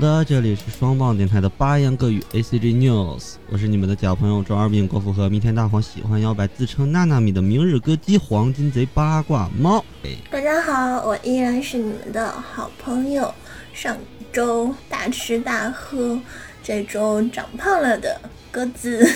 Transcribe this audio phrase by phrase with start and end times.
[0.00, 9.84] 好的，这里是双棒电台的八言各语 A C G News，我是你们的假朋友周二病郭富和弥天大黄喜欢摇摆自称娜娜米的明日歌姬黄金贼八卦猫。
[10.04, 13.30] 哎，大家好，我依然是你们的好朋友，
[13.74, 13.94] 上
[14.32, 16.18] 周大吃大喝，
[16.62, 18.18] 这周长胖了的
[18.50, 19.06] 鸽子。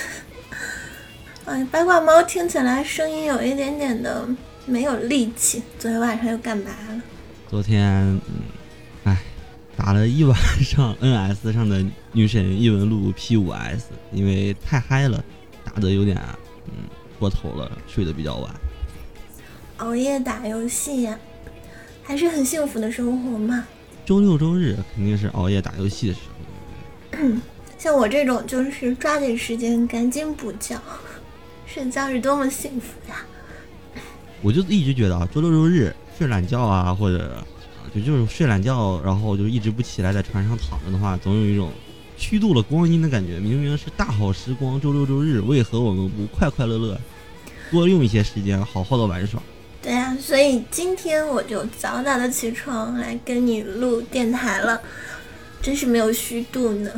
[1.47, 4.29] 哎，八卦猫听起来声音有一点点的
[4.67, 7.01] 没有力气，昨天晚上又干嘛了？
[7.49, 8.21] 昨天，嗯，
[8.53, 8.54] 哎，
[9.77, 15.23] 打了一晚上 NS 上的女神异闻录 P5S，因为太嗨了，
[15.65, 16.17] 打的有点
[16.67, 16.73] 嗯
[17.19, 18.55] 过头了，睡得比较晚。
[19.79, 21.19] 熬夜打游戏呀，
[22.03, 23.67] 还是很幸福的生活嘛。
[24.07, 27.29] 周六周日肯定是熬夜打游戏的时候。
[27.77, 30.81] 像我这种就是抓紧时间赶紧补觉，
[31.67, 33.25] 睡觉是多么幸福呀！
[34.41, 37.47] 我就一直觉得啊，周六周日睡懒觉啊，或者啊
[37.95, 41.71] 就就是睡懒觉，然后就一直不起来，在床上躺着的话，总有一种
[42.17, 43.39] 虚度了光阴的感觉。
[43.39, 47.01] 明明是大好时光，周六周日，为何我们不快快乐乐，
[47.71, 49.41] 多用一些时间，好好的玩耍？
[49.81, 54.81] 对呀、所以今天我就早早的起床来跟你录电台了，
[55.61, 56.91] 真是没有虚度呢。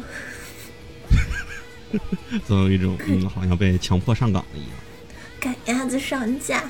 [2.47, 4.71] 总有一种嗯，好像被强迫上岗了一样。
[5.41, 6.61] 赶鸭子上架，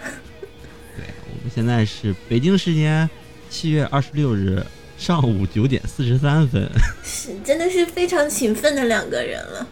[0.97, 3.09] 对，我们现在是北京时间
[3.57, 4.63] 七月二十六日
[4.99, 6.71] 上午九点四十三分。
[7.03, 9.67] 是真的是非常勤奋的两个人了。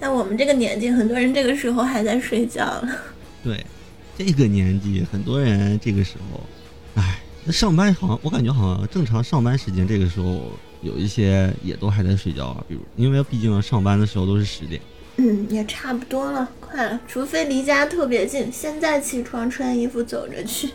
[0.00, 2.88] 但我们这个年纪，很多人这个时候还在睡觉了。
[3.44, 3.62] 对，
[4.16, 6.40] 这个年纪，很多人这个时候，
[6.94, 12.64] 哎，那上班好像我感觉好像正常上班时间这个时候，有一些也都还在睡觉啊。
[12.66, 14.80] 比如，因为毕竟上班的时候都是十点。
[15.18, 16.98] 嗯，也差不多了，快了。
[17.06, 20.70] 除非离家特别近，现在起床穿衣服走着去，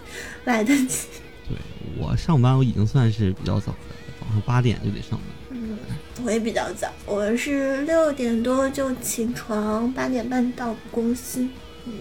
[0.46, 1.08] 来得及。
[1.52, 1.60] 对
[1.98, 3.78] 我上班，我已经算是比较早的，
[4.20, 5.22] 早上八点就得上班。
[5.50, 5.78] 嗯，
[6.24, 11.46] 我也比较早，我是六点多就起床，八点半到公司。
[11.86, 11.94] 嗯，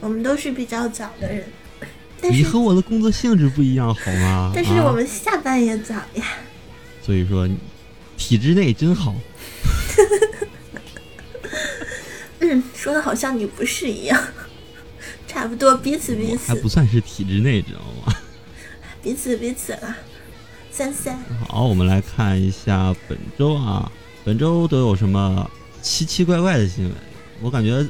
[0.00, 1.44] 我们都是比较早的人，
[2.20, 4.52] 但是你和我的工作性质不一样，好吗？
[4.54, 6.24] 但是啊我们下班也早呀。
[7.02, 7.46] 所以说，
[8.16, 9.14] 体制内真好。
[12.40, 14.18] 嗯，说的好像你不是一样，
[15.26, 17.97] 差不多彼此彼此还，不算是体制内，知道吗？
[19.08, 19.96] 彼此彼此啦。
[20.70, 23.90] 三三，好，我们来看一下本周啊，
[24.22, 26.92] 本周都有什么奇奇怪怪的新闻？
[27.40, 27.88] 我感觉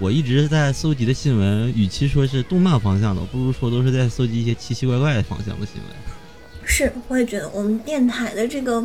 [0.00, 6.64] 我一直在搜集的新闻，与其说是动漫方向的，不如说都是在搜集一些奇奇怪怪的方向的新闻。
[6.64, 8.84] 是，我也觉得我们电台的这个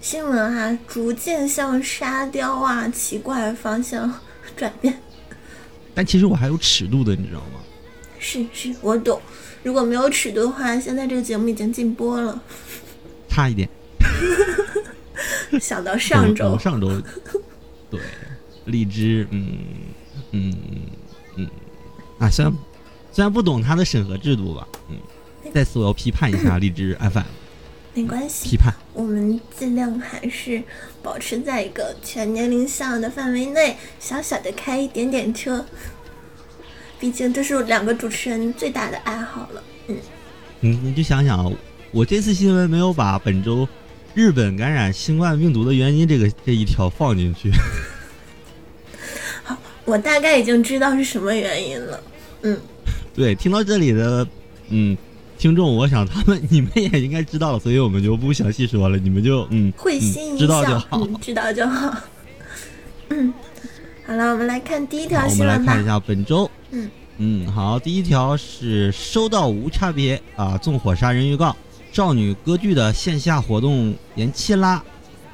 [0.00, 4.20] 新闻哈、逐渐向沙雕啊奇怪方向
[4.56, 4.96] 转变。
[5.96, 7.58] 但其实我还有尺度的，你知道吗？
[8.20, 9.20] 是是，我懂。
[9.62, 12.40] 如果没有尺度的话，现在这个节目已经禁播了。
[13.28, 13.68] 差一点。
[15.60, 17.02] 想到上周嗯， 上周，
[17.90, 18.00] 对，
[18.66, 19.58] 荔枝，嗯
[20.32, 20.54] 嗯
[21.36, 21.48] 嗯，
[22.18, 22.54] 啊，虽然
[23.12, 24.96] 虽然不懂它的审核制度吧，嗯，
[25.54, 27.22] 再次我要批判一下 荔枝 FM，
[27.94, 28.74] 没关系批，判。
[28.92, 30.62] 我们尽量还是
[31.02, 35.64] 保持在一个全年龄向的范围内，小小的开一点点车。
[36.98, 39.62] 毕竟这是两个主持人最大的爱好了。
[39.88, 39.96] 嗯，
[40.60, 41.52] 你你就想想啊，
[41.92, 43.66] 我这次新闻没有把本周
[44.14, 47.50] 日本感染新冠病毒的原因这个这一条放进去，
[49.44, 52.00] 好我大概已经知道是什么原因了。
[52.42, 52.58] 嗯，
[53.14, 54.26] 对，听到这里的
[54.70, 54.96] 嗯
[55.38, 60.88] 听众，我想他们你们也应该知道了，所以我们就不详细说了，你们就嗯会心嗯、一知道笑，就好。
[61.00, 61.96] 嗯，知道就好。
[63.10, 63.32] 嗯，
[64.08, 65.86] 好了，我们来看第一条新闻吧们来看一。
[65.86, 66.50] 下本周。
[66.70, 71.54] 嗯嗯，好，第一条是收到无差别啊纵火杀人预告，
[71.92, 74.82] 少女歌剧的线下活动延期啦。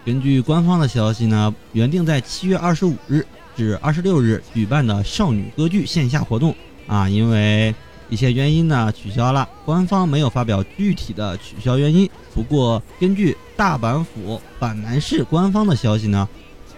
[0.04, 3.24] 根据官方的消息呢，原定在七月二十五日
[3.56, 6.52] 至二十六日举办的少女歌剧线下活动
[6.88, 7.72] 啊，因为
[8.08, 12.10] 一些原因呢取消了，官方没有发表具体的取消原因。
[12.34, 16.28] 不过，根据大阪府阪南市官方的消息呢，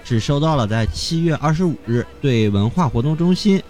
[0.09, 3.61] 是收到了在七月二十五日对文化活动中心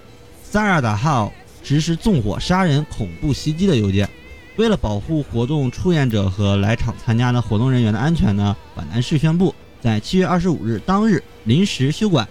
[0.43, 4.07] 萨尔达号实施纵火杀人恐怖袭击的邮件。
[4.57, 12.29] 为了保护活动出演者和来场参加的活动人员的安全呢，阪南市宣布在七月二十五日当日临时休馆，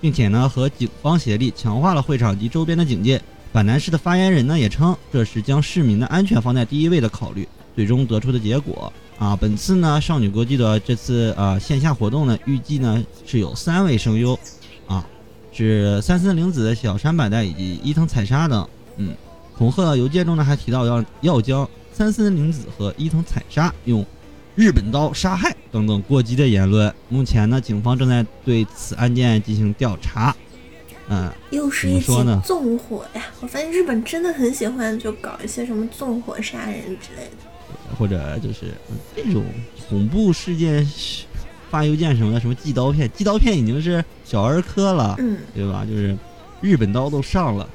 [0.00, 3.22] 并且呢和警方协力强化了会场及周边的警戒。
[3.54, 7.46] 阪南市的发言人呢也称，这是将市民的安全放在第一位的考虑，
[7.76, 8.92] 最终得出的结果。
[9.18, 14.38] 啊，本次呢少女国际的这次呃线下活动呢，预计呢是有三位声优，
[14.86, 15.06] 啊，
[15.52, 18.68] 是三森玲子、小山百代以及伊藤彩沙等。
[18.96, 19.14] 嗯，
[19.56, 24.04] 恐吓邮件中呢还提到要要将三森玲子和伊藤彩沙用
[24.54, 26.92] 日本刀杀害等等过激的言论。
[27.08, 30.36] 目前呢，警方正在对此案件进行调查。
[31.08, 32.06] 嗯，又是一起
[32.44, 33.22] 纵火呀！
[33.40, 37.36] 我发现日本真的很喜欢就搞一些什么纵火杀人之类的，
[37.98, 38.72] 或者就是
[39.14, 39.44] 这种
[39.88, 40.86] 恐怖事件
[41.70, 45.84] 发邮件什么的，什么寄刀片，寄刀片已经是小儿科了，嗯，对吧？
[45.84, 46.16] 就是
[46.60, 47.68] 日本刀都上了。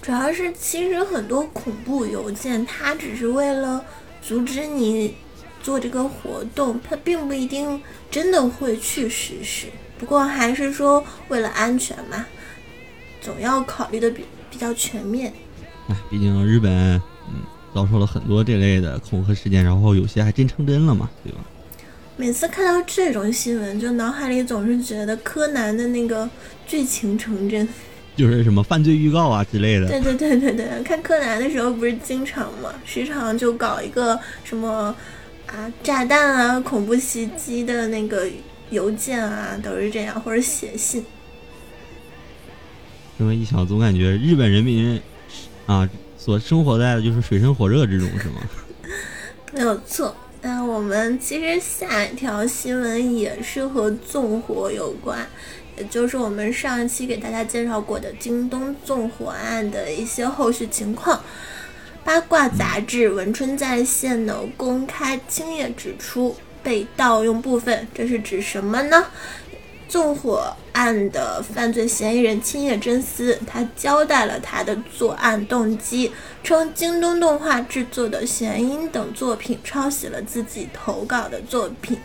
[0.00, 3.84] 主要是其实很多恐怖邮件，它只是为了
[4.20, 5.14] 阻止你
[5.62, 7.80] 做这个活动，它并不一定
[8.10, 9.66] 真的会去实施。
[9.98, 12.26] 不过还是说为了安全嘛。
[13.20, 15.32] 总要考虑的比比较全面。
[15.86, 17.02] 哎，毕竟日本嗯
[17.74, 21.38] 遭受了很多这类的恐吓事件，然后有些还真成真了嘛，对吧？
[22.16, 26.28] 每次看到这种新闻，就脑海里总是觉得柯南的那个
[26.66, 27.66] 剧情成真，
[28.14, 29.88] 就是什么犯罪预告啊之类的。
[29.88, 34.94] 对对对对对，看柯南的时候不是经常嘛，时常就搞一个什么
[35.46, 38.28] 啊炸弹啊恐怖袭击的那个
[38.70, 41.02] 邮件啊，都是这样，或者写信。
[43.18, 45.00] 这么一想，总感觉日本人民
[45.66, 45.88] 啊，
[46.24, 48.34] 所生活在的就是水深火热之中，是吗？
[49.52, 50.14] 没有错。
[50.40, 55.26] 那我们其实下一条新闻也是和纵火有关，
[55.76, 61.20] 也就是我们上一期给大家介绍过的京东纵火案的一些后续情况。
[62.04, 69.06] 八卦杂志《文春在线》呢公开青叶指出被盗用部分，这是指什么呢？
[69.92, 76.10] 纵火案的犯罪嫌疑人青叶真司，他交代了他的作案动机，
[76.42, 81.98] 称京东动画制作的《弦音》等作品抄袭了自己投稿的作品。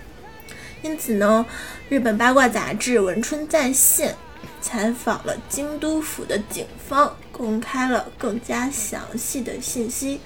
[0.82, 1.46] 因此呢，
[1.88, 4.12] 日本八卦杂志《文春在线》
[4.60, 10.20] 采访了京都府的警方，公开了更加详细的信息。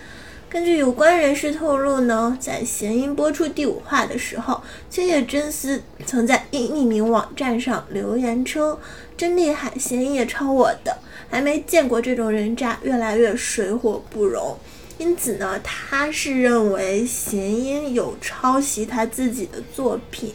[0.52, 8.78] 根据有关人士透露呢，在弦音播出第五话的时候，青叶真司曾在一匿名网站上留言称
[9.16, 10.98] ：“真厉害，弦音也抄我的，
[11.30, 14.58] 还没见过这种人渣，越来越水火不容。”
[15.00, 20.34] 因此呢，他是认为弦音有抄袭他自己的作品。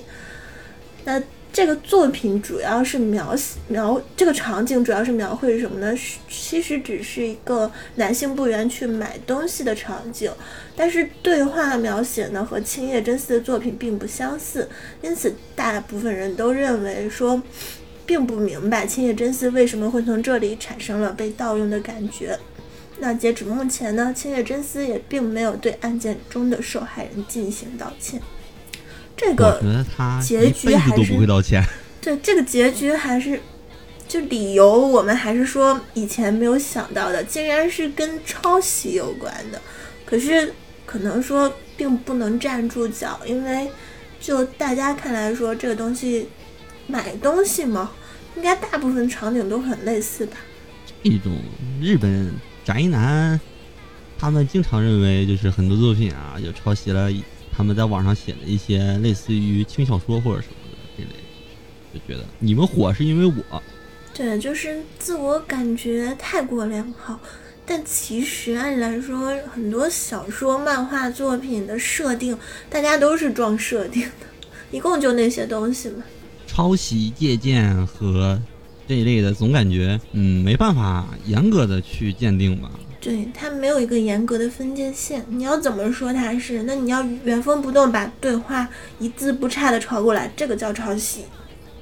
[1.05, 1.23] 那。
[1.57, 5.97] 这个作品主要是描写描这个场景，主要是描绘什么呢？
[5.97, 10.31] 是其实只是一个男性部员去买东西的场景，
[10.77, 14.69] 但是对话描写呢和青叶真司的作品并不相似，
[15.01, 17.43] 因此大部分人都认为说，
[18.05, 22.39] 并不明白青叶真司为什么会从这里产生了被盗用的感觉。
[22.99, 28.21] 那截止目前呢，青叶真司也并没有对案件中的受害人进行道歉。
[29.17, 29.59] 这个
[30.21, 31.15] 结局还是
[32.01, 33.41] 对这个结局还是
[34.07, 39.61] 就理由，我们还是说以前没有想到的，竟然是跟抄袭有关的。
[40.05, 40.53] 可是
[40.85, 43.69] 可能说并不能站住脚，因为
[44.21, 46.29] 就大家看来说，这个东西
[46.87, 47.91] 买东西嘛，
[48.37, 50.37] 应该大部分场景都很类似吧。
[51.03, 51.33] 一种
[51.81, 52.33] 日本
[52.65, 53.41] 宅男，
[54.17, 57.11] 他们经常认为就是很多作品啊，就抄袭了。
[57.57, 61.11] 他们在网上写的一些类似于轻小说或者什么的这类，
[61.95, 63.63] 就觉得你们火是因为我，
[64.13, 67.19] 对，就是自我感觉太过良好。
[67.65, 72.39] 但其实按理来说，很多小说、漫画作品的设定，
[72.71, 74.27] 大家都是装设定的，
[74.71, 76.05] 一共就那些东西嘛。
[76.47, 78.41] 抄袭、借鉴和
[78.87, 82.71] 这一类的，总感觉嗯没办法严格的去鉴定吧。
[83.01, 86.63] 对它没有一个严格的分界线，你要怎么说它是？
[86.65, 91.23] 那你要原封不动把对话一字不差的抄过来，这个叫抄袭。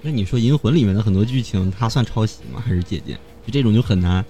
[0.02, 2.62] 那你说《银魂》里面的很多剧情，它算抄袭吗？
[2.64, 3.18] 还是借鉴？
[3.47, 4.25] 就这种就很难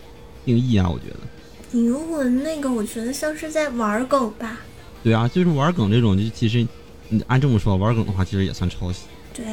[0.44, 1.78] 定义啊，我觉得。
[1.82, 4.60] 《银魂》那个，我觉得像是在玩梗吧。
[5.02, 6.64] 对啊，就是玩梗这种，就其实
[7.08, 9.06] 你按这么说，玩梗的话，其实也算抄袭。
[9.34, 9.44] 对。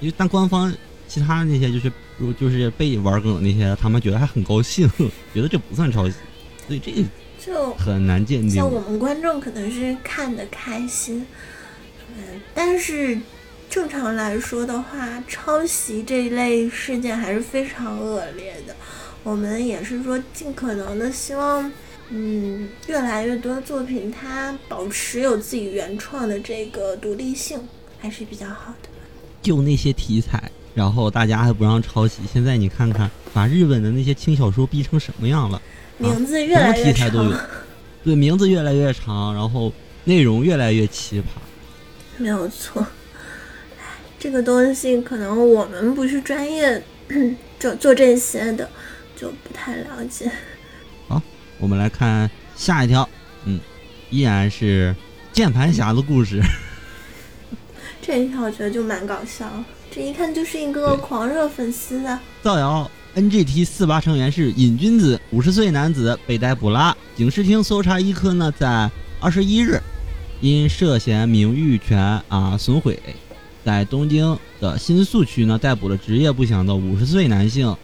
[0.00, 0.72] 因为但官方
[1.06, 4.88] 其他那些就是如就是被玩梗的那些，他们觉得还很高兴，
[5.34, 6.16] 觉得这不算抄袭。
[6.70, 6.80] 所以
[7.40, 8.50] 这就很难鉴定。
[8.50, 11.26] 像我们观众可能是看的开心，
[12.16, 13.18] 嗯，但是
[13.68, 18.76] 正常来说的话，抄袭这一类事件还是非常恶劣的。
[19.24, 21.70] 我们也是说，尽可能的希望，
[22.10, 27.58] 嗯，越来越多作品它保持有自己原创的这个独立性，
[27.98, 28.88] 还是比较好的。
[29.42, 35.60] 就那些题材，然后大家还不让抄袭，现在你看看，把日本的那些轻小说逼成什么样了？
[36.00, 37.32] 名字越来越长，
[38.02, 39.70] 对，名字越来越长，然后
[40.04, 41.24] 内容越来越奇葩。
[42.16, 42.86] 没有错，
[44.18, 46.82] 这个东西可能我们不是专业
[47.60, 48.68] 做做这些的，
[49.14, 50.30] 就不太了解。
[51.06, 51.20] 好，
[51.58, 53.06] 我们来看下一条，
[53.44, 53.60] 嗯，
[54.08, 54.94] 依然是
[55.32, 56.40] 键盘侠的故事。
[58.00, 59.46] 这一条我觉得就蛮搞笑，
[59.90, 62.22] 这一看就是一个狂热粉丝啊。
[62.42, 66.96] 造谣 NGT 四八成员是瘾君子，五十岁男子被逮捕啦。
[67.16, 68.88] 警视厅搜查一科呢，在
[69.18, 69.80] 二十一日
[70.40, 72.96] 因涉嫌名誉权啊损毁，
[73.64, 77.76] 在东京的新宿区呢逮捕了职业不详的五十岁男性，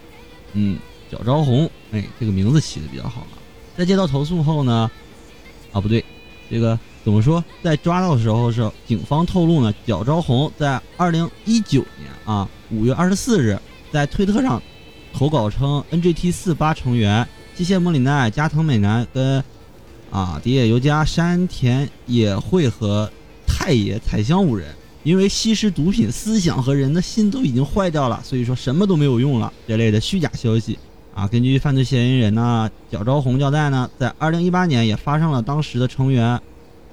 [0.53, 0.79] 嗯，
[1.11, 3.35] 角昭宏，哎，这个名字起的比较好啊。
[3.75, 4.89] 在接到投诉后呢，
[5.73, 6.03] 啊不对，
[6.49, 7.43] 这个怎么说？
[7.61, 13.59] 在抓到的时候是警方透露呢，角昭宏在二零一九年啊五月二十四日
[13.91, 14.61] 在推特上
[15.17, 19.43] 投稿称，NGT 四八成员机械莫里奈、加藤美男跟
[20.11, 23.11] 啊迪野由加、山田野惠和
[23.47, 24.67] 太野彩香五人，
[25.01, 30.77] 因为吸食毒品，思想和人的心都已经坏掉了，所以说什么都没有用了这类的虚假消息。
[31.15, 36.39] 啊，根据犯罪嫌疑人呢角昭宏交代呢，在二零一八年也发生了当时的成员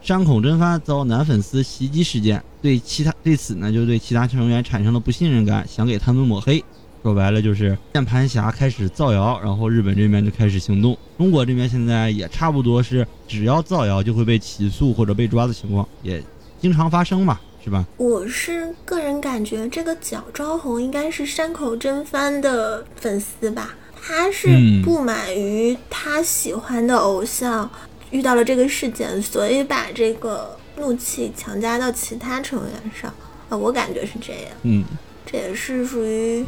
[0.01, 6.65] 山口真帆遭男粉丝袭击事件，对其他对此呢就对其他成员产生了不信任感，想给他们抹黑。
[7.05, 10.97] 说白了就是键盘侠开始造谣，然后日本这边就开始行动。
[11.19, 16.23] 中国这边现在也差不多是，只要造谣就会被起诉或者被抓的情况也
[16.59, 17.85] 经常发生嘛，是吧？
[17.99, 23.75] 我是个人感觉，这个角昭宏应该是山口真帆的粉丝吧。
[24.03, 24.49] 他是
[24.83, 27.71] 不满于他喜欢的偶像
[28.11, 33.13] 遇到了这个事件，所以把这个怒气强加到其他成员上
[33.51, 34.53] 啊，我感觉是这样。
[34.63, 34.85] 嗯，
[35.25, 36.45] 这也是属于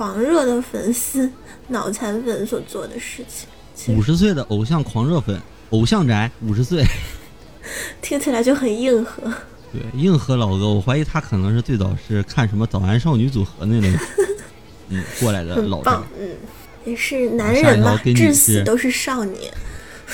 [0.00, 1.30] 狂热的粉丝、
[1.68, 3.94] 脑残粉所做的事情。
[3.94, 5.38] 五十岁的偶像狂热粉，
[5.68, 6.82] 偶像宅，五十岁，
[8.00, 9.30] 听起来就很硬核。
[9.70, 13.94] 对，硬核老哥，我怀疑他可能是最早是看什么早安少女组合那类，
[14.88, 16.30] 嗯，过来的老宅，嗯。
[16.86, 19.52] 也是男人嘛，至死都是少年。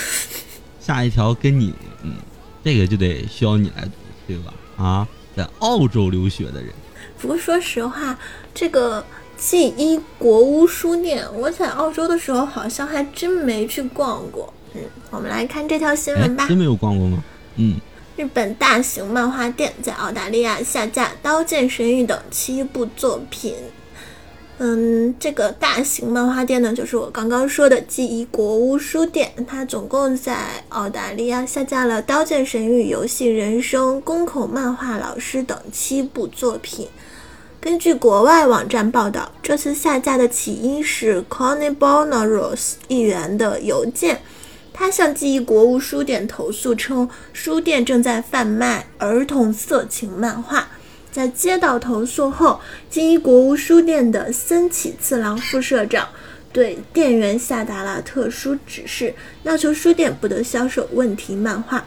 [0.82, 2.16] 下一条跟你，嗯，
[2.64, 3.92] 这个就得需要你来读，
[4.26, 4.52] 对吧？
[4.76, 6.72] 啊，在澳洲留学的人。
[7.20, 8.18] 不过说实话，
[8.52, 9.02] 这个
[9.38, 14.52] G 一国屋书店，我在澳洲的时候好像还真没去逛过。
[14.74, 16.46] 嗯，我们来看这条新闻吧。
[16.48, 17.22] 真没有逛过吗？
[17.56, 17.76] 嗯。
[18.16, 23.54] 日本大型漫画店在澳大利亚下架《刀剑神域》等七部作品。
[24.56, 29.30] 嗯，这个大型漫画店呢，就是我刚刚说的记忆国屋书店。
[29.46, 36.88] 它总共在澳大利亚下架了《刀剑神域》《游戏人生》《宫口漫画老师》等七部作品。
[37.66, 44.20] 根据国外网站报道，这次下架的起因是 Connie Bonaros 议员的邮件，
[44.72, 50.68] 他向记忆国务书店投诉称，书店正在贩卖儿童色情漫画。
[51.10, 56.08] 在接到投诉后，金一国务书店的森启次郎副社长
[56.52, 61.84] 对店员下达了特殊指示，要求书店不得销售问题漫画。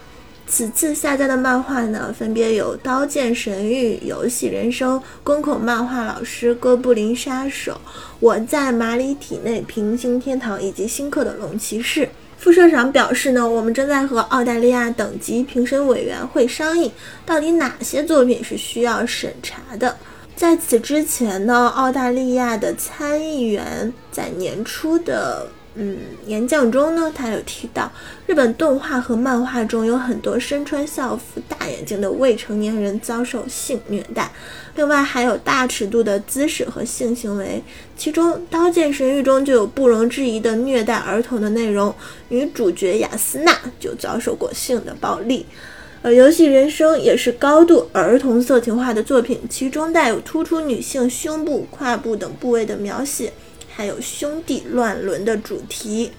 [0.49, 7.73] 此次下架的漫画呢，分别有《刀剑神域》《游戏人生》《宫口漫画老师》《哥布林杀手》
[8.19, 12.01] 《我在马里体内平行天堂》以及新课的《龙骑士》。
[12.39, 16.91] 副社长表示呢，我们正在和澳大利亚等级评审委员会商议，
[17.27, 19.95] 到底哪些作品是需要审查的。
[20.35, 25.47] 在此之前呢，澳大利亚的参议员在年初的。
[25.81, 27.89] 嗯，演讲中呢，他有提到
[28.27, 34.29] 日本动画和漫画中有很多身穿校服、大眼睛的未成年人遭受性虐待，
[34.75, 37.63] 另外还有大尺度的姿势和性行为，
[37.95, 41.95] 其中《刀剑神域》中就有不容置疑的虐待儿童的内容，
[42.27, 45.45] 女主角雅斯娜就遭受过性的暴力，
[46.01, 53.31] 而《游戏人生》也是高度儿童色情化的作品，其中带有突出女性胸部、胯部等部位的描写。
[53.79, 56.11] 还有兄弟乱伦的主题，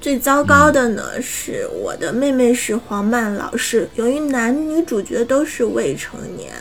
[0.00, 3.88] 最糟糕的呢是我的妹妹是黄曼老师。
[3.96, 6.52] 由于男女主角都是未成年，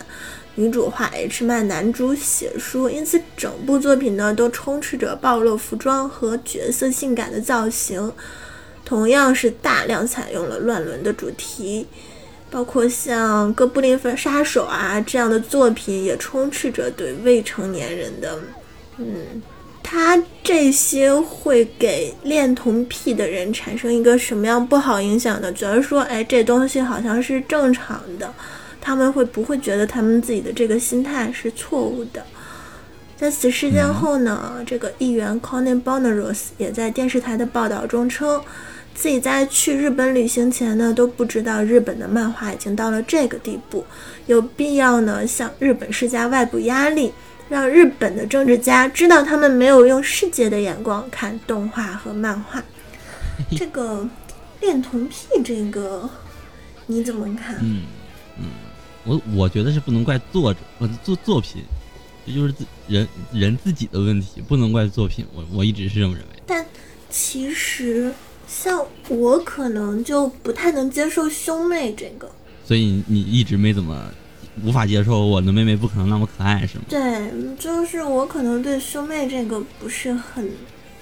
[0.56, 8.12] 女主画 H 漫，男主写书，因此整部作品呢都充斥着暴露服装和角色性感的造型。
[8.84, 11.86] 同样是大量采用了乱伦的主题，
[12.50, 18.40] 包括像《哥布林杀手》啊这样的作品，也充斥着对未成年人的，
[18.98, 19.44] 嗯。
[19.88, 25.54] 他这些会给恋童癖的人产生一个什么样不好影响呢？
[25.54, 28.34] 觉得说，哎，这东西好像是正常的，
[28.82, 32.26] 他们会不会觉得他们自己的这个心态是错误的？
[33.16, 38.42] 在此事件后呢，这个议员 Conan Bonaros 也在电视台的报道中称，
[38.96, 43.86] 自己在去日本旅行前呢都不知道日本的漫画已经到了这个地步，
[44.26, 47.14] 有必要呢向日本施加外部压力。
[47.48, 52.64] 让日本的政治家知道，他们没有用世界的眼光看动画和漫画。
[53.56, 54.08] 这个
[54.62, 56.10] 恋童癖，这个
[56.88, 57.58] 你怎么看？
[57.62, 57.84] 嗯
[58.38, 58.46] 嗯，
[59.04, 61.62] 我我觉得是不能怪作者，呃，作作品，
[62.26, 65.26] 这就是自人人自己的问题，不能怪作品。
[65.36, 66.30] 我我一直是这么认为。
[66.48, 66.66] 但
[67.10, 68.12] 其实
[68.48, 72.30] 像我可能就不太能接受兄妹这个，
[72.66, 74.12] 所以你一直没怎么
[74.64, 76.86] 无法接受我的妹妹不可能那么可爱，是吗？
[76.88, 77.00] 对，
[77.58, 80.50] 就是我可能对兄妹这个不是很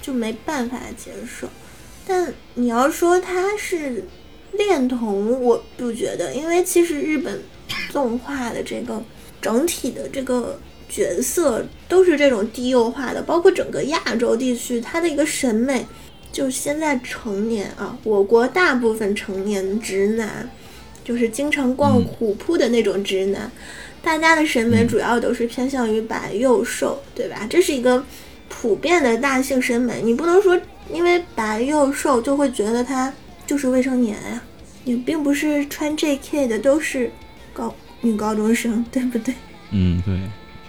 [0.01, 1.47] 就没办法接受。
[2.05, 4.03] 但你要说他是
[4.53, 7.41] 恋童，我不觉得，因为其实日本
[7.91, 9.01] 动画的这个
[9.41, 15.85] 整体的这个角色都是这种低幼化的，包括整个亚洲地区，它的一个审美，
[16.31, 20.49] 就现在成年啊，我国大部分成年直男，
[21.03, 23.51] 就是经常逛虎扑的那种直男，
[24.01, 27.45] 大家的审美主要都是偏向于白又瘦，对吧？
[27.49, 28.03] 这是一个
[28.49, 30.59] 普遍的大性审美，你不能说
[30.91, 33.11] 因为白又瘦就会觉得他
[33.47, 34.41] 就是未成年呀，
[34.85, 37.11] 也并不是穿 JK 的都是
[37.53, 39.33] 高女高中生，对不对？
[39.71, 40.19] 嗯，对，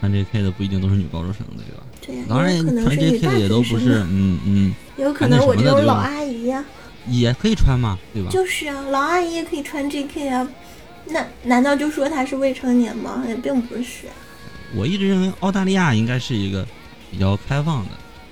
[0.01, 1.83] 穿 JK 的不一定都是女高中生的，对吧？
[2.07, 6.65] 对呀，当然，穿 JK 的也都不是，嗯嗯，有可能我这种老阿姨呀，
[7.07, 8.31] 也可以穿嘛，对吧？
[8.31, 10.49] 就是啊，老阿姨也可以穿 JK 啊，
[11.07, 13.25] 那难道就说她是未成年吗？
[13.29, 14.07] 也并不是。
[14.77, 16.67] 我一直认为澳大利亚应该是一个
[17.11, 17.91] 比较开放的。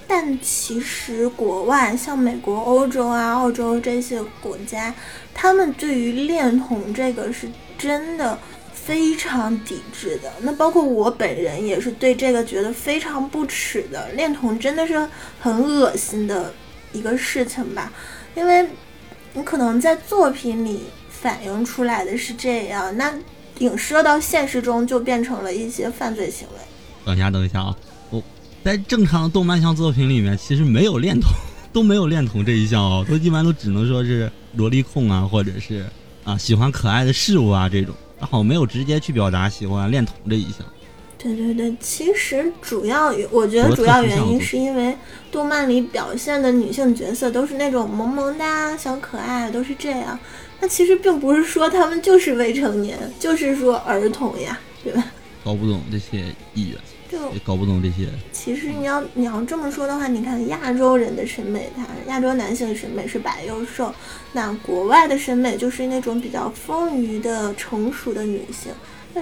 [0.08, 4.94] 但其实国外像美国、欧洲啊、澳洲这些国家，
[5.32, 8.38] 他们对于恋童这个是真的
[8.74, 10.30] 非常抵制的。
[10.40, 14.10] 那包括我本人也是对这个觉得非常不耻的。
[14.12, 15.08] 恋童真的是
[15.40, 16.52] 很恶心的
[16.92, 17.90] 一个事情吧？
[18.36, 18.66] 因为
[19.34, 23.12] 你可能在作品里反映出来的是这样，那
[23.58, 26.54] 影射到现实中就变成了一些犯罪行为。
[27.04, 27.76] 等一下，等一下啊！
[28.10, 28.22] 我
[28.64, 31.30] 在正常的动漫向作品里面，其实没有恋童，
[31.72, 35.84] 都没有恋童这一项哦，都一般都只能说是萝莉控啊，或者是
[36.24, 40.66] 啊喜欢可爱的事物啊这种，然后没有直接去表达喜欢恋童这一项。
[41.22, 44.96] 对对对，其实主要我觉得主要原因是因为
[45.30, 50.18] 动漫里表现的女性角色都是那种萌萌哒小可爱，都是这样。
[50.60, 55.04] 那其实并不是说他们就是未成年，就是说儿童呀，对吧？
[55.44, 56.78] 搞不懂这些意愿。
[57.08, 58.08] 就也搞不懂这些。
[58.32, 63.94] 其实你要你要这么说的话，你看亚洲人的审美，他亚洲男性审美是白又瘦，
[64.32, 68.72] 那国外的审美就是那种比较丰腴的成熟的女性。
[69.12, 69.20] 那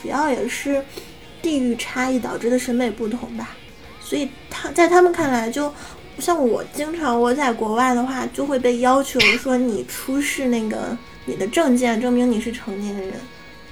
[0.00, 0.82] 主要也是
[1.46, 3.50] 地域差异导致的审美不同吧。
[4.00, 5.72] 所以他在他们看来，就
[6.18, 13.12] 像我经常我在国外的话，就会被要求说你出示那个你的证件，证明你是成年人。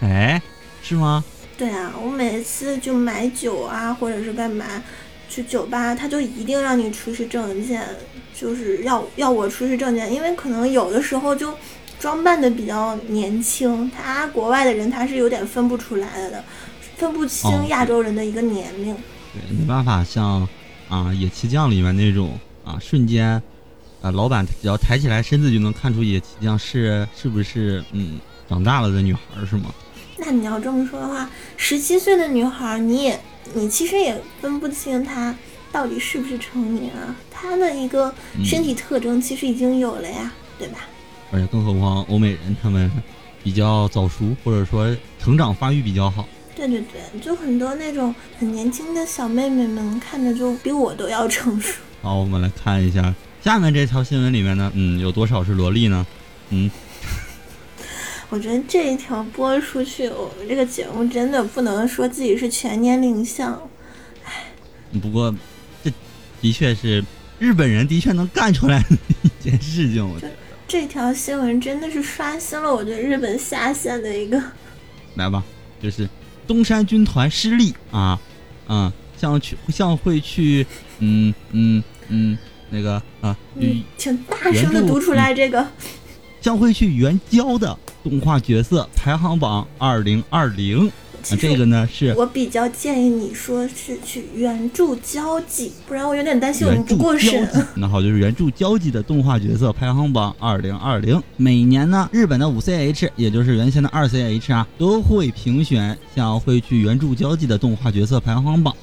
[0.02, 0.40] 哎，
[0.84, 1.24] 是吗？
[1.58, 4.64] 对啊，我每次就买酒啊，或者是干嘛，
[5.28, 7.82] 去酒吧，他就一定让你出示证件，
[8.38, 11.52] 就是要要我出示证件，因为可能有的时候就
[11.98, 16.44] 装扮的比较年轻，他国外的人他是有点分不出来的，
[16.96, 18.94] 分不清亚洲人的一个年龄。
[19.32, 20.46] 对，没办法，像
[20.88, 23.40] 啊野崎将里面那种啊，瞬间
[24.00, 29.74] 啊，老板只要抬起来身子就能看出野崎将是是不是嗯长大了的女孩是吗？
[30.16, 33.20] 那你要这么说的话，十七岁的女孩，你也
[33.54, 35.34] 你其实也分不清她
[35.72, 37.16] 到底是不是成年啊？
[37.30, 40.78] 她的一个身体特征其实已经有了呀，对吧？
[41.32, 42.88] 而且更何况欧美人他们
[43.42, 46.24] 比较早熟，或者说成长发育比较好。
[46.56, 51.74] 对对对，就很多那种很年轻的小妹妹们看着就比我都要成熟。
[52.02, 56.06] 好，我们来看一下下面这条新闻里面呢，嗯，有多少是萝莉呢？
[56.50, 56.70] 嗯。
[58.30, 63.60] 我觉得这一条播出去，我们这个节目真的不能说自己是全年龄向，
[64.24, 64.46] 唉。
[65.00, 65.32] 不过，
[65.84, 65.92] 这
[66.40, 67.04] 的确是
[67.38, 70.08] 日本人的确能干出来的一件事情。
[70.08, 70.32] 我觉得
[70.66, 74.42] 这条新闻真的是刷新了我对日本下线的一个。
[75.14, 75.44] 来吧，
[75.80, 76.08] 就是
[76.46, 78.18] 东山军团失利啊，
[78.68, 80.66] 嗯，像去像会去，
[80.98, 82.38] 嗯嗯嗯，
[82.70, 83.36] 那个啊，
[83.96, 85.66] 请大声的读出来这个。
[86.40, 90.92] 将会去援交的动画角色排行榜二零二零，
[91.30, 97.48] 那这个呢是我比较建议你说是去援助交际，不然我有点担心我们不过审。
[97.74, 101.22] 那好，就是援助交际的动画角色排行榜二零二零。
[101.36, 108.74] 每年呢，日本的五 CH，也就是原先的二 CH 啊，都会评选像会去援助交际的动画角色排行榜。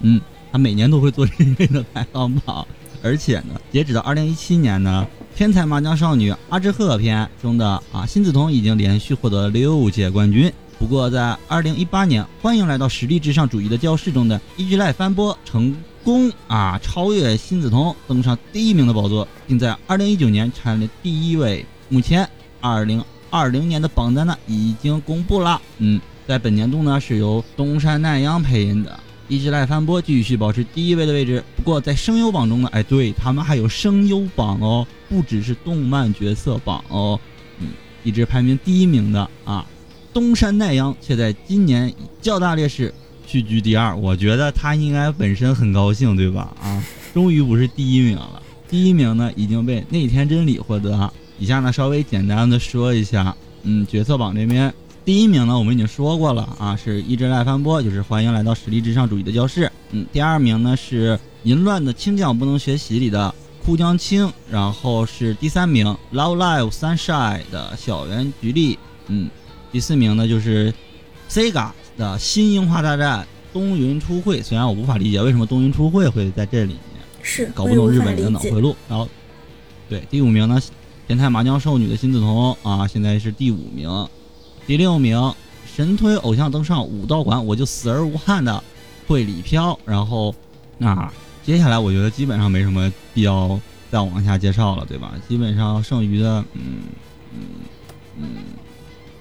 [0.00, 2.66] 嗯，他每年都会做这一类的排行榜，
[3.02, 5.06] 而且呢，截止到二零一七年呢。
[5.32, 10.52] 天才麻将少女阿志赫篇中的啊新子彤已经连续获得六届冠军。
[10.80, 21.66] 不过在二零一八年，欢迎来到实力至上主义的教室中的一之濑翻波成功啊超越新子彤，登上第一名的宝座，并在二零一九年蝉联第一位。
[21.90, 22.26] 目前
[22.62, 31.44] 二零二零年的榜单呢已经公布了，嗯，在本年度呢是由东山奈央配音的，一只赖帆波继续保持第一位的位置。
[31.56, 37.20] 不过在声优榜中呢，哎，对他们还有声优榜哦，不只是动漫角色榜哦。
[37.58, 37.68] 嗯，
[38.02, 39.66] 一直排名第一名的啊，
[40.12, 42.92] 东山奈央却在今年以较大劣势
[43.26, 43.96] 屈居第二。
[43.96, 46.52] 我觉得他应该本身很高兴，对吧？
[46.62, 46.82] 啊，
[47.14, 48.42] 终于不是第一名了。
[48.68, 51.10] 第一名呢已经被内田真理获得。
[51.38, 54.72] 以下呢稍微简单的说一下，嗯，角色榜这边
[55.04, 59.70] 第一名呢我们已经说过了啊，是一直赖帆波，就是欢迎来到实力至上主义的教室。
[59.92, 68.78] 嗯，第二名呢是淫乱的青将不能学习里的枯江青，然后是第三名 Love Live Sunshine 的小圆菊丽。
[69.08, 69.28] 嗯，
[69.72, 70.72] 第四名呢就是
[71.28, 78.76] Sega 的新樱花大战东云初会，虽然我无法理解为什么东云初会会在这里面，是搞不懂日本人的脑回路。
[78.88, 79.08] 然后，
[79.88, 80.60] 对第五名呢。
[81.06, 83.90] 变态麻将少女的新子彤啊，现在是第五名，
[84.64, 85.34] 第六名
[85.66, 88.62] 神推偶像登上武道馆，我就死而无憾的
[89.08, 89.76] 会里飘。
[89.84, 90.32] 然后，
[90.78, 95.14] 那接下来我觉得基本上没什么必要再往下介绍了，对吧？
[95.28, 96.62] 基本上剩余的，嗯
[97.34, 97.40] 嗯
[98.20, 98.28] 嗯，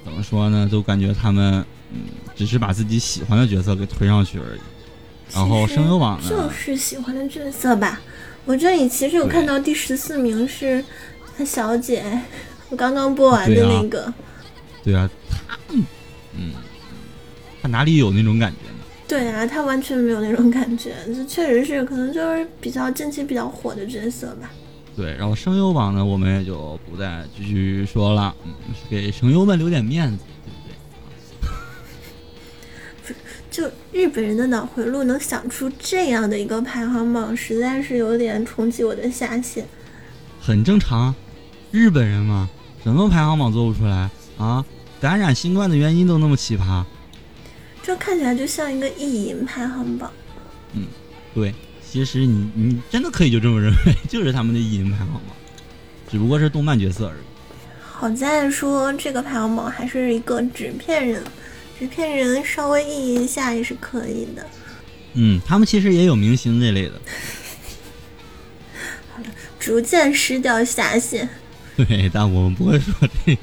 [0.10, 0.67] 怎么说呢？
[0.72, 2.02] 都感觉他们嗯，
[2.36, 4.60] 只是把自己喜欢的角色给推上去而已。
[5.36, 8.02] 然后声优网呢，就是喜欢的角色吧。
[8.45, 10.84] 我这里其实有看到第十四名是。
[11.45, 12.04] 小姐，
[12.67, 14.13] 我刚刚播完的那个，
[14.84, 15.10] 对啊，
[15.48, 15.58] 他，
[16.34, 16.52] 嗯，
[17.62, 18.84] 他哪里有那种感觉呢？
[19.08, 24.52] 对啊，他完全没有那种感觉，这确实是可能就是比较近期比较火的角色吧。
[25.00, 28.52] 对，然后声优榜呢，我们也就不再继续说了，嗯，
[28.90, 30.26] 给声优们留点面子，
[31.42, 33.16] 对不对？
[33.50, 39.66] 就日本人的脑回路能想出这样的一个排行榜，实在是有点冲击我的下限。
[40.42, 41.16] 很正常。
[41.72, 42.50] 日本人嘛，
[42.84, 44.66] 什么排行榜做不出来啊？
[45.00, 46.84] 感染新冠的原因都那么奇葩，
[47.82, 50.12] 这看起来就像一个意淫排行榜。
[50.74, 50.88] 嗯，
[51.34, 51.56] 对，
[51.91, 55.21] 其实你你真的可以就这么认为， 就是他们的意淫排行榜，
[56.12, 57.19] 只不过是动漫角色而已。
[57.82, 61.23] 好在说这个排行榜还是一个纸片人，
[61.80, 64.45] 纸片人稍微意淫一下也是可以的。
[65.15, 66.93] 嗯，他们其实也有明星这类的。
[69.12, 69.25] 好了，
[69.60, 71.28] 逐渐失掉下限。
[71.75, 72.93] 对，但我们不会说
[73.25, 73.41] 这个。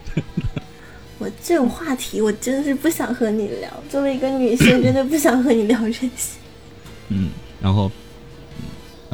[1.19, 3.83] 我这种话题，我真是不想和你聊。
[3.91, 6.39] 作为一个女性，真的不想和你聊这些。
[7.09, 7.31] 嗯，
[7.61, 7.91] 然后，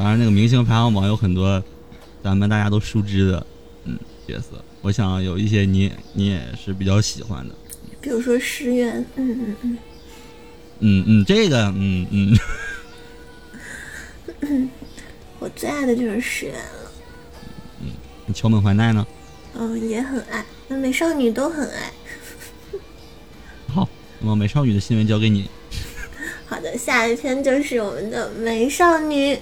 [0.03, 1.63] 当然那个明星排行榜有很多
[2.21, 3.47] 咱们大家都熟知的
[3.85, 7.55] 嗯角色，我想有一些你你也是比较喜欢的。
[8.01, 9.77] 比如说石原，嗯嗯嗯，
[10.79, 12.05] 嗯嗯，这个嗯
[14.41, 14.69] 嗯，
[15.39, 16.91] 我最爱的就是石原了。
[17.79, 17.87] 嗯
[18.25, 19.07] 你桥本环奈呢？
[19.57, 21.89] 嗯，也很爱，那美少女都很爱。
[23.73, 23.87] 好，
[24.19, 25.49] 那么美少女的新闻交给你。
[26.45, 29.39] 好的，下一篇就是我们的美少女，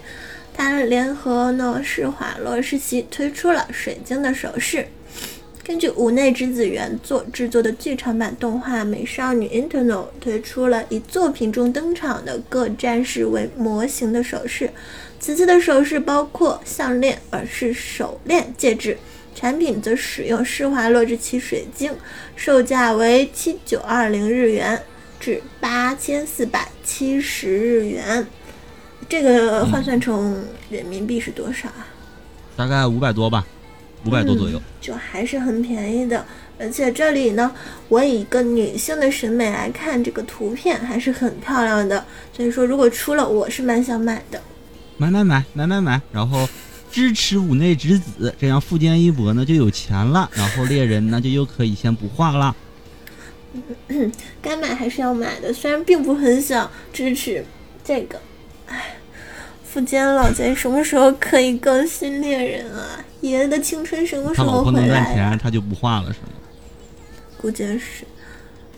[0.54, 4.88] 他联合呢施华洛世奇推出了水晶的首饰。
[5.64, 14.72] 根据五内之子原作制作的剧场版动画《美少女 Internal》推出了以作品中登场的各战士为模型的首饰。
[15.20, 18.98] 此次的首饰包括项链、耳饰、手链、戒指，
[19.36, 21.94] 产品则使用施华洛世奇水晶，
[22.36, 24.82] 售价为七九二零日元
[25.20, 28.26] 至八千四百七十日元。
[29.12, 31.86] 这个换算成人民币是多少啊？
[32.56, 33.46] 大概五百多吧，
[34.06, 36.26] 五百多左右，就还是很便宜的。
[36.58, 37.52] 而且这里呢，
[37.90, 42.06] 我以一个女性的审美来看，这个图片还是很漂亮的。
[42.32, 44.42] 所以说，如果出了，我是蛮想买的。
[44.96, 46.48] 买买买买买买，然后
[46.90, 52.56] 支持五内之子，这样富坚一博呢就有钱了，然后猎人呢就又可以先不画了。
[54.42, 57.44] 该买还是要买的，虽然并不很想支持
[57.84, 58.18] 这个。
[59.72, 63.00] 唉，富坚老贼什么时候可以更新猎人啊？
[63.22, 64.52] 爷爷的青春什么时候回来？
[64.52, 66.28] 他老婆能赚钱，他就不画了是吗？
[67.38, 68.04] 估计是，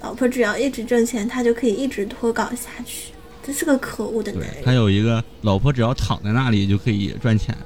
[0.01, 3.11] 老婆只要一直挣钱，他就可以一直拖稿下去。
[3.41, 4.63] 这是个可恶的男人。
[4.63, 7.57] 他有一个老婆，只要躺在那里就可以赚钱。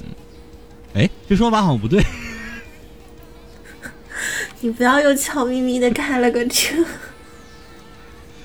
[0.00, 0.06] 嗯，
[0.92, 2.04] 哎，这说法好像不对。
[4.60, 6.76] 你不要又悄咪咪的开了个车。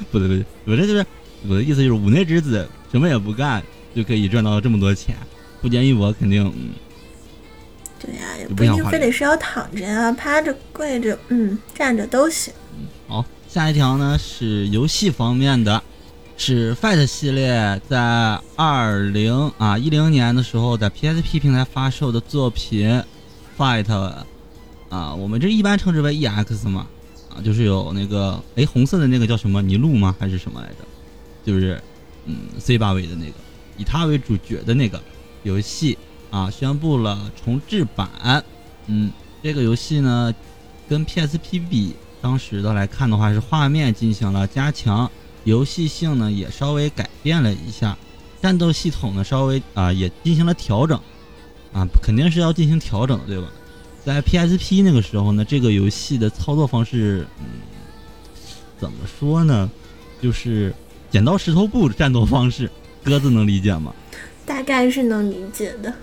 [0.09, 1.05] 不对不对，我这就是
[1.49, 3.61] 我的意思，就是五内之子什么也不干
[3.95, 5.15] 就可以赚到这么多钱，
[5.61, 6.51] 不建议我肯定。
[7.99, 12.53] 对呀，也不一定非得是要躺着呀，趴着、跪着、嗯，站着都行。
[12.77, 15.81] 嗯，好，下一条呢是游戏方面的。
[16.35, 23.01] 是 Fight 系列在二零啊一零年的时候在 PSP 平台发售的作品
[23.55, 23.89] ，Fight
[24.89, 26.87] 啊，我们这一般称之为 EX 嘛
[27.29, 30.15] 啊，就是有那个哎红色的那个叫什么尼禄吗？
[30.19, 30.77] 还是什么来着？
[31.45, 31.79] 就是
[32.25, 33.33] 嗯 C 八位的那个，
[33.77, 35.01] 以他为主角的那个
[35.43, 35.97] 游戏
[36.29, 38.43] 啊，宣布了重置版。
[38.87, 40.33] 嗯，这个游戏呢，
[40.89, 45.09] 跟 PSP 比，当时的来看的话，是画面进行了加强，
[45.43, 47.97] 游戏性呢也稍微改变了一下，
[48.41, 50.99] 战斗系统呢稍微啊也进行了调整。
[51.73, 53.47] 啊，肯定是要进行调整的，对吧？
[54.05, 57.45] 在 PSP 那个时候呢，这个游戏的操作方式，嗯，
[58.77, 59.71] 怎么说呢？
[60.21, 60.71] 就是
[61.09, 62.69] 剪刀石头布的战斗方式，
[63.03, 63.93] 鸽子能理解吗？
[64.45, 65.93] 大概是能理解的。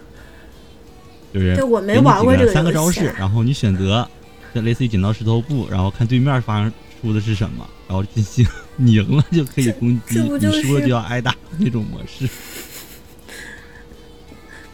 [1.32, 4.08] 就是对我没玩过这个三个招式，然后你选择，
[4.52, 12.28] 就类似于剪刀石头布，然后看对面发生出的是什么，然后进行，你赢了就可以攻击，你输了就要挨打那种模式。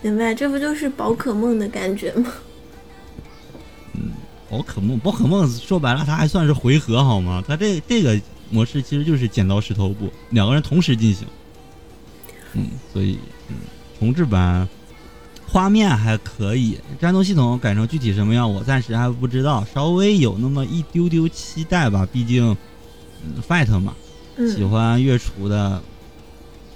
[0.00, 2.32] 明白，这不就是宝可梦的感觉吗？
[3.92, 4.12] 嗯，
[4.48, 7.44] 宝可梦，宝可梦说白了，它还算是回合好吗？
[7.46, 11.26] 它这这个模式其实就是剪刀石头布，两个人同时进行。
[12.56, 13.56] 嗯，所以嗯，
[13.98, 14.68] 重置版
[15.46, 22.06] 画面还可以，战斗系统改成具体什么样，我暂时还不知道，稍微有那么一丢丢期待吧。
[22.12, 22.56] 毕竟，
[23.24, 23.94] 嗯，fight 嘛，
[24.56, 25.80] 喜欢月厨的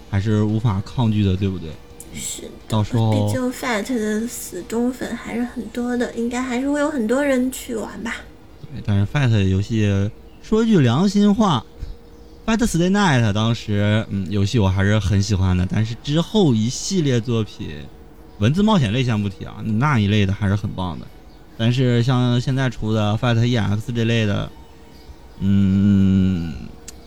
[0.08, 1.70] 还是无法抗拒的，对不对？
[2.12, 8.16] 是，到时候毕竟 Fat 的死忠粉还是很多的，应该还是会有很多人去玩吧。
[8.62, 10.10] 对，但是 Fat 游戏
[10.42, 11.64] 说句良心话
[12.50, 17.84] ，Fat Stay Night 当时嗯游戏我还是很喜欢的，但是之后一系列作品，
[18.38, 21.06] 文字冒险类先不提啊，那一类的还是很棒的。
[21.56, 24.50] 但是像现在出的 Fight EX 这类的，
[25.38, 26.52] 嗯，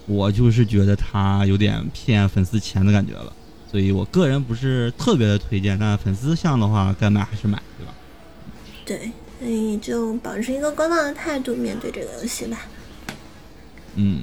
[0.06, 3.34] 我就是觉得它有点骗粉丝钱的感觉了。
[3.70, 7.94] 所以我个人不是特别的推荐，但粉丝向的话，该买还是买，对吧？
[8.86, 12.60] 对，所以就保持一个观望的态度面对这个游戏吧。
[13.96, 14.22] 嗯，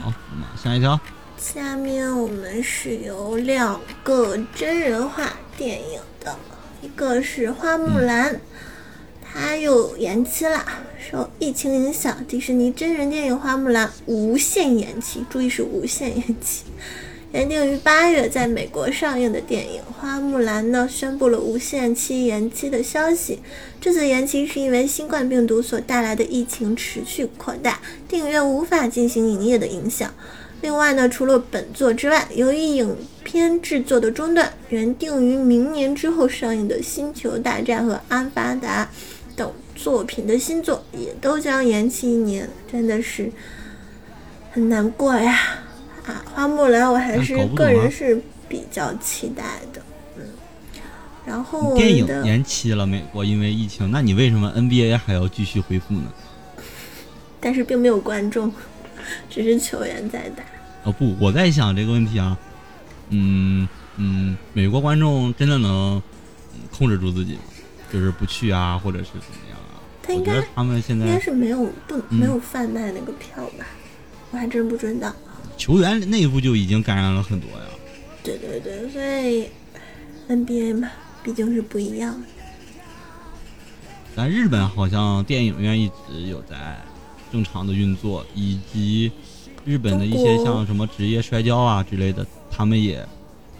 [0.00, 0.98] 好，我们下一条。
[1.36, 6.36] 下面我们是有两个真人化电影的，
[6.80, 8.34] 一个是《花木兰》，
[9.22, 10.64] 它又延期了，
[10.98, 16.64] 受疫情影响，迪士尼真人电影《花木兰》无限延期，注意是无限延期。
[17.32, 23.40] 原定于八月在美国上映的电影《花木兰》呢，宣布了无限期延期的消息。
[23.80, 30.12] 这次延期是因为新冠病毒所带来的疫情持续扩大，电影院无法进行营业的影响。
[30.60, 38.84] 另外呢，除了本作之外，由于影片制作的中断，原定于明年之后上映的《星球大战》和《阿凡达》
[39.34, 43.32] 等作品的新作也都将延期一年，真的是
[44.50, 45.64] 很难过呀。
[46.06, 49.82] 啊，花木兰我还是个人是比较期待的，
[50.16, 50.24] 嗯。
[51.24, 56.12] 然后电影延期了，美国因为疫情，那你为什么 NBA 还要继续恢复呢？
[57.40, 58.52] 但是并没有观众，
[59.30, 60.42] 只是球员在打。
[60.84, 62.36] 哦不，我在想这个问题啊，
[63.10, 66.02] 嗯嗯，美国观众真的能
[66.76, 67.40] 控制住自己吗？
[67.92, 69.78] 就是不去啊，或者是怎么样啊？
[70.02, 73.64] 他应该他们现在应该是没有不没有贩卖那个票吧？
[74.32, 75.14] 我还真不知道。
[75.62, 77.66] 球员内部就已经感染了很多呀。
[78.24, 79.48] 对对对，所以
[80.28, 80.90] NBA 嘛，
[81.22, 82.26] 毕竟是不一样的。
[84.16, 86.76] 但日本好像电影院一直有在
[87.30, 89.12] 正常的运作，以及
[89.64, 93.06] 日本的一些像什么职业摔跤啊之类的，他们也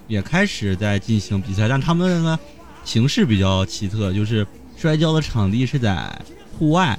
[0.09, 2.37] 也开始在进行比赛，但他们呢
[2.85, 4.45] 形式比较奇特，就是
[4.77, 6.21] 摔跤的场地是在
[6.59, 6.99] 户外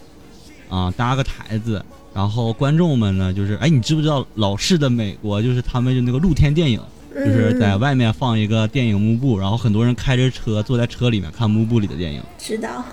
[0.69, 1.83] 啊，搭个台子。
[2.13, 6.79] 然后观众们呢，就是哎，你知不知道老式的美国，就是他们就那个露天电影，
[7.15, 12.21] 就是在外面放一个电影幕布，然后很多人开着车坐在车里面看幕布里的电影。
[12.37, 12.83] 知道。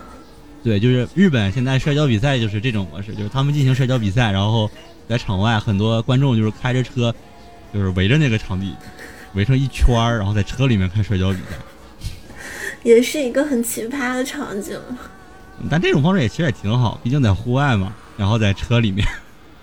[0.62, 4.70] 对，就是日本现在摔跤比赛就是这种模式，就是他们进行摔跤比赛，然后
[5.08, 7.14] 在场外很多观众就是开着车，
[7.72, 8.74] 就是围着那个场地，
[9.34, 11.56] 围成一圈儿，然后在车里面看摔跤比赛。
[12.82, 14.78] 也是一个很奇葩的场景。
[15.70, 17.92] 但这种方式也其实也挺好，毕竟在户外嘛。
[18.20, 19.08] 然后在车里面，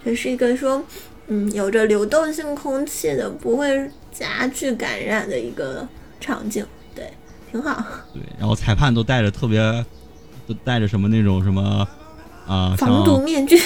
[0.03, 0.83] 这是一个说，
[1.27, 5.87] 嗯，有着流动性空气的，不会加剧感染的一个
[6.19, 6.65] 场景，
[6.95, 7.07] 对，
[7.51, 7.85] 挺好。
[8.11, 9.61] 对，然后裁判都戴着特别，
[10.47, 11.87] 都戴着什么那种什么，
[12.47, 13.59] 啊，防毒面具。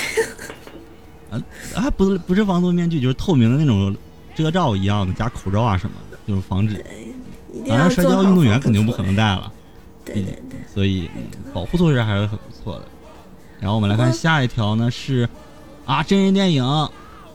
[1.31, 1.41] 啊
[1.73, 3.95] 啊，不是不是防毒面具，就是透明的那种
[4.35, 6.73] 遮罩一样的，加口罩啊什么的，就是防止。
[6.73, 9.49] 对，反正摔跤运动员肯定不可能戴了。
[10.03, 10.59] 对对对。
[10.73, 11.09] 所以
[11.53, 12.85] 保护措施还是很不错的。
[13.61, 15.29] 然后我们来看下一条呢，是
[15.85, 16.63] 啊，真人电影《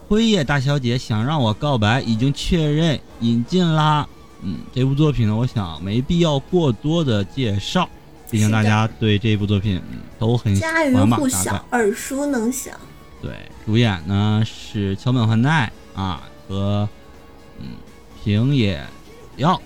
[0.09, 4.05] 辉夜大小姐想让我告白》已经确认引进啦。
[4.43, 7.87] 嗯，这部作品呢，我想没必要过多的介绍，
[8.29, 12.73] 毕竟大家对这部作品嗯都很家喻户晓、耳熟能详。
[13.21, 13.31] 对，
[13.65, 16.87] 主演呢是桥本环奈啊和
[17.59, 17.67] 嗯
[18.23, 18.85] 平野
[19.37, 19.59] 耀，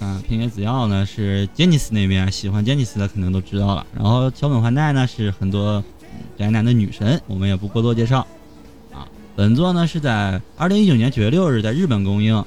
[0.00, 5.84] 嗯平野紫耀呢是杰尼斯那边喜欢杰尼斯的肯定都知道了，然后桥本环奈呢是很多、嗯
[6.38, 8.26] 宅男的女神，我们也不过多介绍。
[8.92, 12.44] 啊，本作呢是在二零一九年九月六日在日本公映，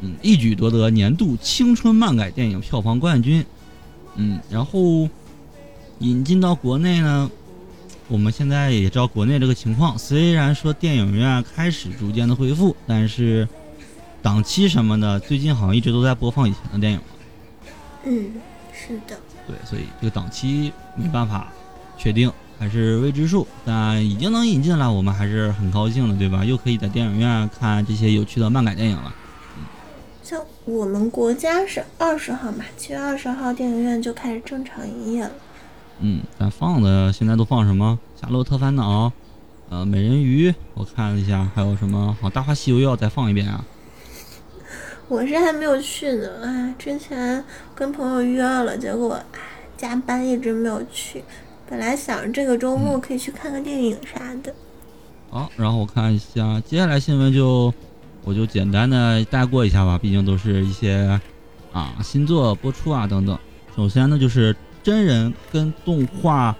[0.00, 3.44] 嗯，一举夺得年度青春漫改电影票房冠军，
[4.16, 5.08] 嗯，然后
[6.00, 7.30] 引进到国内呢，
[8.08, 13.48] 我们现在也知道国内这个情况，虽然说电影院开始逐渐的恢复，但是
[14.22, 17.00] 档期什么的，最近好像一直都在播放以前的电影。
[18.04, 18.32] 嗯，
[18.72, 21.52] 是的，对，所以这个档期没办法
[21.96, 23.46] 确定，还是未知数。
[23.64, 26.44] 但已经能引进了，我们还是很高兴的，对吧？
[26.44, 29.14] 又可以在电影院看这些有趣的漫改电影了。
[30.22, 35.30] 像我们国家是二十号嘛，七月二十号电影院就开始正常营业了。
[36.00, 37.98] 嗯，咱放的现在都放什么？
[38.20, 39.08] 《夏洛特烦恼》，
[39.70, 42.16] 呃，《美人鱼》，我看了一下，还有什么？
[42.20, 43.64] 好，《大话西游》又要再放一遍啊。
[45.08, 49.38] 我是还没有去呢，哎，之前跟朋友约了，结果哎
[49.76, 51.22] 加班一直没有去。
[51.68, 54.54] 本来想着这个周末可以去看个电影啥的。
[55.30, 57.72] 好，然后我看一下接下来新闻就，
[58.24, 61.20] 我就简单的带过一下吧，毕竟都是一些
[61.72, 63.36] 啊新作播出啊等等。
[63.74, 66.56] 首先呢就是真人跟动画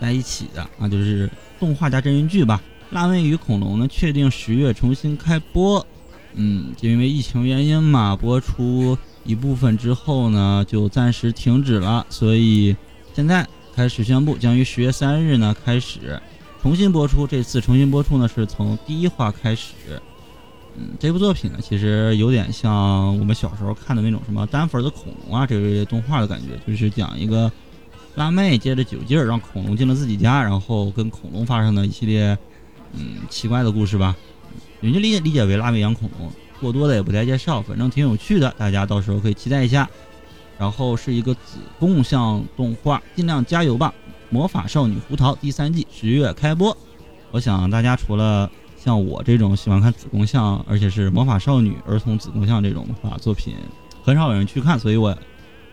[0.00, 2.60] 在一起的啊，就是动画加真人剧吧。
[2.94, 5.84] 《辣妹与恐龙》呢确定十月重新开播，
[6.34, 12.76] 嗯，就因为疫情原因嘛，播出一部分之后呢就暂时停止了，所以
[13.14, 13.46] 现在
[13.78, 16.20] 开始宣布将于十月三日呢开始。
[16.60, 19.72] 重新播出，这次重新播出呢是从第一话开始。
[20.76, 27.48] 嗯，这部作品呢其实有点像我们小时候看的那种什么丹佛的恐龙啊这类动画的感觉，就是讲一个
[28.16, 32.36] 辣妹借着酒劲儿让恐龙进了自己家，然后跟恐龙发生的一系列
[32.94, 34.16] 嗯奇怪的故事吧。
[34.80, 36.28] 你就理解理解为辣妹养恐龙，
[36.60, 39.88] 过多的也不再介绍，反正挺有趣的，大家到时候可以期待一下。
[40.58, 43.94] 然后是一个子供像动画，尽量加油吧！
[44.30, 46.76] 魔法少女胡桃第三季十月开播，
[47.30, 53.54] 我想大家除了像我这种喜欢看子宫像，而且是魔法少女儿童子宫像这种的话作品，
[54.02, 55.16] 很少有人去看，所以我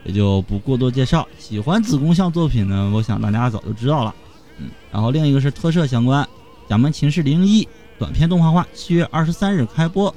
[0.06, 1.28] 也就不过多介绍。
[1.38, 4.16] 喜欢子宫像作品呢，我想大家早就知道了。
[4.60, 6.24] 嗯，然后另一个是特摄相关，
[6.70, 7.64] 《假面骑士零一》
[8.00, 10.14] 短片动画化，七月二十三日开播。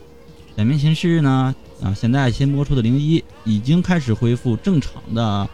[0.56, 5.48] 假面骑士呢，啊，现在新播出的零一已经开始恢复正常的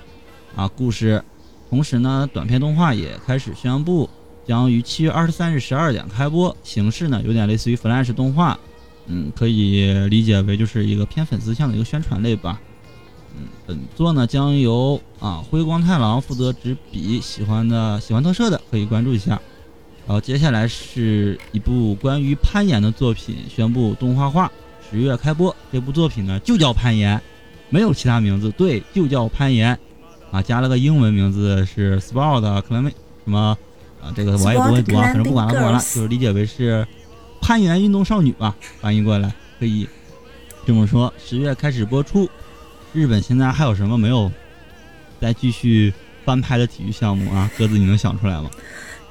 [0.57, 1.23] 啊故事。
[1.69, 4.09] 同时呢，短片动画也开始宣布
[4.47, 8.59] 将于七月二十三日十二点开播，形式呢有点类似于 Flash 动画，
[9.07, 12.61] 嗯，可以理解为就是一个偏粉丝向的一个宣传类吧。
[13.37, 19.41] 嗯，本作呢将由啊辉光太郎负责执笔，喜欢的喜欢特摄的可以关注一下。
[20.07, 24.53] 然后接下来是一部关于攀岩的作品，宣布动画化，
[24.95, 25.55] 十月开播。
[25.73, 27.21] 这部作品呢就叫攀岩，
[27.69, 29.77] 没有其他名字，对，就叫攀岩。
[30.31, 32.93] 啊，加了个英文名字是 Sport Climb
[33.25, 33.59] 什么
[34.01, 34.13] 啊？
[34.15, 36.87] 这个我也不会读啊，反正不管了，不管了，就是理解为是
[37.41, 39.89] 攀岩运动少女吧，翻译过来可以
[40.65, 41.13] 这么说。
[41.19, 42.31] 十月开始播出，
[42.93, 44.31] 日本现在还有什么没有
[45.21, 45.93] 再继续
[46.25, 47.51] 翻拍的体育项目啊？
[47.59, 48.49] 鸽子，你能想出来吗？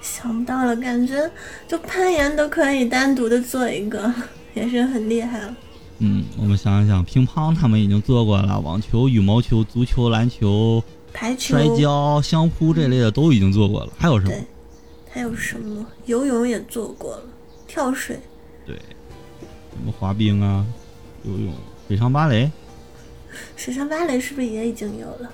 [0.02, 1.30] 想到了，感觉
[1.68, 4.14] 就攀岩都可以单独的做一个，
[4.56, 5.56] 也是很厉害了。
[6.00, 10.84] 嗯，我们想一想，乒乓他们已经做过了，网球、羽毛球、足球、篮球。
[11.16, 14.32] 排球、摔跤、相扑这类的都已经做过了，还有什么？
[14.32, 14.44] 对，
[15.12, 15.86] 还有什么？
[16.08, 17.24] 游泳也做过了，
[17.68, 18.20] 跳水。
[18.66, 18.76] 对，
[19.70, 20.66] 什么滑冰啊，
[21.24, 21.54] 游泳、
[21.88, 22.52] 水上芭蕾。
[23.56, 25.30] 水上芭蕾是不是也已经有了？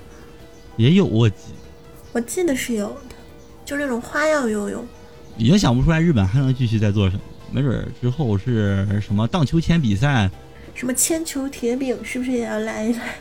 [0.76, 1.54] 也有我记，
[2.12, 3.14] 我记得是有的，
[3.64, 4.86] 就那种花样游泳。
[5.38, 10.30] 已经想不出来日本还能继续再做什么，没准之后是什么荡秋千比赛，
[10.80, 13.16] 什么铅球、铁饼，是不是也要来一来？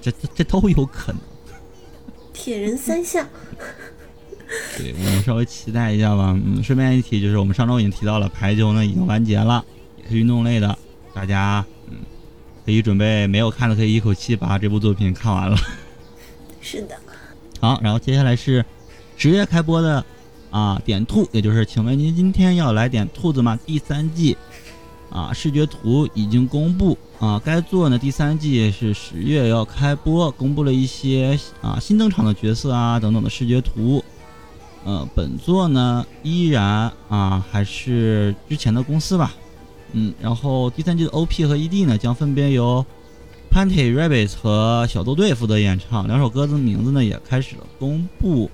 [0.00, 1.20] 这这这都有可能。
[2.32, 3.28] 铁人三项，
[4.78, 6.38] 对我们稍微期待一下吧。
[6.46, 9.64] 嗯，顺便一提，就是我们上周已经提到了排球呢，已经完结了，
[10.00, 10.78] 也是运动类的，
[11.12, 11.96] 大家嗯
[12.64, 15.56] 可以准备没有看的可以一口气把这部作品看完了。
[16.60, 16.94] 是的。
[17.58, 18.64] 好，然后接下来是
[19.16, 20.04] 十月开播的
[20.52, 23.58] 啊点兔，也就是请问您今天要来点兔子吗？
[23.66, 24.36] 第三季
[25.12, 26.96] 啊视觉图已经公布。
[27.20, 34.02] 啊，该作呢第三季是十月要开播，公布了一些啊新登场的角色啊等等的视觉图。
[34.84, 39.32] 呃，本作呢依然啊还是之前的公司吧，
[39.92, 42.84] 嗯，然后第三季的 OP 和 ED 呢将分别由
[43.48, 48.50] Panty Rabbit 和小豆队负责演唱，两首歌的名字呢也开始了公布。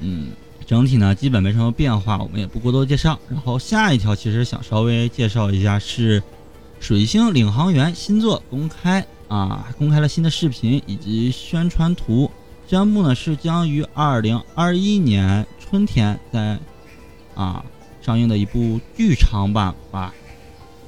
[0.00, 0.28] 嗯，
[0.66, 3.18] 整体呢基本没什么变化，我们也不过多介绍。
[3.28, 6.22] 然后下一条其实想稍微介绍一下是
[6.80, 12.30] 水星领航员新作公开啊，公开了新的视频以及宣传图，
[12.66, 16.58] 宣布呢是将于二零二一年春天在
[17.34, 17.64] 啊
[18.02, 20.12] 上映的一部剧场版吧。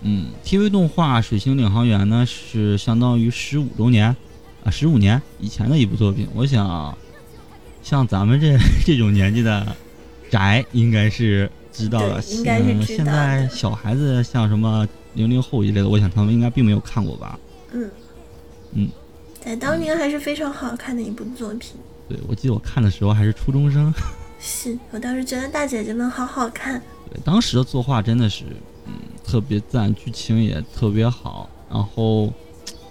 [0.03, 4.15] 嗯，TV 动画《水星领航员》呢是相当于十五周年
[4.63, 6.29] 啊，十五年以前的一部作品。
[6.35, 6.97] 我想，
[7.87, 9.65] 像咱们这 这种年纪的
[10.29, 12.21] 宅应该是知道了。
[12.31, 14.85] 应该是知道现在小孩子像什么
[15.15, 17.39] 零零后一类的，我想他们应该并没有看过吧？
[17.71, 17.89] 嗯
[18.73, 18.89] 嗯，
[19.41, 21.77] 在当年还是非常好看的一部作品。
[22.09, 23.95] 对，我记得我看的时候还是初中生。
[24.41, 26.83] 是我当时觉得大姐姐们好好看。
[27.09, 28.43] 对，当时的作画真的是。
[28.87, 31.49] 嗯特别赞，剧情也特别好。
[31.69, 32.33] 然后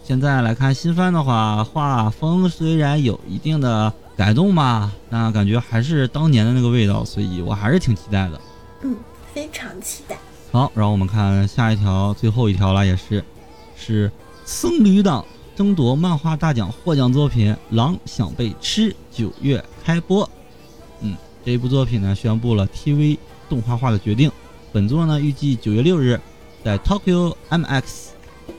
[0.04, 8.40] 现在来看新番的话，画风虽然有一定的改动吧，那感觉还是当年的那个味道，所以我还是挺期待的。
[8.82, 8.96] 嗯，
[9.34, 10.18] 非常期待。
[10.52, 13.24] 好，然后我们看下一条，最后一条了，也是
[13.76, 14.10] 是
[14.46, 20.30] 僧侣党争夺漫画大奖获奖作品《狼想被吃》，九月开播。
[21.02, 23.18] 嗯，这一部作品呢，宣布了 TV
[23.50, 24.32] 动画化的决定。
[24.72, 26.20] 本作呢，预计九月六日
[26.64, 27.84] 在 Tokyo MX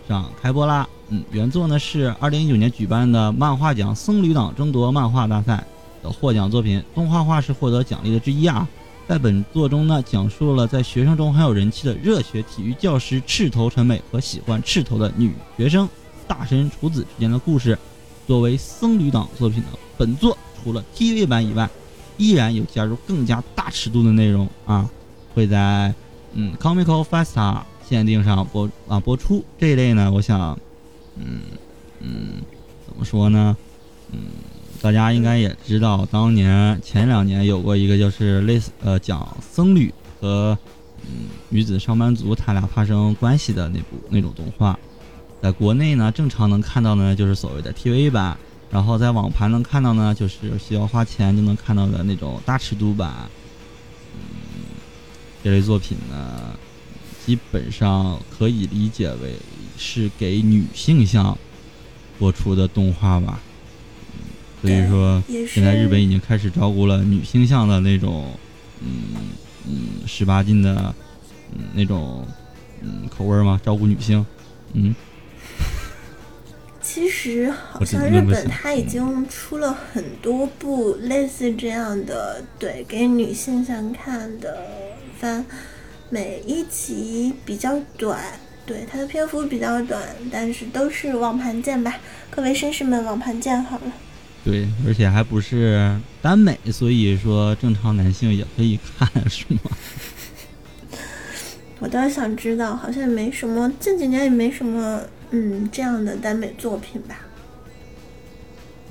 [0.06, 0.86] 上开播啦。
[1.08, 5.62] 嗯，原作呢是二零一九年举办的漫画奖僧侣党争夺漫画大赛
[6.02, 8.68] 的获奖作品，动画化是获得奖励的之一啊。
[9.06, 15.88] 在本作中呢，讲述了在学生中很有人气的热血体育教师赤头陈美和喜欢赤头的女学生
[16.26, 17.78] 大神厨子之间的故事。
[18.26, 21.70] 作为僧侣党作品的本作，除了 TV 版以外，
[22.16, 24.90] 依然有加入更加大尺度的内容啊，
[25.34, 25.94] 会在。
[26.38, 30.58] 嗯，Comical Festa 限定上播啊播出这一类呢，我想，
[31.18, 31.40] 嗯
[32.00, 32.42] 嗯，
[32.86, 33.56] 怎么说呢？
[34.12, 34.18] 嗯，
[34.80, 40.56] 大家应该也知道，当年前两年有过一个就是类似呃讲僧侣和
[41.02, 44.78] 嗯女子上班族他俩发生关系的那部那种动画，
[45.42, 48.36] 在国内呢正常能看到呢就是所谓的 TV 版，
[48.70, 53.12] 然后在网盘能看到呢就是需要花钱就能看到的那种大尺度版。
[54.14, 54.20] 嗯
[55.42, 56.56] 这类作品呢，
[57.24, 59.36] 基本上可以理解为
[59.76, 61.36] 是给女性向
[62.18, 63.40] 播出的动画吧。
[64.62, 68.32] 所以说，现在日本已经开始照顾了女性向的那种，
[68.80, 68.88] 嗯
[69.68, 70.94] 嗯，十八禁的，
[71.52, 72.26] 嗯那种，
[72.80, 73.60] 嗯口味吗？
[73.64, 74.24] 照顾女性，
[74.72, 74.94] 嗯。
[76.80, 84.56] 其实好像日本它已经出了很多部类似这样的，对，给女性向看的。
[85.18, 85.44] 番
[86.10, 91.94] 每一集比较短，对它的篇幅比较短，但是都是网盘见吧，
[92.28, 93.92] 各位绅士们网盘见好了。
[94.44, 99.60] 对，而且还不是耽美，所以说正常男性也可以看， 是吗？
[101.78, 105.00] 我倒是想知道，好像也没什么，近几年也没什么，
[105.30, 107.20] 嗯，这样的耽美作品吧。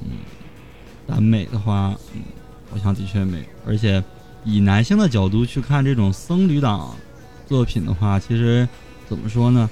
[0.01, 0.11] 嗯，
[1.05, 2.21] 耽美的话，嗯，
[2.71, 4.03] 好像的确没有，而且。
[4.47, 6.95] 以男性的角度去看这种僧侣党
[7.47, 8.69] 作品的话，其实
[9.07, 9.69] 怎么说呢？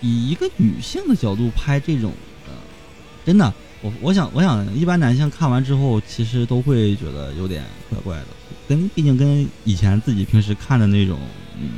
[0.00, 2.12] 以一个女性的角度拍这种，
[2.46, 2.52] 呃，
[3.26, 3.52] 真的，
[3.82, 8.26] 我我想我想，一般男性看完之后，其实都会觉得有点怪怪的，
[8.68, 11.18] 跟毕竟跟以前自己平时看的那种，
[11.60, 11.70] 嗯，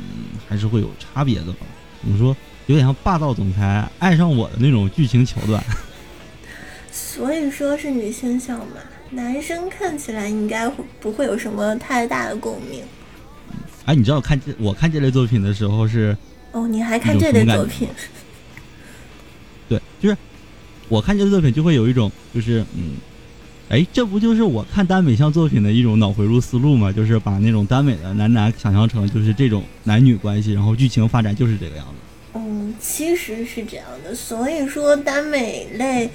[0.47, 1.65] 还是会有差别的吧。
[2.01, 2.35] 怎么说？
[2.67, 5.61] 有点像霸道总裁爱上我的那种剧情桥段。
[6.89, 8.77] 所以说是女性向嘛。
[9.09, 10.69] 男生看起来应该
[11.01, 12.81] 不会有什么太大的共鸣。
[13.83, 16.17] 哎，你知道看这我看这类作品的时候是
[16.53, 17.89] 哦，你还看这类作品？
[19.69, 20.15] 对，就是
[20.87, 22.93] 我看这类作品就会有一种就是嗯，
[23.69, 26.91] 哎，这不就是我看耽美向作品的一种脑回路思路吗？
[26.91, 31.93] 就是把那种耽美的男男想象成就是这种男女关系，然后剧情发展就是这个样子。
[32.35, 36.09] 嗯，其实是这样的，所以说耽美类。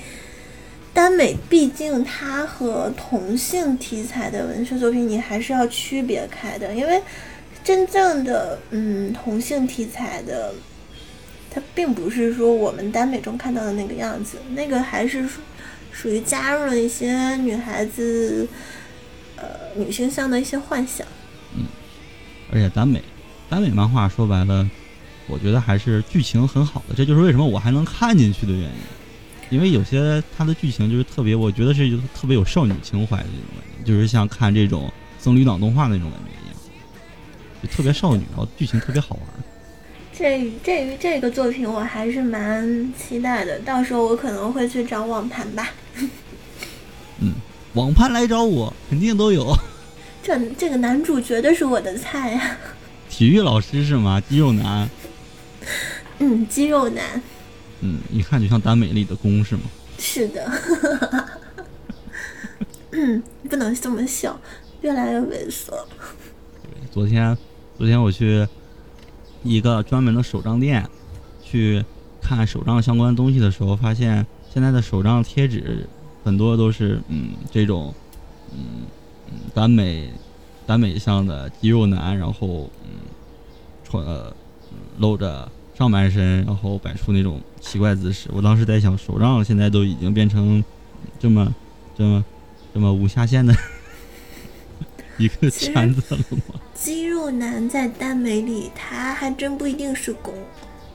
[0.94, 7.00] 耽美毕竟它和同性题材的文学作品，你还是要区别开的，因为
[7.68, 10.54] 真正的嗯同性题材的，
[11.50, 15.42] 它并不是说我们耽美中看到的那个样子，那个还是属
[15.92, 18.48] 属于加入了一些女孩子
[19.36, 19.44] 呃
[19.76, 21.06] 女性向的一些幻想。
[21.58, 21.66] 嗯，
[22.50, 23.02] 而且耽美
[23.50, 24.66] 耽美漫画说白了，
[25.26, 28.70] 我觉得还是剧情很好的，这就是为什么我还能看进去的原因。
[29.50, 36.37] 因为有些它的剧情就是特别，我觉得是特别有少女情怀的这种感觉，就是像看这种僧侣党动画那种感觉，
[37.62, 39.24] 就特别少女，然后剧情特别好玩。
[40.12, 45.70] 这这于这个作品我还是蛮期待的，到时候我可能会去找网盘吧。
[47.20, 47.34] 嗯，
[47.74, 49.54] 网盘来找我，肯定都有。
[50.22, 52.56] 这这个男主绝对是我的菜呀、
[53.08, 54.20] 体育老师是吗？
[54.28, 54.88] 肌肉男，
[56.18, 57.22] 嗯，肌肉男，
[57.80, 59.62] 嗯，一看就像耽美里的攻是吗？
[59.98, 60.52] 是的。
[62.90, 64.38] 嗯，不能这么笑，
[64.80, 65.72] 越来越猥琐。
[66.90, 67.36] 昨天，
[67.78, 68.44] 昨天我去
[69.44, 70.84] 一个专门的手账店
[71.40, 71.84] 去
[72.20, 75.88] 看手账相关东西的时候，发现现在的手账贴纸
[76.24, 77.94] 很多都是嗯这种
[78.52, 78.82] 嗯
[79.30, 80.10] 嗯耽美
[80.66, 82.98] 耽美向的肌肉男，然后嗯
[83.84, 84.34] 穿呃
[84.72, 85.48] 嗯露着
[85.78, 88.28] 上半身，然后摆出那种奇怪姿势。
[88.32, 90.64] 我当时在想，手账现在都已经变成
[91.20, 91.54] 这么
[91.96, 92.24] 这么
[92.74, 93.54] 这么无下限的
[95.16, 96.60] 一个圈子了吗？
[96.80, 100.32] 肌肉男在耽美里，他还真不一定是攻。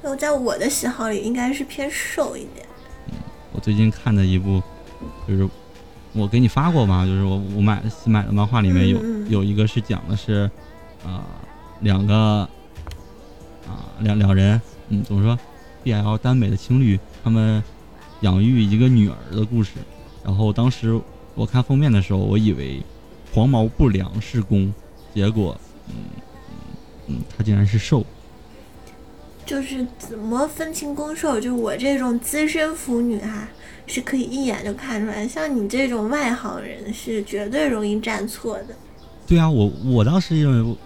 [0.02, 2.66] 因为在我的喜好里，应该是偏瘦一点。
[3.12, 3.18] 嗯
[3.52, 4.64] 我最近看的一部，
[5.28, 5.48] 就是
[6.14, 7.06] 我给你发过吗？
[7.06, 10.50] 就是我我买新买的漫画里面有、有一个是讲的是，
[11.06, 11.26] 啊、
[11.82, 12.16] 两个
[13.68, 15.38] 啊、两两人，嗯，怎么说
[15.84, 17.62] ，BL 耽美的情侣，他们
[18.22, 19.72] 养育一个女儿的故事。
[20.24, 21.00] 然后当时
[21.36, 22.82] 我看封面的时候，我以为
[23.34, 24.74] 黄毛不良是攻，
[25.14, 25.56] 结果，
[25.90, 26.56] 嗯嗯
[27.08, 28.06] 嗯，他竟然是受。
[29.46, 33.48] 就是怎么分清攻受，就我这种资深腐女哈、
[33.86, 35.28] 是可以一眼就看出来。
[35.28, 38.76] 像你这种外行人，是绝对容易站错的。
[39.28, 40.78] 对啊，我我当时认为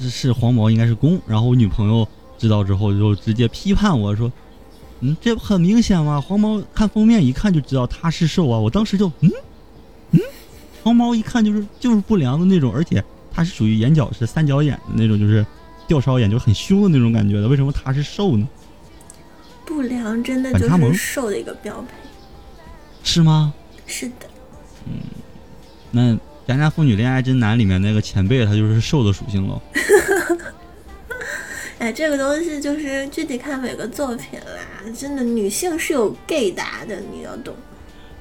[0.00, 4.32] 是是黄毛应该是公，然后我女朋友知道之后就直接批判我说
[5.00, 6.18] ：“嗯，这不很明显嘛？
[6.18, 9.30] 黄毛看封面一看就知道他是受啊！”我当时就嗯
[10.12, 10.20] 嗯，
[10.82, 15.44] 黄毛一看就是就是不良的那种，而且他是属于眼角是三角眼的那种，就是
[15.86, 17.48] 吊梢眼，就很凶的那种感觉的。
[17.48, 18.48] 为什么他是瘦呢？
[19.64, 21.88] 不良真的就是瘦的一个标配。
[23.02, 23.54] 是吗？
[23.86, 24.28] 是的，
[24.86, 24.92] 嗯
[25.90, 26.12] 那
[26.46, 29.60] 《良家妇女恋爱真难》里面那个前辈他就是瘦的属性喽。
[31.78, 34.92] 哎，这个东西就是具体看每个作品啦。
[34.94, 37.54] 真的，女性是有 gay 达的，你要懂。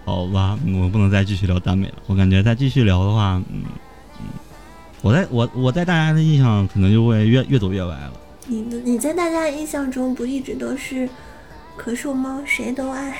[0.05, 1.95] 好吧，嗯我不能再继续聊耽美了。
[2.07, 3.63] 我感觉再继续聊的话，嗯嗯，
[5.01, 8.13] 我在我我在大家的印象可能就会越越走越歪了。
[8.47, 11.07] 你的你在大家印象中不一直都是
[11.77, 13.17] 可受猫谁都爱？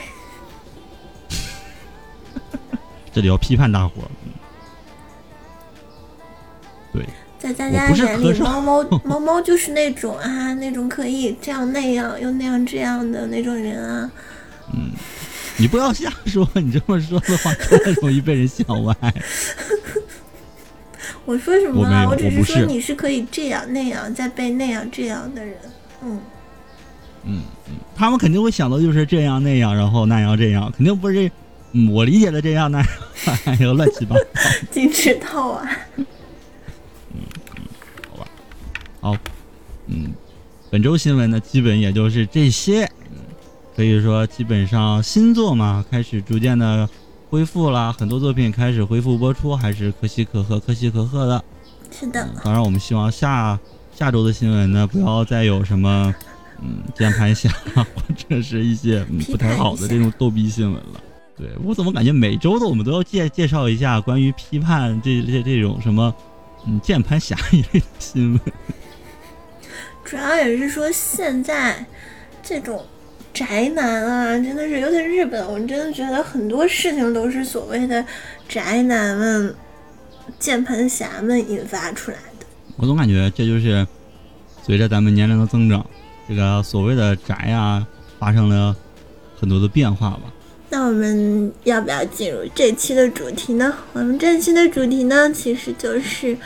[3.14, 3.94] 这里要批判大伙
[6.92, 7.06] 对，
[7.38, 14.12] 在大家眼里，猫猫猫猫就是那种啊，那种可以这样那样又那样这样的那种人啊。
[14.74, 14.92] 嗯
[15.58, 18.96] 你不要瞎说，你这么说的话，真的容易被人想歪。
[21.30, 22.10] 我说什么了？
[22.10, 25.56] 我只是说你是可以这样那样再被那样这样的人。
[26.02, 26.20] 嗯，
[27.24, 31.32] 嗯嗯，他们肯定会想到就是这样那样，然后那样这样，肯定不是这，
[31.74, 32.88] 嗯，我理解的这样那样，
[33.46, 34.24] 哎呦乱七八糟。
[34.72, 35.70] 金池套啊。
[37.14, 37.22] 嗯
[38.10, 38.28] 好吧，
[39.00, 39.16] 好，
[39.86, 40.12] 嗯，
[40.72, 42.86] 本周新闻呢，基本也就是这些。
[43.12, 43.18] 嗯，
[43.76, 46.90] 可以说基本上星座嘛，开始逐渐的
[47.30, 51.44] 恢复啦，很多作品开始恢复播出，还是可喜可贺，可喜可贺的。
[51.92, 53.60] 是的嗯，当然，我们希望下
[53.96, 56.14] 下周的新闻呢，不要再有什么
[56.62, 57.86] 嗯键盘侠或
[58.28, 61.00] 者是一些嗯不太好的这种逗逼新闻了。
[61.38, 66.14] 对我怎么感觉每周的我们都要介介绍一下关于批判这这这种什么
[66.68, 68.42] 嗯键盘侠一类的新闻。
[70.04, 71.86] 主要也是说现在
[72.42, 72.84] 这种
[73.34, 78.04] 宅男啊，真的是尤其是日本，我真的觉得很多事情都是所谓的
[78.48, 79.56] 宅男们、
[80.38, 82.46] 键盘侠们引发出来的。
[82.76, 83.86] 我总感觉这就是
[84.66, 85.86] 随着咱们年龄的增长，
[86.28, 87.86] 这个所谓的宅啊，
[88.18, 88.76] 发生了
[89.40, 90.22] 很多的变化吧。
[90.70, 93.74] 那我们要不要进入这期的主题呢？
[93.94, 96.38] 我们这期的主题呢，其实就是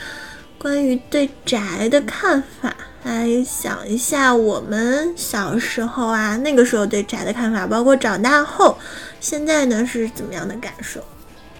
[0.57, 2.75] 关于对宅的看法。
[3.03, 8.77] 来想一下我们小时候啊，那个时候对宅的看法，包括长大后，
[9.19, 11.03] 现在呢是怎么样的感受？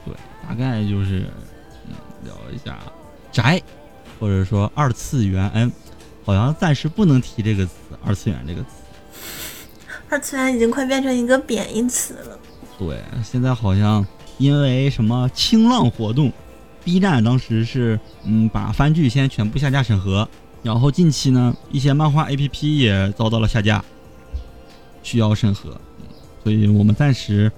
[0.06, 0.14] 对，
[0.48, 1.26] 大概就是
[1.88, 2.80] 嗯聊一下
[3.32, 3.62] 宅，
[4.20, 5.50] 或者说二次元。
[5.54, 5.70] 哎，
[6.24, 7.72] 好像暂时不能提这个词
[8.06, 8.68] “二次元”这个词。
[10.10, 12.39] 二次元已经快变成一个贬义词了。
[12.78, 14.06] 对，现在好像
[14.38, 16.32] 因为什么清浪活动
[16.86, 20.28] ，B 站当时是嗯把番剧先全部下架审核，
[20.64, 23.84] 然后近期呢一些漫画 APP 也遭到了下架，
[25.03, 26.07] 需要审核，嗯
[26.41, 27.51] 所以我们暂时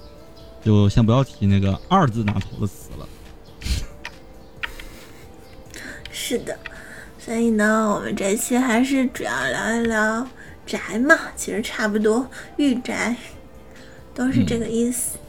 [0.64, 3.08] 就先不要提那个“二”字打头的词了。
[6.12, 6.58] 是的，
[7.20, 10.28] 所以呢，我们这期还是主要聊一聊
[10.66, 12.28] 宅嘛，其实差不多，
[12.58, 13.16] 御宅
[14.16, 15.20] 都是这个意思。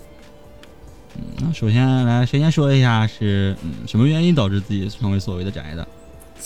[1.17, 5.87] 嗯，那首先来，谁先说一下是嗯什么原因导致自己成为所谓的宅的？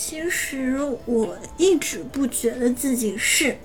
[0.03, 3.55] 其实我一直不觉得自己是，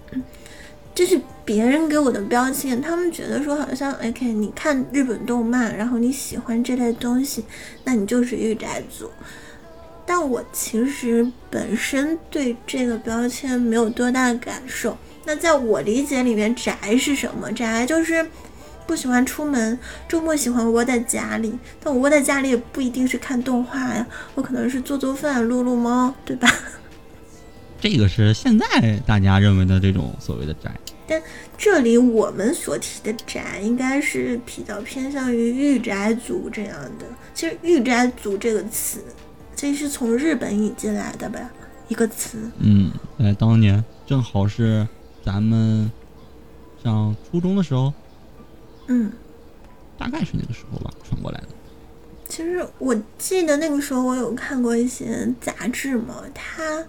[0.94, 2.78] 这是别人给我的标签。
[2.78, 7.42] 他们觉得说好像，OK，你看日本动漫，然后你喜欢这类东西，
[7.84, 9.10] 那你就是御宅族。
[10.04, 14.94] 但我其实本身对这个标签没有多大的感受。
[15.24, 17.50] 那在我理解里面，宅是什么？
[17.50, 18.24] 宅就是
[18.86, 19.78] 不喜欢出门，
[20.08, 21.58] 周末喜欢窝在家里。
[21.82, 26.48] 但我窝在家里也不一定是看动画呀，我可能是做做饭、撸撸猫，对吧？
[27.80, 30.70] 这个是现在大家认为的这种所谓的宅。
[31.08, 31.22] 但
[31.58, 37.06] 这里我们所提的宅，应该是比较偏向于御宅族这样的。
[37.34, 39.00] 其实“御宅族”这个词。
[39.54, 41.38] 这是从日本引进来的吧，
[41.88, 42.38] 一个词。
[42.58, 44.86] 嗯，在当年正好是
[45.24, 45.90] 咱们
[46.82, 47.92] 上初中的时候。
[48.86, 49.12] 嗯，
[49.98, 51.48] 大概是那个时候吧，传过来的。
[52.28, 56.84] 其实我记得那个时候我有看过一些杂志嘛，他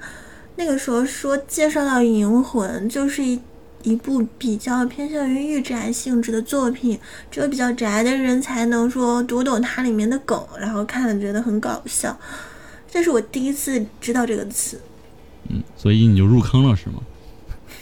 [0.55, 3.39] 那个时候说介绍到《银魂》就是一
[3.83, 12.17] 一部比较偏向于御宅性质的作品，只有比较宅的人才能说读懂它里面的梗，然后看了觉得很搞笑。
[12.89, 14.81] 这是我第一次知道这个词，
[15.49, 17.01] 嗯，所以你就入坑了是吗？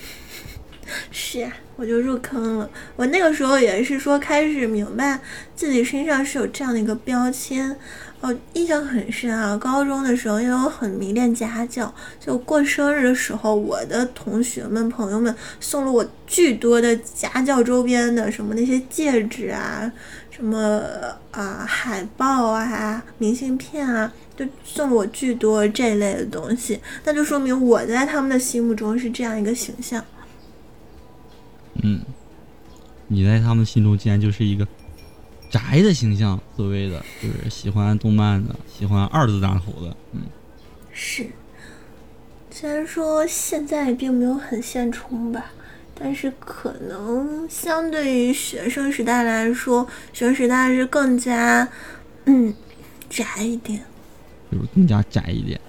[1.09, 2.69] 是啊，我就入坑了。
[2.95, 5.19] 我那个时候也是说开始明白
[5.55, 7.75] 自己身上是有这样的一个标签。
[8.21, 9.55] 哦，印象很深啊！
[9.57, 19.91] 高中的时候，因为我很迷恋家教，就过生日的时候，我的同学们、朋友们送了我巨多的家教周边的，什么那些戒指啊，
[20.31, 20.81] 什么
[21.29, 26.79] 啊海报啊、明信片啊，就送了我巨多这类的东西。
[27.03, 30.03] 那就说明我在他们的心目中是这样一个形象。
[31.83, 32.01] 嗯，
[33.07, 34.67] 你在他们心中竟然就是一个。
[35.47, 40.23] 宅的形象，所谓的就是喜欢动漫的，喜欢二字大头的，嗯，
[40.91, 41.27] 是。
[42.51, 45.53] 虽然说现在并没有很现充吧，
[45.93, 51.65] 但是可能相对于学生时代来说，学生时代是更加，
[52.25, 52.53] 嗯，
[53.07, 53.81] 宅一点，
[54.51, 55.61] 就是更加宅一点。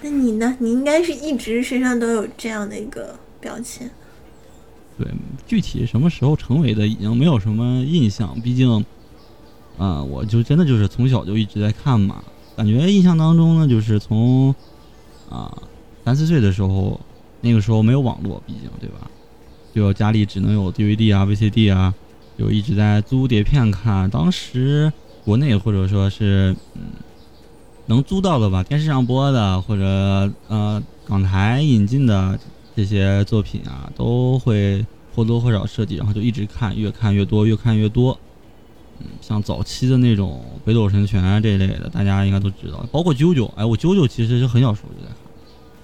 [0.00, 0.56] 那你呢？
[0.58, 3.88] 你应该是一直身上都有这样的一个标签。
[5.02, 5.12] 对，
[5.46, 8.84] 具体什么时候成为的已经没有什么印象，毕竟，
[9.76, 12.22] 啊，我就真的就是从小就一直在看嘛。
[12.56, 14.54] 感觉印象当中呢，就是从
[15.28, 15.52] 啊
[16.04, 17.00] 三四岁的时候，
[17.40, 19.10] 那个时候没有网络，毕竟对吧？
[19.74, 21.92] 就家里只能有 DVD 啊、VCD 啊，
[22.38, 24.08] 就一直在租碟片看。
[24.08, 24.92] 当时
[25.24, 26.82] 国内或者说是嗯
[27.86, 32.38] 能租到的吧，电视上播的或者呃港台引进的。
[32.74, 38.18] 这些作品啊，都会或多或少涉及，然后就一直看，越看越多，越看越多。
[39.00, 43.46] 嗯，像早期的那种《北斗神拳》这一类的，大家应该都知道，包括《啾啾》。
[43.56, 45.16] 哎，我《啾啾》其实是很小时候就在看，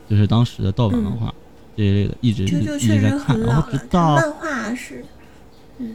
[0.09, 1.35] 就是当时的盗版漫画
[1.77, 3.39] 这一类的，一直一直在看。
[3.41, 5.05] 然后直到漫画是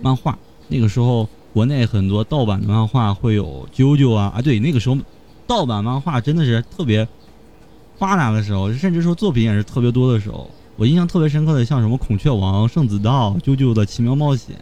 [0.01, 0.37] 漫画，
[0.67, 4.97] 那个时候国内很多盗版的漫画会有《啾啾》啊啊，对，那个时候
[5.47, 7.07] 盗版漫画真的是特别
[7.97, 10.49] 发达的时候，甚至说作品也是特别多的时候。
[10.75, 14.55] 我印象特别深刻的，像什么《孔雀王》《圣子道》《啾啾的奇妙冒险》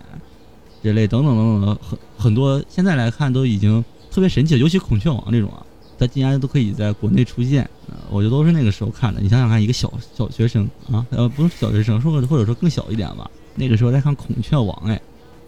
[0.84, 5.66] 这类等等等等的很很多，现在来看都已经特别神奇，尤其《孔雀王》这种啊，
[5.98, 7.70] 它竟然都可以在国内出现，
[8.10, 9.22] 我觉得都是那个时候看的。
[9.22, 15.02] 你想想看，一个小小学生啊，呃，不是小学生，说或者说更小一点吧，那个时候在看《孔雀王》，哎，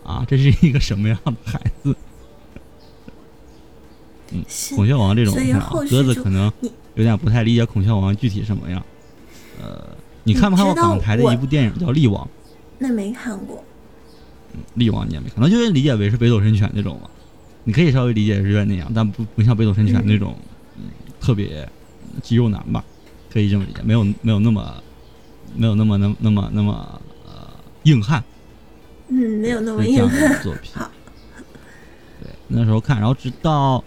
[0.05, 1.95] 啊，这是一个什么样的孩子？
[4.31, 4.43] 嗯，
[4.75, 5.35] 《孔雀王》这种
[5.89, 6.49] 鸽子可能
[6.95, 8.81] 有点不太理解《孔雀王》具体什么样，
[9.61, 9.87] 呃。
[10.23, 12.25] 你看没看过港台的一部电影叫《力王》？
[12.79, 13.63] 那没看过。
[14.53, 17.09] 嗯，《力王》你也没看，那就是理解为是《北斗神拳》那种嘛。
[17.65, 20.35] 你可以稍微理解是那样，但不不像《北斗神拳》那种，
[20.77, 20.83] 嗯，
[21.19, 21.67] 特别
[22.21, 22.83] 肌肉男吧，
[23.31, 24.83] 可以这么理解，没有没有那么
[25.55, 27.47] 没有那么那那么那么呃
[27.83, 28.23] 硬汉。
[29.09, 30.41] 嗯，没有那么硬汉。
[30.41, 30.71] 作品。
[32.23, 33.83] 对，那时候看，然后直到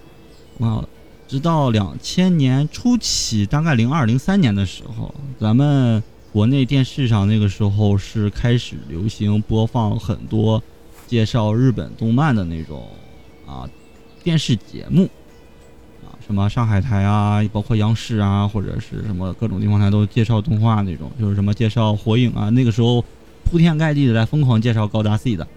[0.61, 0.87] 啊。
[1.29, 6.01] 直到两千年初期，大概零二零三年的时候，咱们
[6.37, 10.63] 国内电视上那个时候是开始流行播放很多
[11.07, 12.87] 介绍日本动漫的那种
[13.47, 13.67] 啊
[14.23, 15.09] 电视节目
[16.05, 23.03] 啊，什么上海台啊，包括央视啊，或者是什么各种地方台都介绍动画那种，就是什么介绍火影啊，那个时候
[23.45, 25.49] 铺天盖地的在疯狂介绍高达 C 的。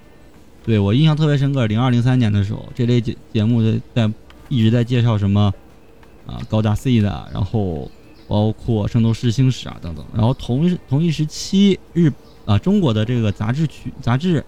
[0.63, 4.13] 对我印象特别深刻，零二零三年的时候，这类节节目在在。
[4.47, 5.53] 一直在介绍什么
[6.25, 7.91] 啊高达 C 的，然后
[8.30, 12.09] 包括圣斗士星矢啊等等，然后同一同一时期日
[12.45, 14.45] 啊中国的这个杂志区杂志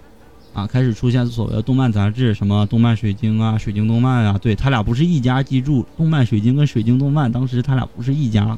[0.54, 8.58] 啊，开始出现所谓的动漫杂志，什么动漫水晶啊、水晶动漫啊，对他俩不是一家，记住，动漫水晶跟水晶动漫当时他俩不是一家，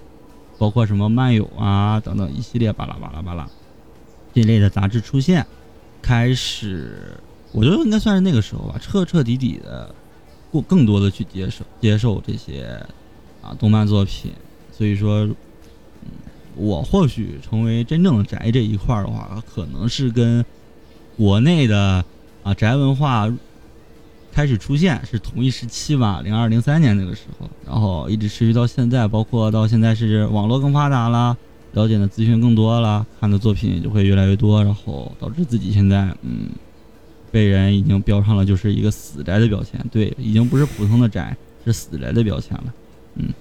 [0.57, 3.47] 包括什么漫友啊等等一系列巴拉巴拉巴拉。
[4.33, 5.45] 这类的杂志出现，
[6.01, 7.15] 开始，
[7.51, 9.93] 我觉得应该算是那个时候吧，彻彻底底的
[10.51, 12.83] 过更多的去接受接受这些
[13.41, 14.31] 啊动漫作品，
[14.75, 15.29] 所以说。
[16.55, 20.45] 我或许成为真正的宅这一块的话，可能是跟
[21.17, 22.05] 国内的
[22.43, 23.27] 啊宅文化
[24.31, 31.35] 开始出现是同一时期吧，零二零三年那个时候，然后一直持续到现在，包括到现在是网络更发达了，
[31.71, 36.49] 了解的资讯更多了，看的作品也就会越来越多，然后导致自己现在嗯
[37.31, 42.73] 被人已经标上了就是一个死宅的标签，对，已经不是普通的宅，是死宅的标签了，
[43.15, 43.33] 嗯。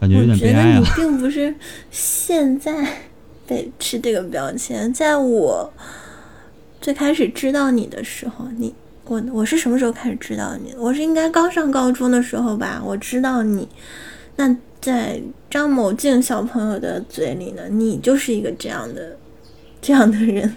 [0.00, 0.80] 感觉有点悲哀啊！
[0.80, 1.54] 我觉得你并不是
[1.90, 3.00] 现在
[3.46, 5.70] 被吃这个标签， 在我
[6.80, 8.74] 最开始知道你的时候，你
[9.04, 10.74] 我我是什么时候开始知道你？
[10.78, 12.80] 我是应该刚上高中的时候吧？
[12.82, 13.68] 我知道你，
[14.36, 15.20] 那在
[15.50, 19.16] 张某静小朋友的嘴里呢，你就是一个这样的
[19.82, 20.56] 这样的人。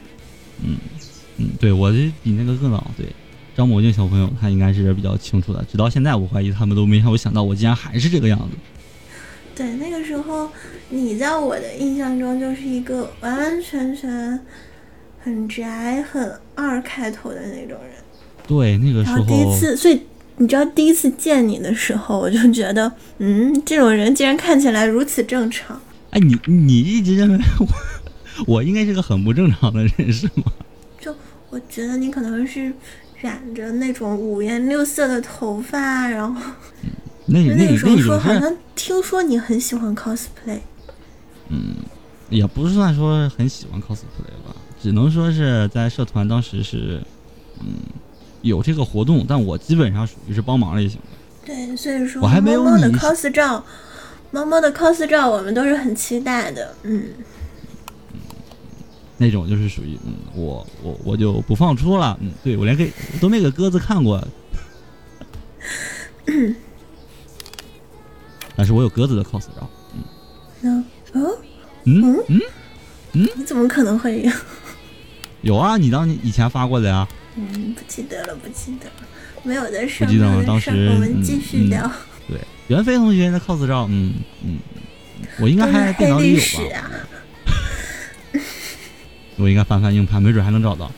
[0.64, 0.78] 嗯
[1.38, 2.82] 嗯，对我比那个更老。
[2.96, 3.08] 对
[3.58, 5.62] 张某静小朋友，他应该是比较清楚的。
[5.70, 8.58] 直到现在，我怀疑他们都没有想到我竟然还是这个样子。
[9.56, 10.50] 对，那个时候
[10.90, 14.40] 你在我的印象中就是一个完完全全
[15.22, 17.94] 很宅、很二开头的那种人。
[18.48, 19.24] 对，那个时候。
[19.26, 20.02] 第一次，所以
[20.38, 25.80] 你知道第一次见你的时候，我就觉得，嗯，这种人竟然看起来如此正常。
[26.10, 30.52] 哎，你你一直认为我我应该是个很不正常的人是吗？
[31.00, 31.16] 就
[31.52, 32.74] 我觉得你可能是
[33.22, 36.52] 染着那种五颜六色的头发，然后。
[37.26, 40.60] 那那时候说好像听说你很喜欢 cosplay，
[41.48, 41.76] 嗯，
[42.30, 47.02] 也不是算说很喜欢 cosplay 吧，只能说是在社团当时是，
[47.62, 47.76] 嗯，
[48.42, 51.08] 有这个活动，但我基本上属于是帮忙类型的。
[51.46, 53.64] 对，所以说我还没有猫猫的 cos 照，
[54.32, 57.06] 猫猫的 cos 照我们都是很期待的，嗯，
[59.18, 64.22] 那种就是属于嗯，我我我就不放出了，嗯，对我连给都没给鸽子看过。
[68.64, 69.70] 但是我有鸽子的 cos 照，
[70.62, 71.36] 嗯，嗯，
[71.84, 72.42] 嗯，嗯，
[73.12, 74.32] 嗯，你怎么可能会有？
[75.44, 77.06] 有啊，你当你以前发过的呀。
[77.36, 78.94] 嗯，不记得了，不记得了，
[79.44, 80.06] 没有的事。
[80.06, 81.92] 不记得了，当时我们继续聊。
[82.30, 82.40] 对，
[82.70, 84.14] 袁飞同学的 cos 照，嗯
[84.46, 84.58] 嗯，
[85.42, 86.90] 我应该还电脑里有吧？
[89.36, 90.90] 我应该翻翻硬盘，没准还能找到。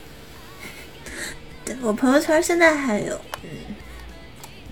[1.66, 3.50] 对我朋友圈现在还有，嗯。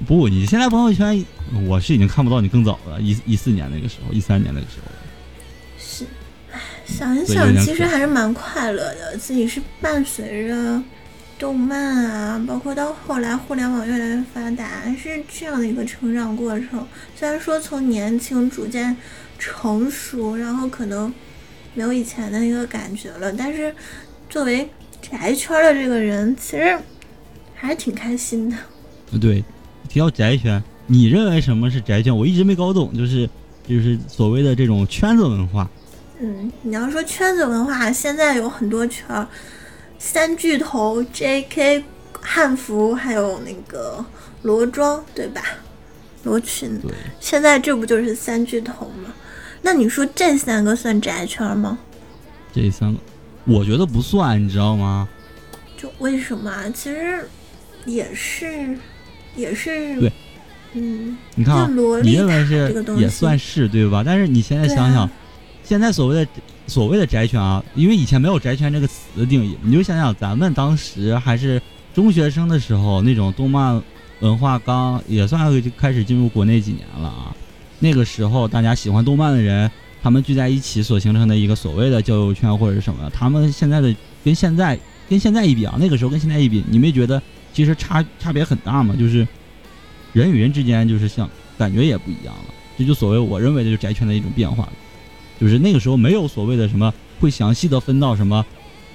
[0.05, 1.25] 不，你现在朋友圈，
[1.67, 4.91] 我是已经看不到你更早了，一一四年那个时候，一三年那个时候。
[5.79, 6.05] 是，
[6.53, 9.17] 唉，想一想，其实还是蛮快乐的。
[9.17, 10.83] 自己是伴随着
[11.39, 16.87] 动漫啊，包括到后来互联网越来越发达，是这样的一个成长过程。
[17.17, 18.97] 虽然说从年轻逐渐
[19.39, 21.13] 成熟，然后可能
[21.75, 23.75] 没有以前的一个感觉了，但是
[24.29, 24.69] 作为
[25.01, 26.79] 宅圈的这个人，其实
[27.55, 28.57] 还是挺开心的。
[29.19, 29.43] 对。
[29.95, 32.17] 提到宅圈，你认为什么是宅圈？
[32.17, 33.31] 我一直没搞懂，就是
[33.65, 35.71] 就是所谓的这种圈子文化。
[36.19, 39.29] 嗯，你要说圈子文化，现在有很多圈儿，
[39.97, 41.85] 三巨头 J.K.
[42.21, 44.05] 汉服，还有那个
[44.43, 45.41] 罗庄，对吧？
[46.25, 46.77] 罗裙。
[46.81, 46.91] 对。
[47.21, 49.15] 现在这不就是三巨头吗？
[49.63, 51.79] 那你说这三个算宅圈吗？
[52.53, 52.99] 这三个，
[53.45, 55.09] 我觉得不算，你知道吗？
[55.77, 56.51] 就为什么？
[56.73, 57.29] 其实
[57.87, 58.77] 也是。
[59.37, 60.13] 也是对，
[60.75, 61.71] 嗯，你看啊，
[62.03, 64.03] 你认为是也算是对吧？
[64.05, 65.09] 但是你现在想想，
[65.63, 66.31] 现在所谓的
[66.67, 71.61] 所谓的宅圈啊，因为以前没有宅圈这个词的定义，你就想想咱们当时还是
[71.93, 73.83] 中学生的时候，那种动漫
[74.21, 77.35] 文化刚也算开始进入国内几年了啊。
[77.81, 79.71] 那个时候大家喜欢动漫的人，
[80.03, 84.79] 他们聚在一起所形成的一个所谓的交友圈或者是什么，他们现在的跟现在
[85.09, 87.21] 跟现在一比啊，那个时候跟现在一比，你没觉得？
[87.55, 89.27] 其实差差别很大嘛，就是
[90.13, 91.27] 人与人之间就是像
[91.57, 94.69] 感觉也不一样了，这就所谓我认为的就是宅圈的一种变化，
[95.41, 98.45] 就是那个时候没有所谓的什么会详细的分到什么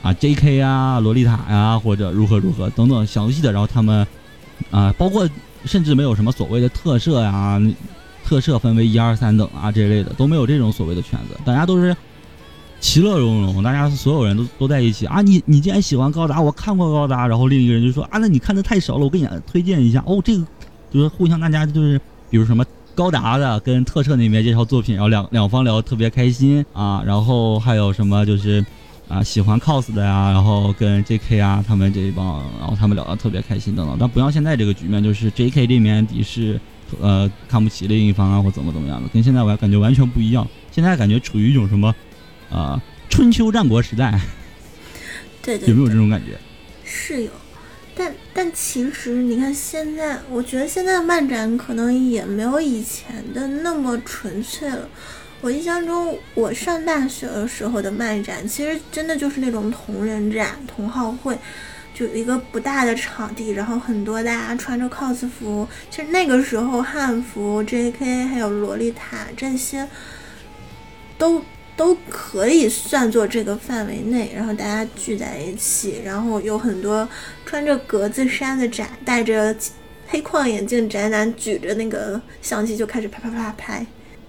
[0.04, 0.62] 啊 J.K.
[0.62, 4.06] 啊洛丽塔呀或者如何如何等等详细的，然后他们
[4.70, 5.28] 啊包括
[5.66, 7.60] 甚至没有什么所谓的特色呀，
[8.26, 11.96] 特色分为一二三等啊这类的都没有这种所谓的圈子，大家都是。
[12.80, 15.22] 其乐融融，大家所有人都都在一起啊！
[15.22, 20.22] 你你既然喜欢高达，我看过高达，然后另一个人就说啊，那你看的太少了，我给你推荐一下哦。
[20.24, 20.46] 这个
[20.92, 22.00] 就是互相大家就是，
[22.30, 22.66] 比如什么
[22.96, 27.04] 高达的跟特摄那边介绍作品，然后两两方聊特别开心啊。
[27.06, 28.66] 然后还有什么就是
[29.10, 33.98] 啊喜欢 cos 的呀，然后跟 JK 啊他们这一帮，然后他们聊得特别开心等等。
[34.00, 36.60] 但不像现在这个局面，就是 JK 这边敌视，
[37.02, 40.48] 呃看不起另一方啊或怎么怎么样的，跟现在我还感觉完全不一样。
[40.72, 41.94] 现在感觉处于一种什么
[42.52, 44.20] 啊春秋战国时代，
[45.42, 46.38] 对对，有没有这种感觉？
[46.84, 47.32] 是有。
[47.96, 54.88] 但但其实你看，现在我觉得现在的漫展可能也没有以前的那么纯粹了。
[55.42, 61.38] 我印象中，我上大学的时候的漫展，其实真的就是那种同人展、同好会，
[61.94, 65.68] 就一个不大的场地，然后很多大家穿着 cos 服。
[65.90, 68.26] 其实那个时候，汉服、J.K.
[68.26, 69.86] 还有洛丽塔这些，
[71.18, 71.44] 都。
[71.80, 77.08] 都可以算作这个范围内，然后大家聚在一起，然后有很多
[77.46, 79.56] 穿着格子衫的宅，戴着
[80.06, 83.88] 黑框眼镜宅男举着那个相机就开始啪啪啪拍。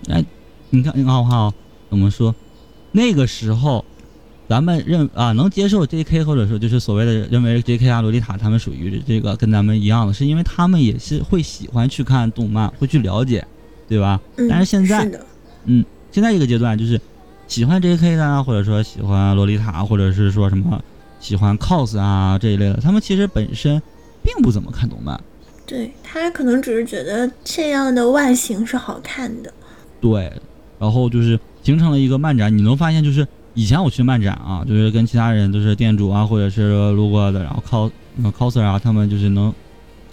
[0.08, 0.24] 哎，
[0.70, 1.52] 你看，你看好不好？
[1.90, 2.32] 怎么说？
[2.92, 3.84] 那个时候，
[4.48, 6.22] 咱们认啊能接受 J.K.
[6.22, 7.90] 或者说就是所谓的认为 J.K.
[7.90, 13.44] 啊洛丽塔他们属于这个跟咱们一样的，是因为他们也是会喜欢去看动漫，会去了解，
[13.88, 14.20] 对吧？
[14.48, 15.10] 但是现在，
[15.64, 17.00] 嗯，现在这个阶段就是。
[17.50, 18.14] 喜欢 J.K.
[18.14, 20.80] 的，或者说喜欢洛丽塔，或者是说什么
[21.18, 23.82] 喜欢 cos 啊这一类的，他们其实本身
[24.22, 25.20] 并不怎么看动漫。
[25.66, 29.52] 对他可能只是觉得这样的外形是好看的。
[30.00, 30.32] 对，
[30.78, 32.56] 然后就是形成了一个漫展。
[32.56, 37.90] 你能发现，就是以前我去漫展啊，就是跟其他人就是店主啊，或者是路过的，然后 cos
[38.30, 39.52] coser 啊，他们就是能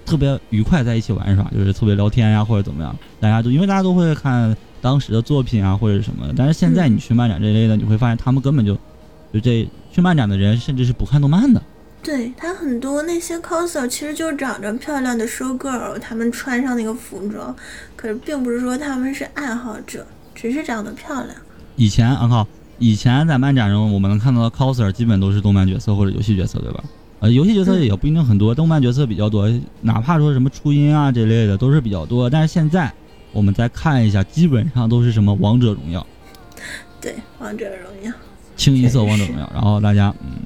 [0.08, 2.98] 特别愉快在一起玩耍，就是特别聊天呀，或者怎么样。
[3.20, 4.58] 大家都因为大家都会看。
[4.82, 8.76] 当时的作品啊，或者什么，但是现在你去漫展这类的，你会发现他们根本就，
[9.34, 11.62] 就这去漫展的人甚至是不看动漫的。
[12.04, 17.54] 对他很多那些 coser 其实就是长着漂亮的 show girl，他们穿上那个服装，
[17.96, 21.36] 可是并不是说他们是爱好者，只是长得漂亮。
[21.76, 22.48] 以前啊靠，
[22.78, 26.84] 以前在漫展中我们能看到的 coser 基本都是动漫角色或者游戏角色，对吧？
[27.20, 29.52] 呃，游戏角色也不一定很多，动漫角色比较多，
[29.82, 32.94] 哪怕说什么初音啊这类的都是比较多，但是现在。
[33.38, 36.04] 我们再看一下，基本上都是什么王者荣耀，
[37.00, 38.12] 对，王者荣耀，
[38.56, 39.48] 清一色王者荣耀。
[39.54, 40.40] 然后大家，嗯，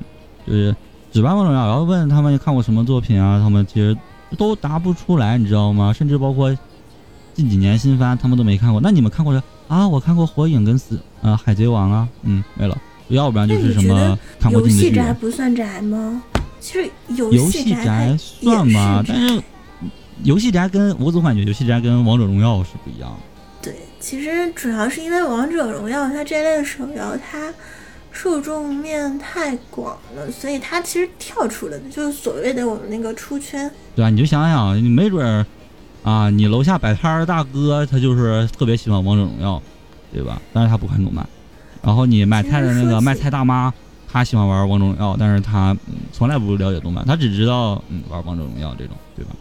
[0.46, 0.76] 就是
[1.10, 3.98] 只玩王者荣耀，然后问他们看过什么作品啊，他们其实
[4.38, 5.94] 都答不出来，你知道吗？
[5.94, 6.54] 甚至包括
[7.34, 8.82] 近几年新番，他们都没看过。
[8.82, 9.88] 那你们看过啊？
[9.88, 12.78] 我看过火影跟死啊海贼王啊，嗯，没了。
[13.08, 16.22] 要不然就是什么看过游戏宅不算宅吗？
[16.60, 19.02] 其实游戏宅算吗？
[19.08, 19.42] 但是。
[20.24, 23.18] 游戏宅跟我总感觉游戏宅跟王者荣耀是不一样的。
[23.62, 27.54] 对，其实主要是因为王者荣耀它这类手游它
[28.12, 33.70] 受众面太广了，所以它其实跳出了就是所谓的我们那个出圈。
[33.96, 35.46] 对啊，你就想想，你没准儿
[36.04, 39.62] 啊，你楼下摆摊儿大哥他就是特别喜欢王者荣耀，
[40.12, 40.42] 对吧？
[40.52, 41.28] 但是他不看动漫。
[41.82, 43.74] 然后你买菜的那个卖菜大妈，
[44.12, 45.76] 她喜欢玩王者荣耀，但是她
[46.12, 49.32] 从来不了解动漫，她只知道嗯玩王者荣耀这种，对吧？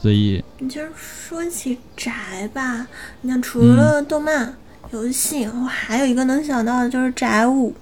[0.00, 2.86] 所以，你就是说起宅吧，
[3.22, 4.54] 你看除了动漫、
[4.92, 7.74] 游戏，我还有一个能想到的就是宅舞。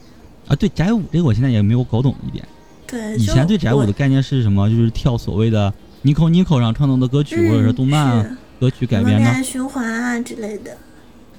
[0.49, 2.43] 啊，对宅舞这个我现在也没有搞懂一点。
[2.87, 4.69] 对，以前对宅舞的概念是什么？
[4.71, 5.73] 就是跳所谓的
[6.05, 10.77] Nico Nico 上创作的歌曲，或者是动漫歌曲改编的循环啊之类的。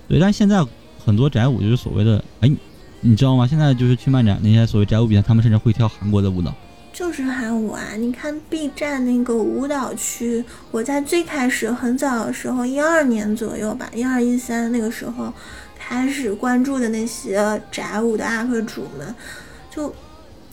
[0.07, 0.63] 对，但现在
[1.03, 2.51] 很多宅舞就是所谓的，哎，
[3.01, 3.47] 你知道吗？
[3.47, 6.53] 现在就是去漫展那些所谓宅舞比赛，他们甚至会跳韩国的舞蹈。
[6.98, 7.89] 就是韩舞啊！
[7.95, 15.32] 你看 B 站那个舞蹈区，我在最开始很早的时候，一二年左右吧，一二一三那个时候
[15.78, 19.14] 开始关注的那些宅舞的 UP 主们，
[19.70, 19.93] 就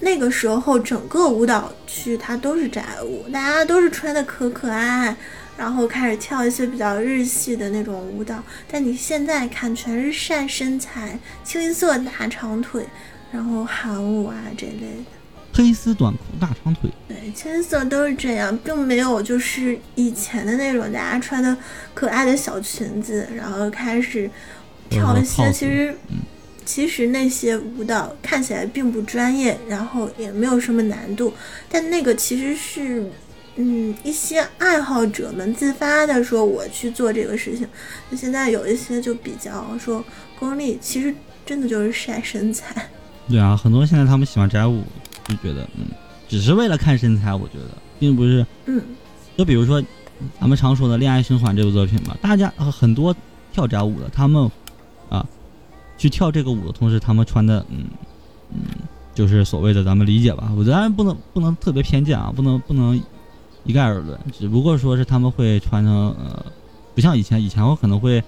[0.00, 5.16] 那个时候整个舞蹈区它都是宅舞，大家都是穿的可可爱，
[5.56, 8.42] 然后开始跳一些比较日系的那种舞蹈。
[8.70, 12.84] 但你现在看，全是晒身材、清一色大长腿，
[13.32, 15.23] 然后韩舞啊这类的。
[15.56, 21.56] 黑丝短裤、大长腿，对，青色都是这样，并没有就是以前的那种大家穿的
[21.94, 24.28] 可爱的小裙子，然后开始
[24.90, 25.96] 跳一些其实
[26.64, 31.32] 其实那些舞蹈看起来并不专业，然后也没有什么难度，
[31.68, 33.08] 但那个其实是
[33.54, 37.68] 嗯一些爱好者们自发的说我去做这个事情。
[38.10, 40.04] 那现在有一些就比较说
[40.36, 41.14] 功利，其实
[41.46, 42.88] 真的就是晒身材。
[43.28, 44.82] 对啊，很多现在他们喜欢宅舞。
[45.26, 45.86] 就觉得嗯，
[46.28, 48.82] 只是为了看身材，我觉得并不是嗯。
[49.36, 49.82] 就比如说
[50.38, 53.14] 咱们常说的《恋爱循环》这部作品吧，大家很多
[53.52, 54.48] 跳宅舞的，他们
[55.08, 55.26] 啊
[55.98, 57.86] 去跳这个舞的同时，他们穿的嗯
[58.52, 58.60] 嗯，
[59.14, 60.52] 就是所谓的咱们理解吧。
[60.56, 63.00] 我当然不能不能特别偏见啊，不能不能
[63.64, 64.18] 一概而论。
[64.32, 66.44] 只不过说是他们会穿成呃，
[66.94, 68.22] 不像以前，以前我可能会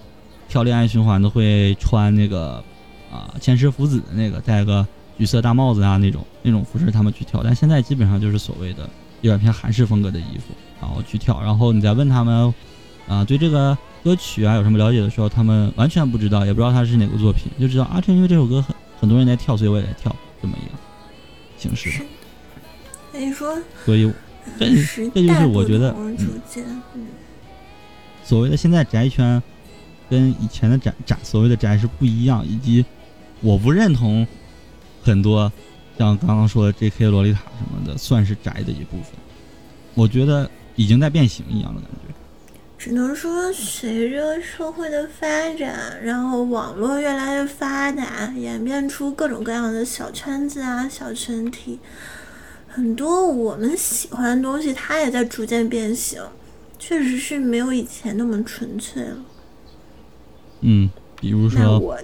[0.49, 2.62] 跳《恋爱循环》都会穿那个
[3.12, 4.86] 啊千石福子的那个，戴个。
[5.18, 8.88] 橘色大帽子啊那种那种服饰他们去跳，但现在基本上就是所谓的
[9.20, 11.42] 有点偏韩式风格的衣服，然后去跳。
[11.42, 12.55] 然后你再问他们，
[13.09, 20.72] 啊，对这个歌曲啊有什么了解的时候，他们完全不知道，也不知道它是哪个作品，就知道啊，这因为这首歌很很多人在跳，所以我也在跳这么一个
[21.59, 21.90] 形式。
[23.11, 24.12] 所以说，所以
[24.57, 26.16] 这这就是我觉得，嗯，
[28.22, 29.42] 所谓的现在宅圈
[30.09, 32.84] 跟以前的宅宅所谓的宅是不一样，以及
[33.40, 34.24] 我不认同。
[35.03, 35.53] 很多
[35.99, 37.07] 像刚刚说的 J.K.
[37.07, 39.12] 洛丽塔什么的，算是宅的一部分。
[39.94, 42.14] 我觉得已经在变形一样的感觉。
[42.78, 51.78] 只能说，随着社会的发展，然后网络越来越发达，演变出各种各样的小圈子啊、小群体，
[52.68, 56.22] 很多我们喜欢的东西，它也在逐渐变形。
[56.78, 59.16] 确实是没有以前那么纯粹了。
[60.61, 61.99] 嗯，比如说我。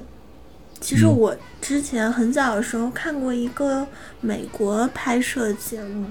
[0.82, 3.86] 其实我之前很早的时候看过一个
[4.20, 6.06] 美国拍摄节目，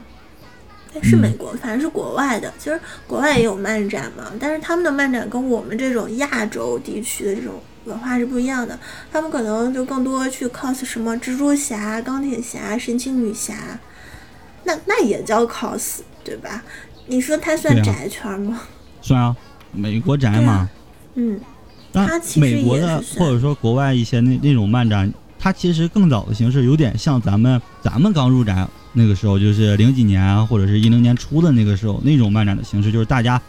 [1.04, 2.52] 是美国，反正是国外的。
[2.58, 8.80] 其实国外也有漫展嘛，但是他们的漫展跟我们这种亚洲地区的这种文化是不一样的。
[9.12, 13.78] 他们可能就更多去 cos 什么蜘蛛侠、钢铁侠、神奇女侠，
[14.64, 16.64] 那那也叫 cos 对吧？
[17.08, 18.62] 你说它算宅圈吗？
[19.02, 19.36] 算啊，
[19.74, 20.70] 美国宅嘛。
[21.16, 21.40] 嗯。
[21.94, 33.42] 那美国的或者说国外一些那那种漫展，它其实更早的形式有点像咱们咱们刚入展那个时候，就是零几年或者是一零年初的那个时候那种漫展的形式，就是大家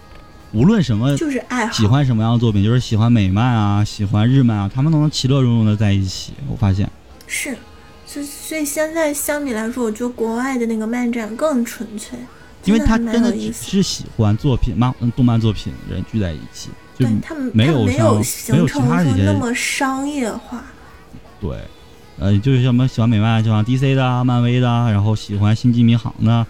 [0.53, 6.33] 无论什么就是爱好喜欢什么样的作品，就是喜欢美漫啊，喜欢日漫啊，他们都能其乐融融的在一起。
[6.49, 6.91] 我发现
[7.27, 7.57] 是，
[8.07, 12.19] 所所以现在相比来说，我觉得国外的那个漫展更纯粹，
[12.65, 16.71] 因为他真的只是喜欢作品漫动漫作品的人聚在一起。
[17.03, 20.63] 对他们没有没有形成说那么商业化。
[21.41, 21.59] 对，
[22.19, 26.47] 呃，就是什么喜欢美漫，就像 DC 的、漫威的，然后喜欢星际迷航的，啊，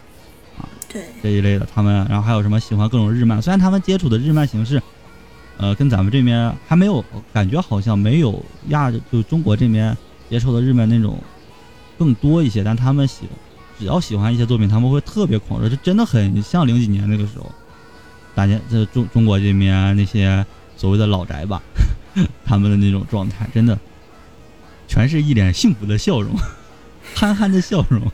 [0.92, 4.82] 对这一类的，他们，然后还有什么喜欢各种日漫，虽然他们接触的日漫形式，
[5.56, 9.96] 呃，跟咱们这边还没有感觉好像没有亚就中国这边
[10.28, 11.18] 接触的日漫那种
[11.98, 13.26] 更多一些，但他们喜
[13.78, 17.50] 只要喜欢一些作品，他们会特别狂热，这真的很像零几年那个时候。
[18.34, 20.44] 大家这中中国这边那些
[20.76, 21.62] 所谓的老宅吧，
[22.44, 23.78] 他们的那种状态，真的
[24.88, 26.34] 全是一脸幸福的笑容，
[27.14, 28.00] 憨憨的笑容。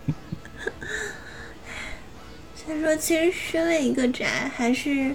[2.57, 5.15] 所以说，其实身为一个宅，还是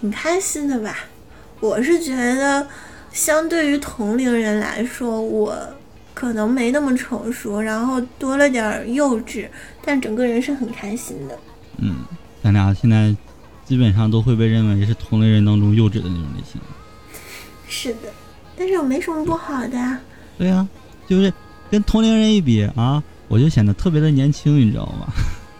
[0.00, 0.96] 挺开心的吧。
[1.58, 2.66] 我是觉得，
[3.12, 5.54] 相对于同龄人来说，我
[6.14, 9.48] 可能没那么成熟，然后多了点幼稚，
[9.84, 11.38] 但整个人是很开心的。
[11.78, 11.96] 嗯，
[12.42, 13.14] 咱俩现在。
[13.70, 16.60] 基本上都会被认为是同龄人当中幼稚的那种类型。
[17.68, 18.12] 是的，
[18.56, 19.98] 但是我没什么不好的。
[20.36, 20.68] 对呀，
[21.06, 21.32] 就是
[21.70, 25.06] 跟同龄人一比啊，我就显得特别的年轻，你知道吗？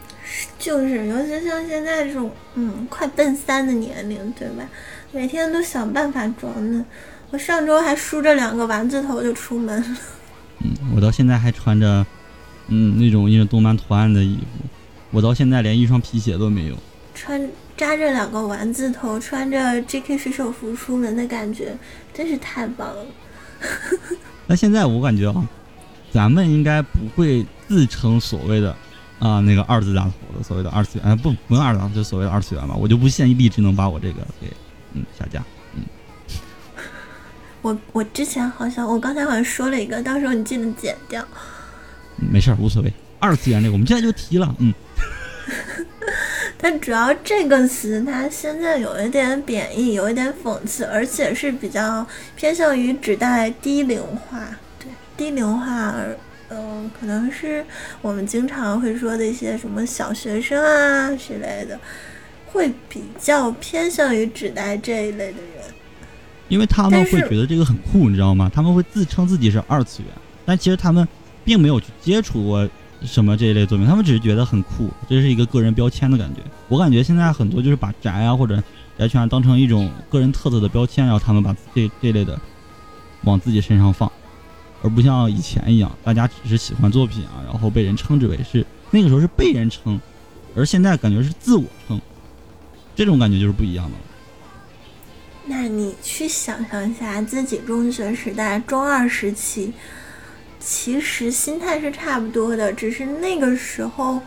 [0.58, 4.68] 就是，尤其像现在这种，嗯，快奔三的年龄，对吧？
[5.12, 6.84] 每天都想办法装嫩。
[7.30, 9.98] 我上周还梳着两个丸子头就出门了。
[10.64, 12.04] 嗯，我到现在还穿着，
[12.66, 14.68] 嗯，那种印着动漫图案的衣服。
[15.12, 16.76] 我到现在连一双皮鞋都没有。
[17.14, 17.40] 穿。
[17.80, 20.18] 扎着两个丸子头，穿着 J.K.
[20.18, 21.74] 水手服出门的感觉，
[22.12, 23.06] 真是太棒了。
[24.46, 25.48] 那现在我感觉啊，
[26.12, 28.76] 咱们应该不会自称所谓的
[29.18, 32.74] 啊那个二字大头的所谓的二次元，哎不不用二字，就所谓的二次元吧。
[32.74, 34.48] 我就不信一直能把我这个给
[34.92, 35.42] 嗯下架。
[35.74, 35.82] 嗯，
[37.62, 41.26] 我我之前好像我刚才好像说了一个，到时候你记得剪掉。
[42.18, 42.92] 没事儿，无所谓。
[43.18, 44.70] 二次元这个我们现在就提了，嗯。
[46.62, 52.06] 但主要这个词，它现在有一点贬义，有一点讽刺，而且是比较
[52.36, 54.46] 偏向于指代低龄化。
[54.78, 55.94] 对，低龄化，
[56.50, 57.64] 嗯，可能是
[58.02, 61.80] 我们经常会说的一些什么小学生啊之类的，
[62.52, 65.64] 会比较偏向于指代这一类的人。
[66.48, 68.50] 因为他们会觉得这个很酷，你知道吗？
[68.54, 70.12] 他们会自称自己是二次元，
[70.44, 71.08] 但其实他们
[71.42, 72.68] 并没有去接触过。
[73.02, 76.40] 什么这一类作品，他们只是觉得很酷，这是一个个人标签的感觉。
[76.68, 78.62] 我感觉现在很多就是把宅啊或者
[78.98, 82.38] 宅圈当成一种个人特色的标签，然后他们把这这类的
[83.24, 84.10] 往自己身上放，
[84.82, 89.98] 而不像以前一样，大家只是喜欢作品啊，然后被人称之为是那个时候是被人称，
[90.54, 92.00] 而现在感觉是自我称，
[92.94, 94.04] 这种感觉就是不一样的了。
[95.46, 99.72] 那你去想象一下自己中学时代、中二时期。
[100.60, 104.20] 其实心态是差不多的，只是那个时候，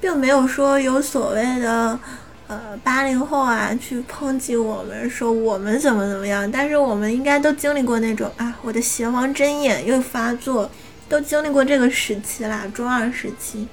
[0.00, 1.98] 并没有说有所谓的，
[2.46, 6.50] 呃，八零后啊去抨击我们，说我们怎么怎么样。
[6.50, 10.70] 但是我们应该都经历过那种啊，我的邪王真眼又发作，
[11.08, 13.66] 都经历过这个时期啦，中二时期。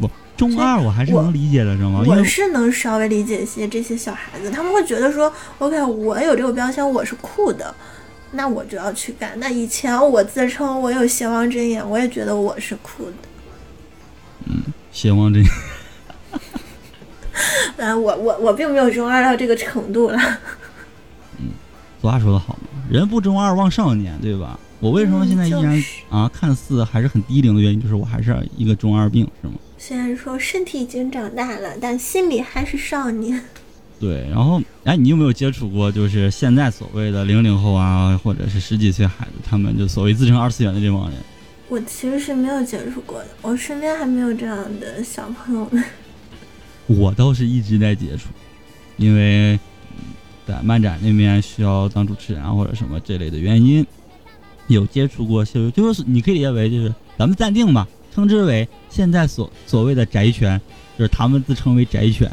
[0.00, 2.04] 不，中二我还是能理解的，知道吗？
[2.06, 7.74] 我是能稍微理解一些这些小孩子，他们会觉得说，OK，我有这个标签，我是酷的，
[8.32, 9.38] 那我就要去干。
[9.40, 13.12] 那以前我自称我有邪王真眼，我也觉得我是酷的。
[14.46, 14.62] 嗯，
[14.92, 15.42] 邪王真。
[17.76, 20.18] 嗯， 我我我并没有中二到这个程度了。
[21.38, 21.50] 嗯，
[22.00, 24.58] 俗话说得好嘛，人不中二枉少年，对吧？
[24.80, 29.54] 我为什么现在依然啊看似还是很低龄的原因，就是我还是一个中二病，是吗？
[29.76, 33.42] 虽然说身体已经长大了，但心里还是少年。
[34.00, 41.18] 对，然后哎，你有没有接触过，就是现在所谓的零零后啊，或者是十几岁孩子，他们就所谓自称二次元的这帮人？
[41.68, 45.82] 我其实是没有接触过的，我身边还没有这样的小朋友们。
[46.86, 48.28] 我倒是一直在接触，
[48.96, 49.58] 因为
[50.46, 53.84] 在漫展那边需要当主持人啊或者什么这类的原因，
[54.68, 60.58] 有接触过，就就是你可以理解为就是咱们暂定吧，称之为现在所所谓的宅圈，
[60.96, 62.30] 就是他们自称为宅圈。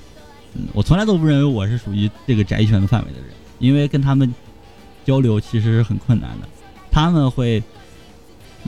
[0.56, 3.28] 嗯，我从来都不认为我是属于这个宅圈的范围的人，
[3.60, 4.34] 因为跟他们
[5.06, 6.48] 交流其实是很困难的。
[6.90, 7.62] 他们会，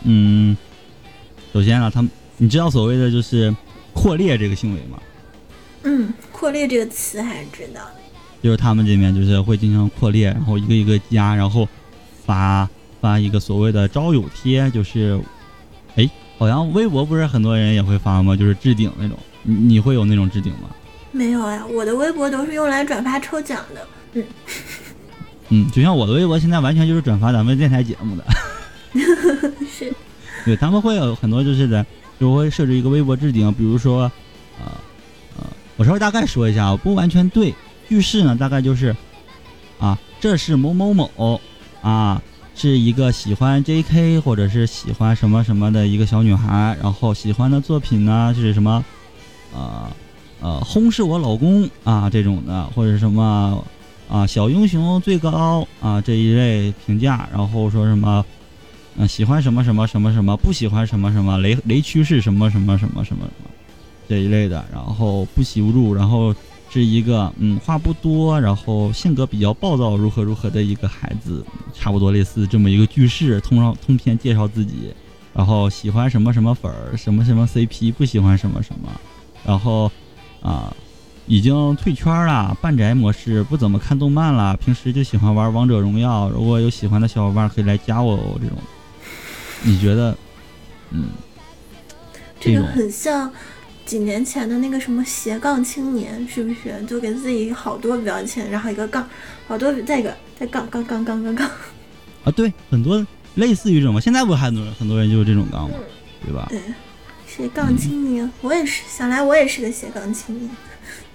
[0.03, 0.55] 嗯，
[1.53, 3.55] 首先啊，他们你知道所谓的就是
[3.93, 4.99] 扩列这个行为吗？
[5.83, 7.95] 嗯，扩列这个词还是知道的，
[8.43, 11.65] 就是他们这边就是会进行扩列，然后一个一个加，然后
[12.25, 12.69] 发
[12.99, 15.17] 发一个所谓的招友贴，就是，
[15.95, 18.35] 哎，好像微博不是很多人也会发吗？
[18.35, 20.69] 就是置顶那种，你你会有那种置顶吗？
[21.17, 23.87] 没有呀，我的微博都是用来转发抽奖的。
[24.13, 24.23] 嗯，
[25.49, 28.23] 嗯，就像我的微博现在完全就是转发咱们电台节目的。
[29.67, 29.93] 是，
[30.45, 31.85] 对他们会有很多就是在
[32.19, 34.09] 就会设置一个微博置顶，比如说。
[35.79, 37.53] 我稍微大概说一下，不完全对。
[37.87, 38.95] 句式呢，大概就是，
[39.79, 41.39] 啊，这是某某某，
[41.83, 42.19] 啊，
[42.55, 44.19] 是一个喜欢 J.K.
[44.19, 48.83] 或者是喜欢什么什么的一个小女孩，然后喜欢的作品呢是什么，
[49.53, 49.87] 呃，
[50.41, 53.63] 呃，轰是我老公啊这种的，或者什么，
[54.09, 58.23] 啊，小英雄最高啊这一类评价，然后说什么，
[58.97, 63.49] 嗯，喜欢什么什么什么什么，不喜欢什么什么雷雷区是什么什么什么什么什么。
[64.07, 66.33] 这一类的，然后不喜勿入，然后
[66.69, 74.93] 是一个嗯话不多，然后性格比较暴躁，如何如何的一个孩子，差不多类似这么一个句式，通上通篇介绍自己，
[75.33, 78.89] 然后喜欢什么什么粉儿，什么什么 CP，不喜欢什么什么，
[79.45, 79.91] 然后
[80.41, 80.75] 啊
[81.25, 88.57] 已经退圈了，半宅模式，不怎么看动漫了，平时就喜欢玩王者荣耀，如果有喜欢的小伙伴可以来加我哦，这种，
[89.63, 90.17] 你觉得
[90.91, 91.09] 嗯
[92.39, 93.31] 这个很像。
[93.87, 99.07] 几年前的那个什么斜杠青年，是不是就给自己好多标签，然后一个杠，
[99.47, 101.49] 好多再一个再杠杠杠杠杠杠
[102.25, 102.31] 啊？
[102.35, 105.77] 对，很多类似于这种，现在不还很多很多人就是这种杠嘛？
[106.21, 106.47] 对吧？
[106.49, 106.59] 对，
[107.37, 110.49] 斜杠青年，我也是，想来我也是个斜杠青年。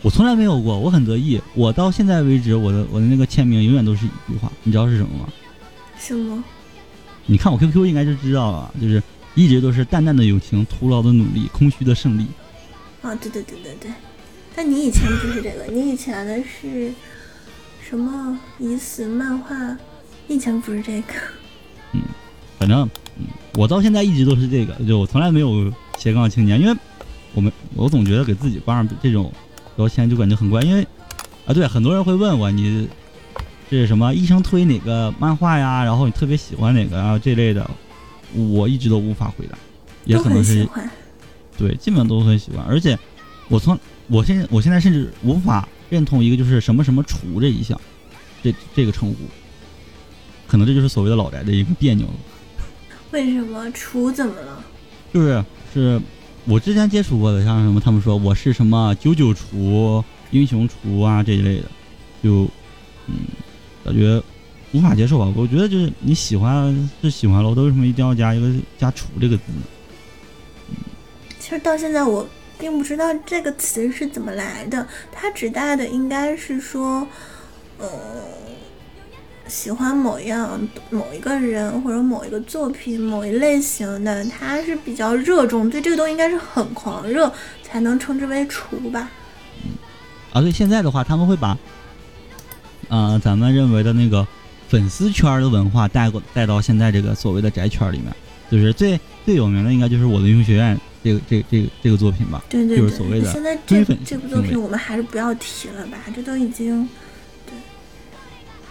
[0.02, 1.40] 我从来没有过，我很得意。
[1.52, 5.28] 我到现在为止，我的我的那个签名永远都是一句话，你知道是什么吗？
[5.98, 6.44] 什么？
[7.26, 9.02] 你看我 QQ 应该就知道了，就是
[9.34, 12.28] 一直都是淡淡的友情，徒劳的努力，空虚的胜利。
[13.02, 13.90] 啊，对对对对对，
[14.54, 16.92] 但你以前不是这个，你以前的是
[17.80, 19.76] 什么已死漫画？
[20.28, 21.14] 以前不是这个。
[21.94, 22.00] 嗯，
[22.62, 25.68] 反正嗯，我到现在一直都是这个，就我从来没有
[25.98, 26.80] 斜杠青年，因为
[27.34, 29.32] 我们我总觉得给自己挂上这种
[29.74, 30.86] 标签就感觉很怪，因为
[31.44, 32.88] 啊，对，很多人会问我你
[33.68, 37.68] 是什么医生推哪个漫画呀，然后你特别喜欢哪个啊这类的，
[38.32, 39.58] 我一直都无法回答，
[40.04, 40.64] 也可能是。
[41.58, 42.96] 对，基本上都很喜欢，而且
[43.48, 43.76] 我从
[44.06, 47.76] 我现在我现在甚至无法认同一个就是什么什么厨这一项，
[48.40, 49.16] 这这个称呼，
[50.46, 52.12] 可能这就是所谓的老宅的一个别扭了。
[53.12, 54.64] 为什么厨怎么了？
[55.12, 56.00] 就是是
[56.46, 61.70] 我之前接触过的，像什么他们说我是什么九九厨、英雄厨啊这一类的，
[62.22, 62.48] 就
[63.06, 63.14] 嗯
[63.84, 64.20] 感觉
[64.72, 65.32] 无法接受吧。
[65.36, 69.62] 我觉得就是你喜欢是喜欢了，我为什么一定要加一个加厨这个字呢？
[71.38, 72.26] 其实到现在我
[72.58, 77.06] 并不知道这个词是怎么来的，它指代的应该是说，
[77.78, 77.88] 呃，
[79.48, 80.60] 喜欢某样
[80.90, 87.32] 某一个人或者某一个作品某一类型的，他是比较热衷，对这个东西应该是很狂热，
[87.62, 89.10] 才能称之为厨吧。
[89.64, 89.70] 嗯，
[90.32, 91.56] 啊，对，现在的话他们会把，
[92.88, 94.26] 呃，咱们认为的那个
[94.68, 98.14] 粉丝圈的文化带过带到现在这个所谓的宅圈里面，
[98.50, 100.78] 就是最最有名的应该就是我的英雄学院。
[101.04, 106.88] 这个这这个这个作品吧，对对对，就是所谓的现在这这部作品我们还是不要提了吧，这都已经，对，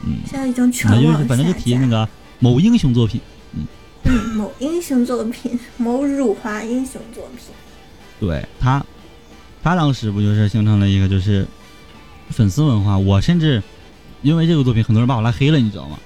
[0.05, 2.07] 嗯，现在已经全网反正就提那个
[2.39, 3.21] 某英雄作品，
[3.53, 3.65] 嗯，
[4.03, 7.53] 嗯，某英雄作品， 某辱华英雄作品。
[8.19, 8.83] 对他，
[9.63, 11.45] 他当时不就是形成了一个就是
[12.29, 12.97] 粉丝文化？
[12.97, 13.61] 我甚至
[14.21, 15.97] 因为这个作品，很多人把我拉黑了，你知道吗？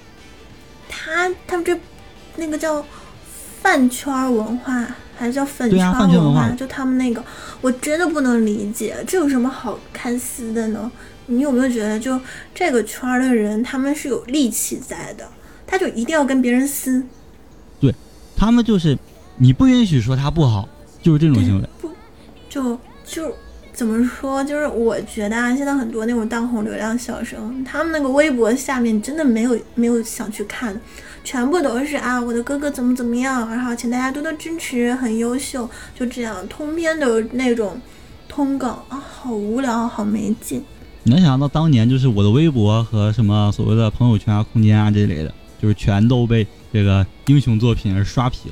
[0.88, 1.78] 他他们这
[2.36, 2.84] 那个叫
[3.62, 4.86] 饭圈文化，
[5.16, 7.22] 还是叫粉圈文化就他们那个，
[7.60, 10.90] 我真的不能理解，这有什么好看撕的呢？
[11.26, 12.20] 你有没有觉得，就
[12.54, 15.28] 这个圈儿的人，他们是有戾气在的，
[15.66, 17.02] 他就一定要跟别人撕，
[17.80, 17.94] 对
[18.36, 18.96] 他们就是
[19.36, 20.68] 你不允许说他不好，
[21.02, 21.68] 就是这种行为。
[21.80, 21.90] 不
[22.48, 23.34] 就就
[23.72, 24.42] 怎么说？
[24.42, 30.80] 就是我觉得啊，现在很多那种当红流量小生，他们那个微博下面真的没有没有想去看，
[31.24, 37.78] 全部都是啊，我的哥哥怎么怎么样，然后请大家多多支持，很优秀，就这样通篇都是那种
[38.28, 40.64] 通稿啊，好无聊，好没劲。
[41.06, 48.50] 你能想象到当年就是我的微博和什么所谓的朋友圈啊、空间啊这类的，就是全都被这个英雄作品而刷屏。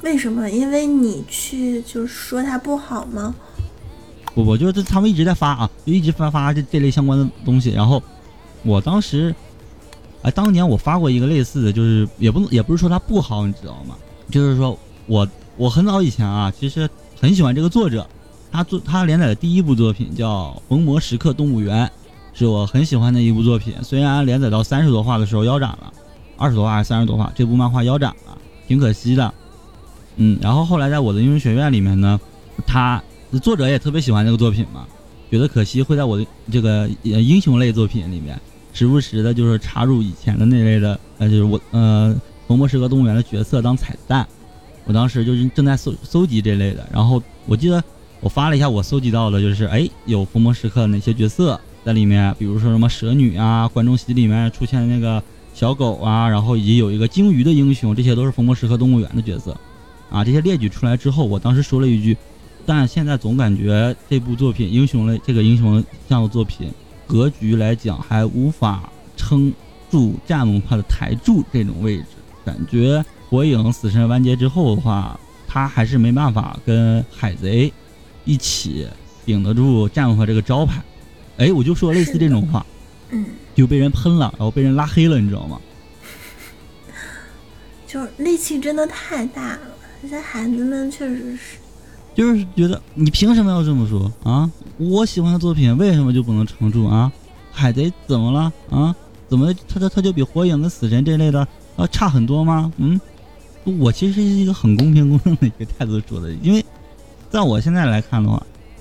[0.00, 0.48] 为什么？
[0.48, 3.34] 因为你去就是说他不好吗？
[4.34, 7.68] 不不，就是他们一直在发啊，就一直发发这这类相关的东西。
[7.68, 8.02] 然后
[8.62, 9.34] 我当时，
[10.22, 13.94] 哎，当年我发过一个类似的，就是也不能也不是说他不好，你知道吗？
[14.30, 16.88] 就是说我我很早以前啊，其实
[17.20, 18.08] 很喜欢这个作者，
[18.52, 21.86] 他作他连载的第一部作品叫《逢魔时刻动物园》，
[22.38, 23.72] 是我很喜欢的一部作品。
[23.82, 25.90] 虽然连载到三十多话的时候腰斩了，
[26.36, 28.36] 二十多话还是三十多话，这部漫画腰斩了，
[28.68, 29.32] 挺可惜的。
[30.16, 32.20] 嗯，然后后来在我的英雄学院里面呢，
[32.66, 33.02] 他
[33.42, 34.86] 作者也特别喜欢这个作品嘛，
[35.30, 38.38] 觉得可惜会在我的这个英雄类作品里面，
[38.74, 42.14] 时不时的就是插入以前的那类的，呃，就是我呃
[42.46, 44.28] 逢魔时刻动物园的角色当彩蛋。
[44.84, 47.82] 我当时就是正在搜搜集这类的，然后我记得
[48.22, 55.20] 我发了一下我搜集到的，就是哎有逢魔时刻哪些角色在里面，比如说什么蛇女啊，观众席里面出现的那个
[55.52, 59.56] 小狗啊，然后以及有一个鲸鱼的英雄，这些都是逢魔时刻动物园的角色。
[60.08, 62.16] 啊，这些列举出来之后，我当时说了一句，
[62.64, 66.70] 但现在总感觉这部作品英雄类这个英雄向的作品
[67.08, 69.52] 格局来讲还无法撑
[69.90, 72.04] 住战文化的台柱这种位置，
[72.44, 75.18] 感觉火影死神完结之后的话，
[75.48, 77.72] 他还是没办法跟海贼
[78.24, 78.86] 一起
[79.24, 80.82] 顶得住战火这个招牌。
[81.38, 82.64] 哎，我就说类似这种话，
[83.10, 83.24] 嗯，
[83.54, 85.60] 就被人喷了，然后被人拉黑了，你知道吗？
[87.86, 89.60] 就是戾气真的太大了，
[90.00, 91.58] 这些孩子们确实是。
[92.14, 94.50] 就是觉得你凭什么要这么说啊？
[94.76, 97.10] 我喜欢的作品为什么就不能撑住啊？
[97.50, 98.94] 海贼怎么了啊？
[99.28, 101.46] 怎么他他他就比火影跟死神这类的
[101.76, 102.70] 啊差很多吗？
[102.76, 103.00] 嗯，
[103.64, 106.62] 我其实是一个很公平公正的一个态度说的，因为
[107.32, 108.40] 在我现在来看的话，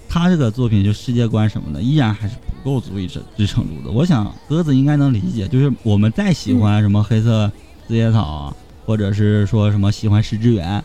[0.09, 3.89] 他这个作品就世界观什么的依然还是不够足以支支撑住的。
[3.89, 7.49] 我想鸽子应该能理解，就是我们再喜欢什么黑色
[7.87, 8.55] 四叶草啊，
[8.85, 10.83] 或者是说什么喜欢石之源。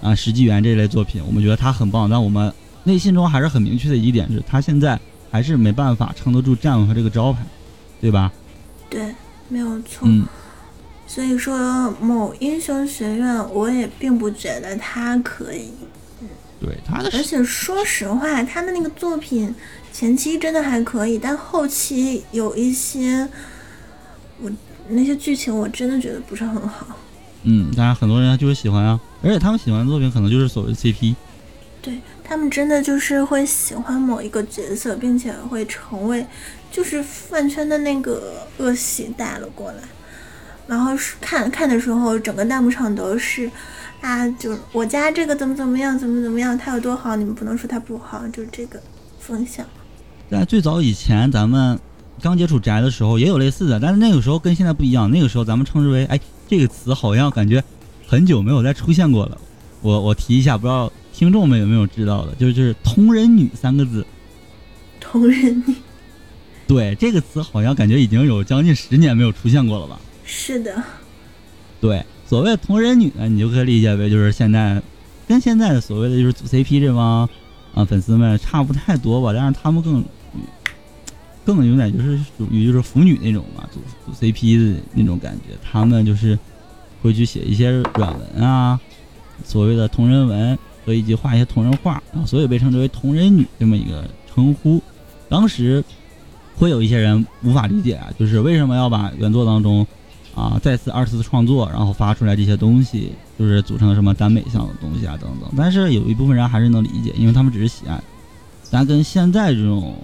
[0.00, 2.54] 啊，石纪元这类作品，我们觉得他很棒，但我们
[2.84, 4.96] 内心中还是很明确的一点是，他现在
[5.28, 7.44] 还是没办法撑得住战文和这个招牌，
[8.00, 8.30] 对吧？
[8.88, 9.12] 对，
[9.48, 10.02] 没有错。
[10.02, 10.24] 嗯，
[11.08, 15.72] 所以说，某英雄学院，我也并不觉得他可以。
[16.60, 19.54] 对他的而且说实话，他的那个作品
[19.92, 23.28] 前期真的还可以，但后期有一些，
[24.40, 24.50] 我
[24.88, 26.86] 那些剧情我真的觉得不是很好。
[27.44, 31.14] 嗯，当然很多人就是喜欢啊，而且他们喜欢的作品可能就是所谓的 CP。
[31.80, 36.26] 对他们真的就是会喜欢某一个角色，并且会成为
[36.72, 39.78] 就是饭圈的那个恶习带了过来，
[40.66, 43.48] 然后是看看的时候，整个弹幕上都是
[44.00, 48.80] 啊，就是我家这个怎么怎么样，怎么怎么样，他有多好，你们不能说他不好，就是这个
[49.18, 49.66] 风向。
[50.30, 51.78] 在最早以前，咱们
[52.22, 57.62] 刚接触宅的时候也有类似的，但是那个时候跟现在不一样，那个时候咱们称之为哎，这个词好像感觉
[58.06, 59.38] 很久没有再出现过了。
[59.82, 64.06] 我我提一下，不知道听众们有没有知道的，就是就是同人女三个字。
[65.00, 65.74] 同人女
[66.66, 69.98] 对这个词，好像感觉已经有将近十年没有出现过了吧？
[70.24, 70.82] 是的，
[71.80, 74.82] 对，所谓同人女，你就可以理解为就是现在
[75.26, 77.26] 跟现在的所谓的就是组 CP 这帮
[77.74, 80.04] 啊粉丝们差不太多吧，但是他们更
[81.46, 86.38] 更有点就是属于就是腐女那种嘛，组组 CP 的那种感觉，他们就是
[87.00, 88.78] 会去写一些软文啊，
[89.42, 94.82] 所谓的同人文和以及画一些同人画，啊所以被称之为同人女这么一个称呼。
[95.30, 95.82] 当时
[96.56, 99.86] 会有一些人无法理解啊，就是为什么要把原作当中
[100.38, 105.50] 啊再次二次创作，然后发出来这些东西，就是组成什么耽美向的东西啊等等。
[105.56, 108.00] 但是有一部分人还是能理解，因为他们只是喜爱。
[108.62, 109.96] 咱跟现在这种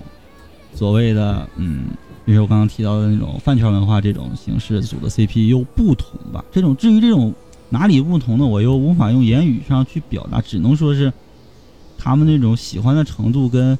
[0.74, 1.84] 所谓的嗯，
[2.24, 6.44] 比如说我刚刚提到的那种饭圈文化这种形式组的 CP 又不同吧？
[6.50, 7.32] 这种至于这种
[7.68, 8.44] 哪里不同呢？
[8.44, 11.12] 我又无法用言语上去表达，只能说是
[11.98, 13.78] 他们那种喜欢的程度跟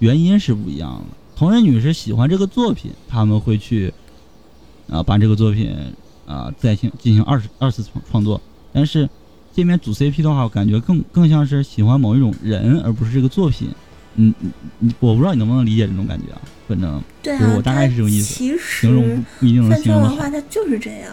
[0.00, 1.16] 原因是不一样的。
[1.36, 3.92] 同人女是喜欢这个作品，他们会去
[4.90, 5.74] 啊把这个作品
[6.26, 8.40] 啊再行进行二次二次创创作，
[8.72, 9.08] 但是
[9.54, 13.68] 这边组 CP 的话，我感觉更更像是喜欢某一种人，而不是这个作品。
[14.16, 16.40] 嗯嗯嗯，我不知道你能不能理解这种感觉啊？
[16.68, 20.38] 反正对是我大概是这种意思其形容一定能饭形容的好圈文化。
[20.40, 21.12] 它就是这样，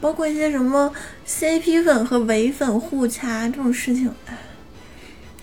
[0.00, 0.90] 包括一些什么
[1.26, 4.38] CP 粉和唯粉互掐这种事情，哎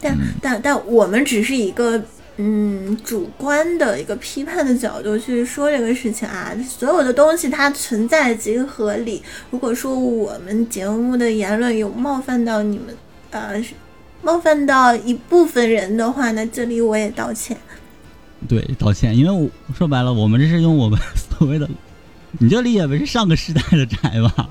[0.02, 2.04] 但、嗯但但我们只是一个
[2.38, 9.24] 嗯主观的一个批判的角度去说这个事情啊，所有的东西它存在即合理。
[9.52, 12.96] 如果说我们节目的言论有冒犯到你们，
[13.32, 13.64] 呃，
[14.22, 17.56] 冒犯到一部分人的话，那这里我也道歉。
[18.50, 21.00] 对，道歉，因为我说白了，我们这是用我们
[21.40, 21.70] 所谓的，
[22.40, 24.50] 你就理解为是上个时代的宅吧，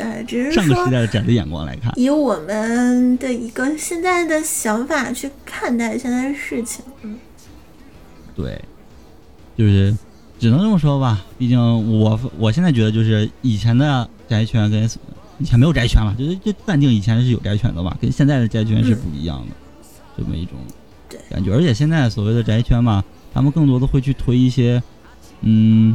[0.00, 1.92] 对，只是上个时代的宅的眼光来看。
[1.96, 6.82] 以我们的一个现在的想法去看待现在的事情。
[7.02, 7.18] 嗯，
[8.34, 8.58] 对，
[9.58, 9.94] 就是
[10.38, 11.22] 只能这么说吧。
[11.36, 11.60] 毕竟
[12.00, 14.88] 我我现在觉得，就是以前的宅圈跟
[15.38, 19.54] 以前没有宅圈了，就是就暂定以前是有宅圈的吧，跟现在的宅圈是不一样的，
[20.16, 20.54] 这么一种
[21.28, 21.52] 感觉。
[21.52, 23.04] 而且现在所谓的宅圈嘛，
[23.34, 24.82] 他们更多的会去推一些，
[25.42, 25.94] 嗯，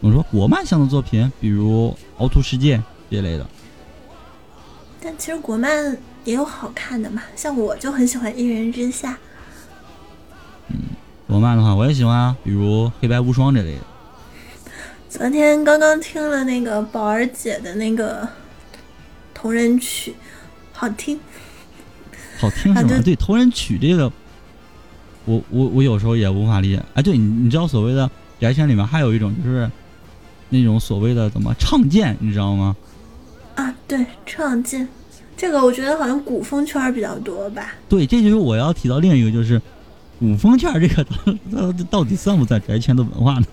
[0.00, 1.88] 怎么说国漫向的作品，比如
[2.22, 2.78] 《凹凸世界》
[3.10, 3.46] 这类的。
[5.02, 9.12] 但其实国漫也有好看的嘛，像我就很喜欢《一人之下》。
[10.68, 10.76] 嗯
[11.26, 13.80] 国漫的话，我也喜欢啊，比如《黑白无双》这类的。
[15.08, 18.28] 昨天刚刚听了那个宝儿姐的那个
[19.32, 20.14] 同人曲，
[20.72, 21.18] 好听。
[22.38, 22.80] 好听是吗？
[22.80, 24.12] 啊对对，同人曲这个，
[25.24, 26.82] 我我我有时候也无法理解。
[26.94, 28.10] 哎，对你你知道所谓的
[28.40, 29.70] 宅圈里面还有一种就是
[30.48, 32.76] 那种所谓的怎么唱剑，你知道吗？
[33.60, 34.88] 啊，对，创建，
[35.36, 37.74] 这个我觉得好像古风圈比较多吧。
[37.90, 39.60] 对，这就是我要提到另一个，就是
[40.18, 41.04] 古风圈这个
[41.52, 43.46] 到到底算不算宅圈的文化呢？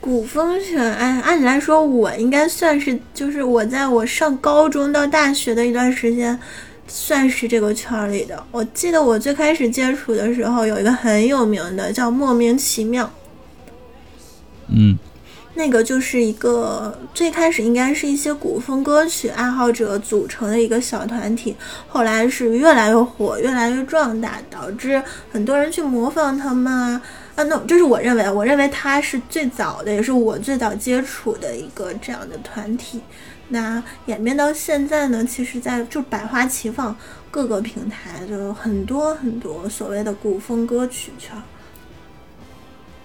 [0.00, 6.38] 古风圈，哎，按理来说，我应该算是，就是我在我上高中到大学的一段时间，
[6.86, 8.42] 算是这个圈里的。
[8.50, 13.10] 我记得我最开始接触的时候，有一个很有名的叫莫名其妙，
[14.68, 14.96] 嗯，
[15.58, 21.56] 那个就是一个最开始应该是一些古风歌曲爱好者组成的一个小团体，
[21.88, 25.02] 后来是越来越火，越来越壮大，导致
[25.32, 27.02] 很多人去模仿他们啊
[27.34, 33.00] 啊，那这是我认为，我认为他是最早的，也是我最早接触的一个这样的团体。
[33.48, 36.96] 那演变到现在呢，其实在就百花齐放，
[37.32, 41.42] 各个平台就有很多很多所谓的古风歌曲圈儿。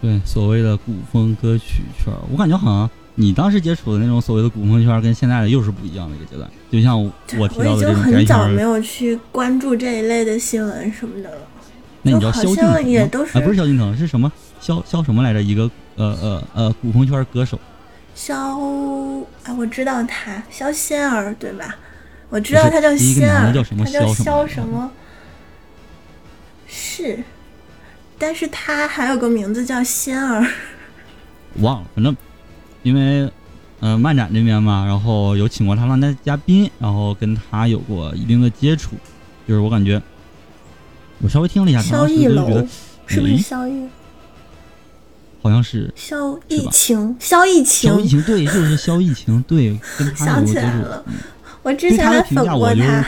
[0.04, 6.46] 对，所谓的古风歌曲圈，我感觉好像你当时接触的那种所谓的古风圈，跟现在的又是不一样的一个阶段。
[6.70, 11.38] 就像我提我已经到的这种宅很早没，有去关注这一类的新闻什么的了。
[12.02, 12.90] 那你知道就好像萧敬腾？
[12.90, 15.42] 也都是啊，不是萧敬腾，是什么萧萧什么来着？
[15.42, 17.58] 一个呃呃呃古风圈歌手。
[18.14, 21.78] 萧，啊，我知道他，萧仙儿，对吧？
[22.30, 24.92] 我知道他叫仙儿，男的叫什么他叫萧什么萧什么？
[26.68, 27.24] 是，
[28.26, 30.48] 但是他还有个名字叫仙儿。
[31.56, 32.16] 忘了，反正
[32.82, 33.30] 因为
[33.82, 38.96] 呃漫展这边嘛，然后有请过他当的嘉宾，然后跟他有过一定的接触，
[39.46, 40.02] 就是我感觉
[41.20, 42.68] 我稍微听了一下，当时逸楼就觉得
[43.08, 43.90] 是不是诶萧逸？
[45.42, 51.04] 好像是萧是吧逸晴，萧逸晴，萧逸晴，对，就是萧逸晴，对，跟他有接触 起来了。
[51.08, 51.14] 嗯
[51.62, 53.06] 我之前还粉评价我就过他。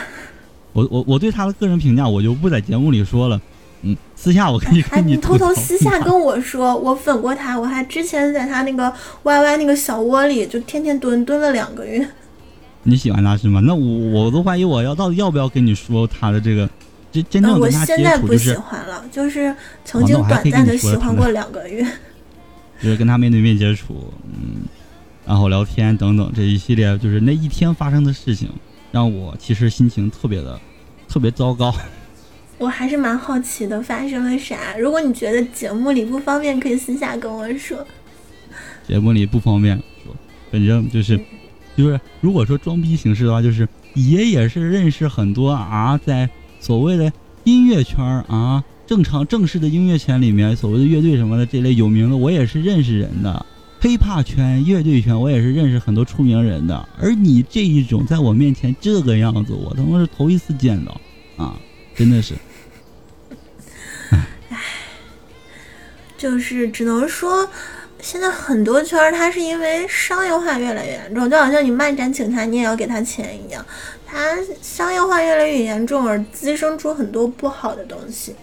[0.74, 3.40] 我我我对他的个人评价我就不在节目里说了，
[3.86, 8.92] 嗯，私下我可以哎，跟你偷偷私下跟我说，我粉过他，我还之前在他那个
[9.22, 12.06] YY 那个小窝里就天天蹲蹲了两个月。
[12.82, 13.60] 你喜欢他是吗？
[13.64, 16.68] 那我我都怀疑我要到底要不要跟你说他的这个
[17.12, 19.54] 真真正跟他接现在不触，就是喜欢了，就是
[19.84, 21.86] 曾经短暂的喜欢过两个月。
[22.82, 24.62] 就是跟他面对面接触，嗯，
[25.24, 28.50] 然后聊天等等这一系列，就是那一天发生的事情，
[28.92, 30.60] 让我其实心情特别的
[31.08, 31.74] 特别糟糕。
[32.58, 34.76] 我还是蛮好奇的，发生了啥？
[34.78, 37.86] 如果你觉得节目里不方便，可以私下跟我说。
[38.88, 40.14] 节目里不方便说，
[40.50, 41.20] 反正就是
[41.76, 46.28] 就是如果说装逼形式的话，就是爷也是认识很多啊，在
[46.58, 47.12] 所谓的
[47.44, 53.44] 音乐圈儿啊，正常正式的音乐圈里面，所谓的乐队什么的这类有名的，我也是认识人的。
[53.82, 56.88] hiphop 圈、乐队圈，我也是认识很多出名人的。
[56.98, 60.98] 而你这一种在我面前这个样子，我他妈是头一次见到
[61.36, 61.54] 啊！
[61.94, 62.34] 真的是，
[66.16, 67.48] 就是只能说，
[68.00, 73.64] 现在很多圈儿它是因为商业化越来越严重，就好像你漫展请他，你也要给他钱一样。
[74.06, 78.34] 它商业化越来越严重，而滋生出很多不好的东西。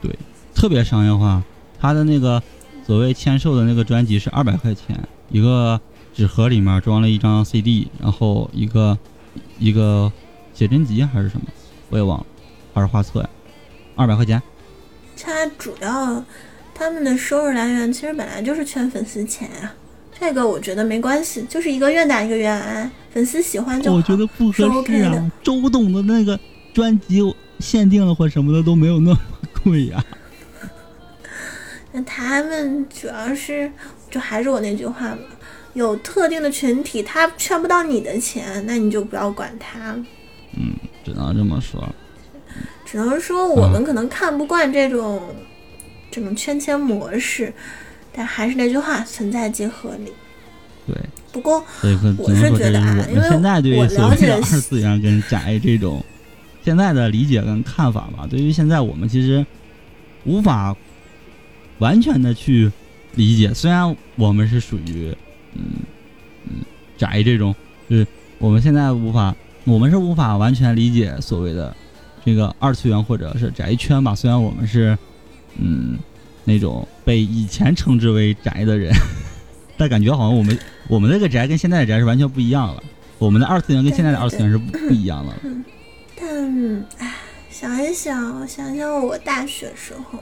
[0.00, 0.16] 对，
[0.54, 1.42] 特别商业化。
[1.80, 2.42] 他的那个
[2.86, 5.80] 所谓签售的那个专辑是二百块钱一个
[6.14, 8.98] 纸盒，里面装了一张 CD，然后一个
[9.58, 10.12] 一个
[10.52, 11.46] 写真集还是什么，
[11.88, 12.26] 我也忘了，
[12.74, 13.30] 还是画册呀，
[13.96, 14.42] 二百块钱。
[15.22, 16.22] 它主要
[16.80, 19.70] 他们的收入来源其实本来就是圈粉丝钱呀，
[20.18, 23.98] 这个我觉得没关系，就是一个愿打一个愿挨，粉丝喜欢就好。
[23.98, 26.40] 我觉得不合适啊，周董的那个
[26.72, 27.20] 专辑
[27.58, 29.18] 限定了或什么的都没有那么
[29.62, 30.02] 贵呀。
[31.92, 33.70] 那他们主要是，
[34.10, 35.18] 就还是我那句话嘛，
[35.74, 39.92] 有特定的群体，他圈不到你的钱，那你就不要管他。
[40.56, 40.72] 嗯，
[41.04, 41.86] 只能这么说。
[42.86, 45.22] 只能说我们可能看不惯这种
[46.10, 47.52] 这种圈钱模式，
[48.12, 50.12] 但还是那句话，存在即合理。
[50.86, 50.96] 对。
[51.32, 51.64] 不过
[52.18, 56.04] 我是觉得啊，因为现在对于所谓的二次元跟宅这种
[56.64, 59.44] 现在的理解跟看法吧，对于现在我们其实
[60.24, 60.76] 无法。
[61.78, 62.70] 完全的去
[63.14, 65.16] 理解，虽然我们是属于
[65.54, 65.62] 嗯
[66.44, 66.56] 嗯
[66.98, 67.54] 宅这种，
[67.88, 68.06] 就是
[68.36, 69.34] 我们现在无法，
[69.64, 71.74] 我们是无法完全理解所谓的
[72.22, 74.14] 这个二次元或者是宅圈吧。
[74.14, 74.98] 虽然我们是
[75.56, 75.98] 嗯
[76.44, 78.92] 那种被以前称之为宅的人，
[79.76, 80.58] 但感觉好像我们
[80.88, 82.82] 我们那个宅跟现在的宅是完全不一样了。
[83.18, 85.32] 我们的二次元跟现在的二次元是不不一样的。
[86.16, 87.14] 但唉，
[87.50, 90.18] 想一想，想想我大学时候。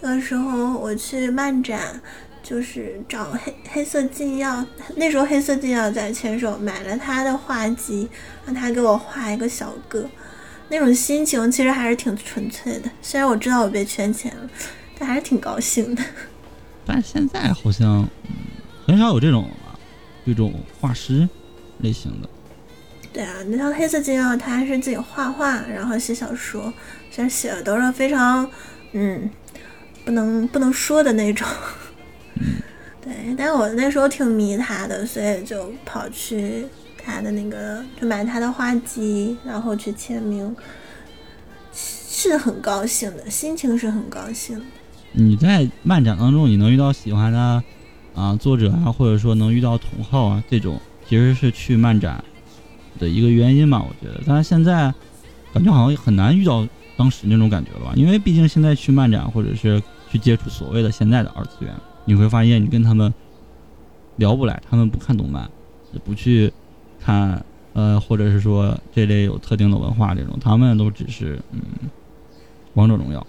[0.00, 2.00] 那时候我去漫展，
[2.42, 4.64] 就是找黑黑色禁药，
[4.96, 8.08] 那时候黑色禁药在签售，买了他的画集，
[8.46, 10.08] 让他给我画一个小哥，
[10.68, 12.90] 那种心情其实还是挺纯粹的。
[13.02, 14.48] 虽然我知道我被圈钱了，
[14.98, 16.02] 但还是挺高兴的。
[16.86, 18.08] 但现在好像
[18.86, 19.50] 很少有这种
[20.24, 21.28] 这种画师
[21.80, 22.28] 类型的。
[23.12, 26.72] 对啊，你像黑色禁药他还是自己画画，然后写小说，
[27.10, 28.50] 虽然写的都是非常
[28.92, 29.30] 嗯。
[30.04, 31.46] 不能不能说的那种，
[33.04, 36.64] 对，但我那时候挺迷他的，所以就跑去
[37.08, 40.54] 他的那个，就买他的画集，然后去签名，
[41.72, 44.60] 是很高兴的，心情是很高兴。
[45.12, 47.62] 你在漫展当中，你能遇到喜欢的
[48.14, 50.78] 啊作者啊，或者说能遇到同好啊，这种
[51.08, 52.22] 其实是去漫展
[52.98, 53.82] 的一个原因嘛？
[53.82, 54.92] 我觉得，但是现在
[55.54, 57.92] 感觉好像很难遇到当时那种感觉了吧？
[57.96, 59.82] 因为毕竟现在去漫展或者是。
[60.10, 61.74] 去接触所谓的现在的二次元，
[62.06, 63.12] 你会发现你跟他们
[64.16, 65.46] 聊不来，他们不看动漫，
[65.92, 66.50] 也不去
[67.04, 71.60] 看，呃，或者是说这类有特定的文化这种，他们都只是嗯，
[72.74, 73.26] 王者荣耀。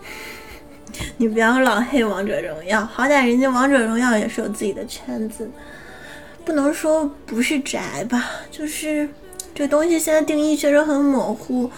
[1.16, 5.50] 你不要老黑王者荣耀，好歹人家王者荣耀也是有自己的圈子，
[6.44, 9.08] 不能说不是宅吧，就是
[9.54, 11.70] 这东西现在定义确实很模糊。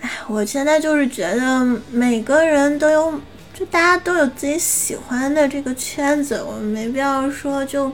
[0.00, 3.20] 哎，我现在就是觉得每个人都有。
[3.56, 7.88] 就大家都有自己喜欢的这个圈子，我们没必要说就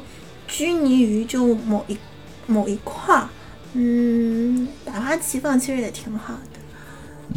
[0.49, 1.95] 拘泥于就某一
[2.51, 3.29] 某一块儿，
[3.75, 6.61] 嗯，百花齐放其实也挺好的，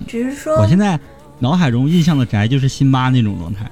[0.07, 0.99] 只是说我现在
[1.39, 3.69] 脑海中印象的宅就是辛巴那种状态，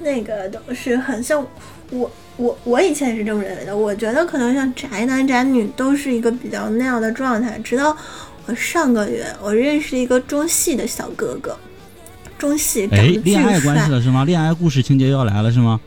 [0.00, 1.44] 那个都是很像
[1.90, 7.96] 我我我以前也是这么认为的，我觉得可能像宅男宅女都是一个比较那样的状态，直到
[8.46, 11.56] 我上个月我认识一个中戏的小哥哥。
[12.38, 14.24] 中戏哎，恋爱关系了是吗？
[14.24, 15.78] 恋爱故事情节要来了是吗？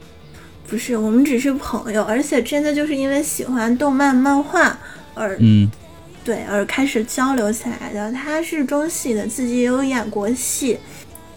[0.67, 4.77] 不是，我们只是朋友，而且真的就是因为喜欢动漫漫画
[5.13, 5.69] 而嗯，
[6.23, 8.11] 对，而开始交流起来的。
[8.11, 10.79] 他是中戏的，自己也有演过戏，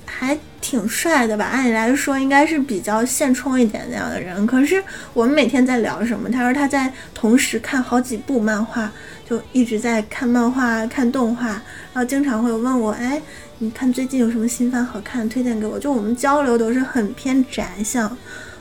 [0.06, 1.44] 还挺帅的吧？
[1.44, 4.46] 按理来说应该是比较现充一点那样的人。
[4.46, 4.82] 可是
[5.12, 6.30] 我们每天在聊什么？
[6.30, 8.90] 他说他在同时看好几部漫画，
[9.28, 13.20] 就一直在看漫画、看动画，然后经常会问我，哎。
[13.58, 15.78] 你看最近有什么新番好看，推荐给我。
[15.78, 18.14] 就我们交流都是很偏宅向，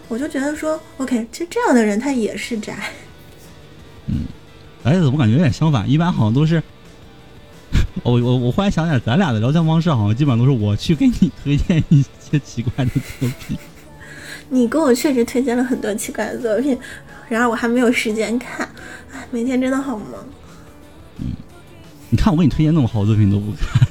[0.08, 2.78] 我就觉得说，OK，其实这样的人他也是宅。
[4.08, 4.26] 嗯，
[4.84, 5.90] 哎，怎么感觉有点相反？
[5.90, 6.62] 一般好像都是，
[8.04, 13.58] 我我我忽然想起来，咱俩的聊天方式好像基本上都是我去给你推荐一些奇怪的作品。
[14.50, 16.78] 你给我确实推荐了很多奇怪的作品，
[17.28, 18.70] 然而我还没有时间看，
[19.12, 20.24] 哎，每天真的好忙。
[21.18, 21.34] 嗯，
[22.12, 23.88] 你看我给你推荐那么好的作品都不看。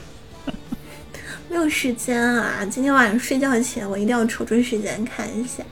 [1.51, 2.65] 没有时间啊！
[2.69, 5.65] 今天晚上睡觉前，我一定要抽出时间看一下。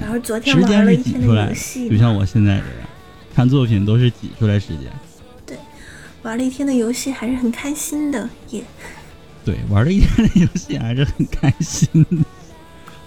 [0.00, 2.88] 然后昨天玩了一天的游戏，就像我现在这样，
[3.34, 4.90] 看作品都是挤出来时间。
[5.46, 5.56] 对，
[6.22, 8.62] 玩了一天的游戏还是很开心的耶。
[9.44, 12.06] 对，玩了一天的游戏还是很开心。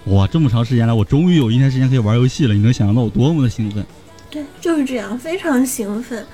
[0.04, 3.84] 哇，这么长时间来，我终于有一天时间可以玩游戏了，你能想象到我多么的兴奋？
[4.30, 6.24] 对，就是这样，非常兴奋。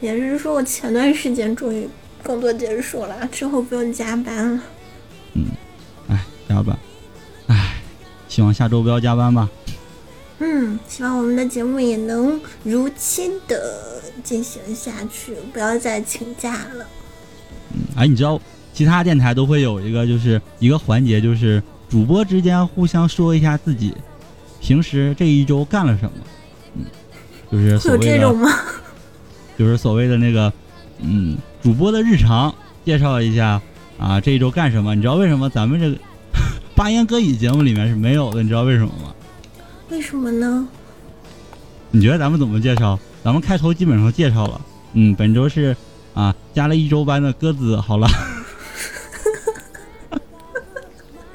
[0.00, 1.86] 也是说我前段时间终于
[2.22, 4.62] 工作结束了，之后不用加班了。
[5.34, 5.44] 嗯，
[6.08, 6.78] 哎，加班，
[7.48, 7.74] 哎，
[8.28, 9.48] 希望下周不要加班吧。
[10.44, 16.84] 嗯，希望我们的节目也能如期的进行下去，不要再请假了。
[17.72, 18.40] 嗯，哎，你知道
[18.74, 23.94] 其他电台都会有一个，就是一个环节，就是主播之间互相说一下自己
[24.60, 26.12] 平时这一周干了什么。
[26.74, 26.84] 嗯，
[27.52, 28.50] 就是所谓的，这种吗？
[29.56, 30.52] 就是所谓的那个，
[31.02, 32.52] 嗯，主播的日常，
[32.84, 33.62] 介绍一下
[33.96, 34.92] 啊，这一周干什么？
[34.96, 35.96] 你知道为什么咱们这个
[36.74, 38.42] 八音歌语节目里面是没有的？
[38.42, 39.14] 你知道为什么吗？
[39.92, 40.66] 为什么呢？
[41.90, 42.98] 你觉得咱们怎么介绍？
[43.22, 44.58] 咱们开头基本上介绍了，
[44.94, 45.76] 嗯，本周是
[46.14, 48.08] 啊，加了一周班的鸽子，好了。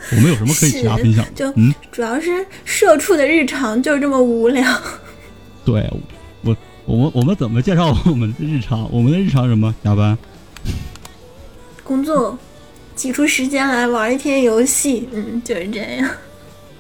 [0.10, 1.24] 我们有什么可以其他分享？
[1.36, 4.66] 就嗯，主要是社畜的日常就是这么无聊。
[5.64, 5.88] 对，
[6.42, 8.86] 我我们我们怎么介绍我们的日常？
[8.92, 9.74] 我们的日常什么？
[9.84, 10.18] 加班、
[11.84, 12.36] 工作，
[12.96, 16.10] 挤出时间来玩一天游戏，嗯，就是这样。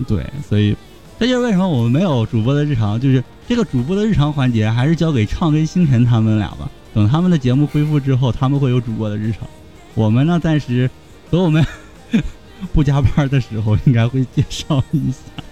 [0.07, 0.75] 对，所以
[1.19, 6.69] 这就是为什么我们没有主播的日常，就是这个主播的日常环节还是交给畅跟星辰他们俩吧。
[6.93, 9.47] 等他们的节目恢复之后，他们会有主播的日常。
[9.93, 10.89] 我们呢，暂时
[11.29, 11.65] 等我们。
[12.73, 15.43] 不加班的时候应该会介绍一下。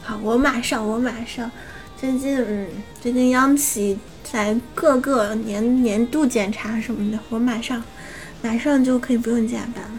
[0.00, 1.50] 好，我马上，我马上。
[1.96, 2.68] 最近，嗯，
[3.00, 7.82] 最近央企在各个年年度检查什么的，我马上，
[8.42, 9.98] 马上就可以不用加班了。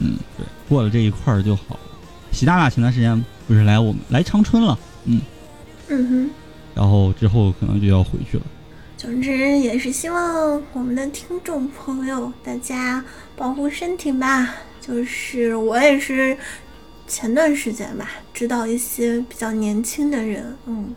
[0.00, 1.80] 嗯，对，过了这一块儿就好了。
[2.30, 5.20] 习大大前段时间不是来我们来长春了，嗯，
[5.88, 6.30] 嗯哼。
[6.74, 8.42] 然后之后可能就要回去了。
[8.96, 13.04] 总之也是希望我们的听众朋友大家
[13.36, 14.54] 保护身体吧。
[14.80, 16.34] 就是我也是
[17.06, 20.94] 前段时间吧，知道一些比较年轻的人，嗯，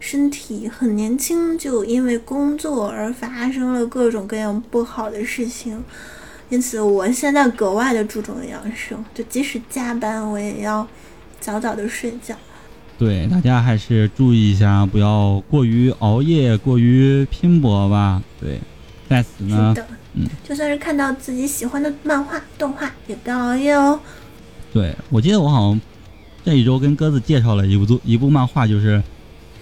[0.00, 5.84] 身体很年轻，就因为工作而发生了各种各样不好的事情，
[6.48, 10.84] 因此我现在格外的注重养生，就即使加班，我也要
[11.42, 12.34] 早早的睡觉。
[12.96, 18.22] 对，大家还是注意一下，不要过于熬夜，过于拼搏吧。
[18.40, 18.60] 对，
[19.08, 19.74] 在此呢。
[20.14, 23.98] 嗯，就算是看到自己喜欢的漫画、动画，也不要熬夜哦。
[24.72, 25.80] 对，我记得我好像
[26.44, 29.02] 这一周跟鸽子介绍了一部作一部漫画，就是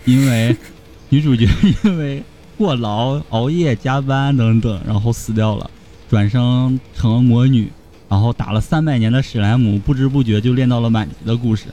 [0.04, 0.54] 因为
[1.08, 1.48] 女主角
[1.84, 2.22] 因为
[2.58, 5.70] 过劳、熬夜、加班等等，然后死掉了，
[6.10, 7.72] 转生成了魔女，
[8.10, 11.66] 然后打了三百年的史莱姆，不知不觉就练到了满级的故事。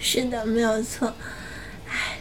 [0.00, 1.10] 是的，没有错。
[1.88, 2.18] 唉，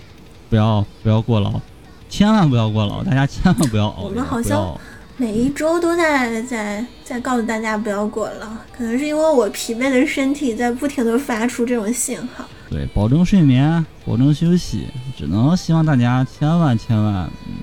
[0.51, 1.59] 不要不要过劳，
[2.07, 4.79] 千万不要过劳，大家千万不要熬夜，不要。
[5.17, 12.47] 每一周都在在在告诉大家不要过劳，可能是因为我疲惫的身体在不停的发出这种信号。
[12.69, 14.87] 对，保证睡眠，保证休息，
[15.17, 17.53] 只能希望大家千万千万嗯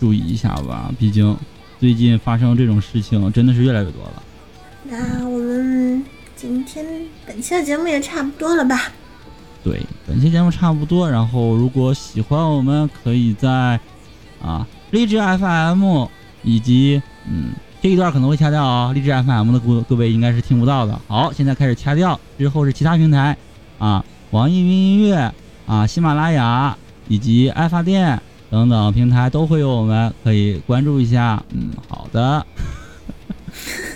[0.00, 0.90] 注意一下吧。
[0.98, 1.36] 毕竟
[1.78, 4.22] 最近发生这种事情真的是越来越多了。
[4.84, 6.04] 那我们
[6.36, 6.84] 今天
[7.26, 8.92] 本期的节目也差不多了吧？
[9.64, 11.08] 对，本期节目差不多。
[11.08, 13.78] 然后如果喜欢我们，可以在
[14.42, 16.06] 啊荔枝 FM。
[16.44, 17.00] 以及，
[17.30, 21.00] 嗯，这一段可能会掐掉啊，荔枝 FM 的各各位应该是听不到的。
[21.06, 23.36] 好，现在开始掐掉，之后是其他平台，
[23.78, 25.32] 啊，网易云音乐，
[25.68, 26.76] 啊，喜马拉雅
[27.06, 31.40] 以及爱发电等等平台都会有，我们可以关注一下。
[31.50, 32.44] 嗯，好的。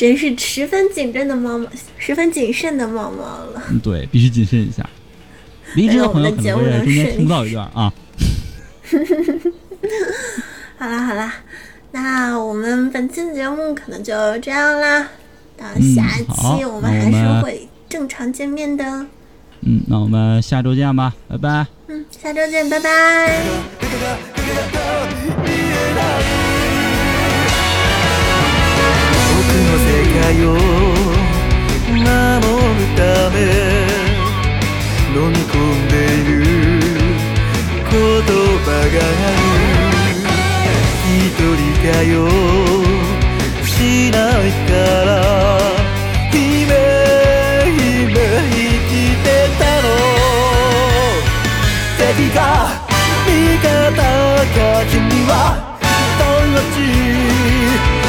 [0.00, 1.68] 真是十分谨慎的猫猫，
[1.98, 3.22] 十分谨慎的猫猫
[3.52, 3.62] 了。
[3.68, 4.88] 嗯，对，必须谨慎一下。
[5.74, 7.92] 离职的朋友可能会中间听不到一段啊。
[10.78, 11.34] 好啦好啦，
[11.92, 15.06] 那我们本期节目可能就这样啦。
[15.58, 18.82] 到下期我们还是会正常见面的。
[19.60, 21.66] 嗯，那我们下周见吧，拜拜。
[21.88, 23.42] 嗯，下周见，拜拜。
[30.12, 30.46] 界を
[31.88, 33.00] 守るた
[33.30, 33.36] め
[35.14, 36.38] 飲み込んでいる。
[37.90, 39.42] 言葉がある
[41.08, 42.12] 一人かよ。
[43.64, 43.68] し
[44.10, 44.70] ないか
[45.04, 45.08] ら
[46.30, 46.36] 姫
[47.76, 48.14] 姫
[48.50, 48.54] 生
[48.88, 48.92] き
[49.24, 49.26] て
[49.58, 49.86] たの。
[51.98, 52.38] 敵が
[53.26, 53.28] 味
[53.58, 53.66] 方
[54.54, 54.58] か
[54.90, 54.92] 君
[55.26, 55.32] は
[56.18, 56.22] ど
[56.60, 57.99] っち？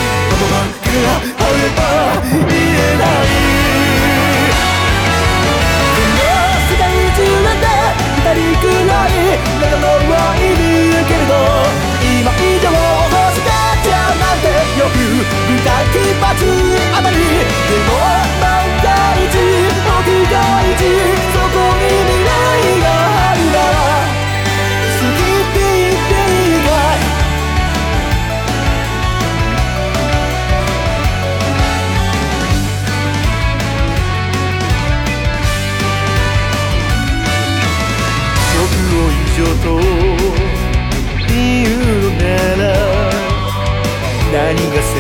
[9.59, 9.99] 長の
[10.38, 10.70] いに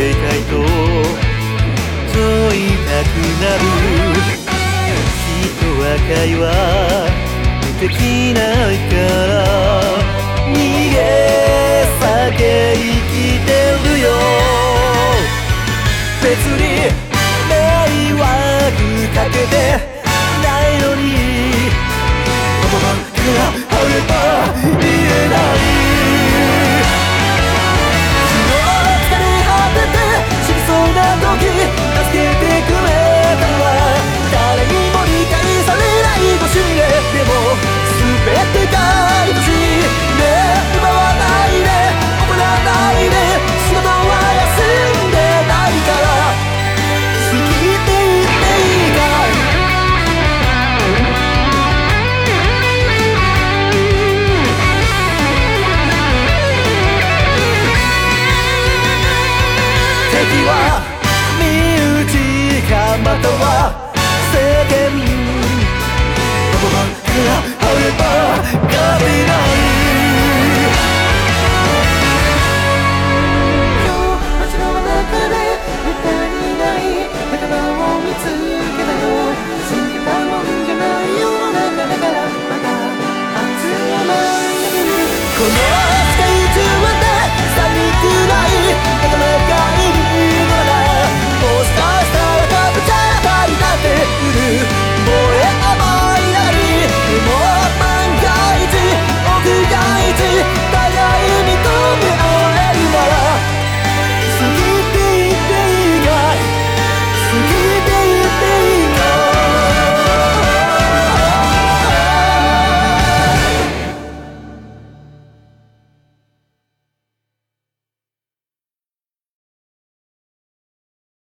[0.01, 0.17] 世界
[0.49, 0.65] と問
[2.57, 3.61] いなくなる。
[5.29, 6.43] 人は会話
[7.79, 7.93] でき
[8.33, 8.97] ないか
[9.27, 9.31] ら
[10.47, 10.57] 逃
[10.89, 10.97] げ
[11.99, 12.41] 酒
[12.73, 13.13] 生き
[13.45, 13.49] て
[13.89, 14.03] るよ
[16.23, 16.25] 別
[16.57, 16.61] に
[17.47, 17.53] 迷
[18.17, 18.25] 惑
[19.13, 20.00] かけて
[69.01, 69.50] nothing else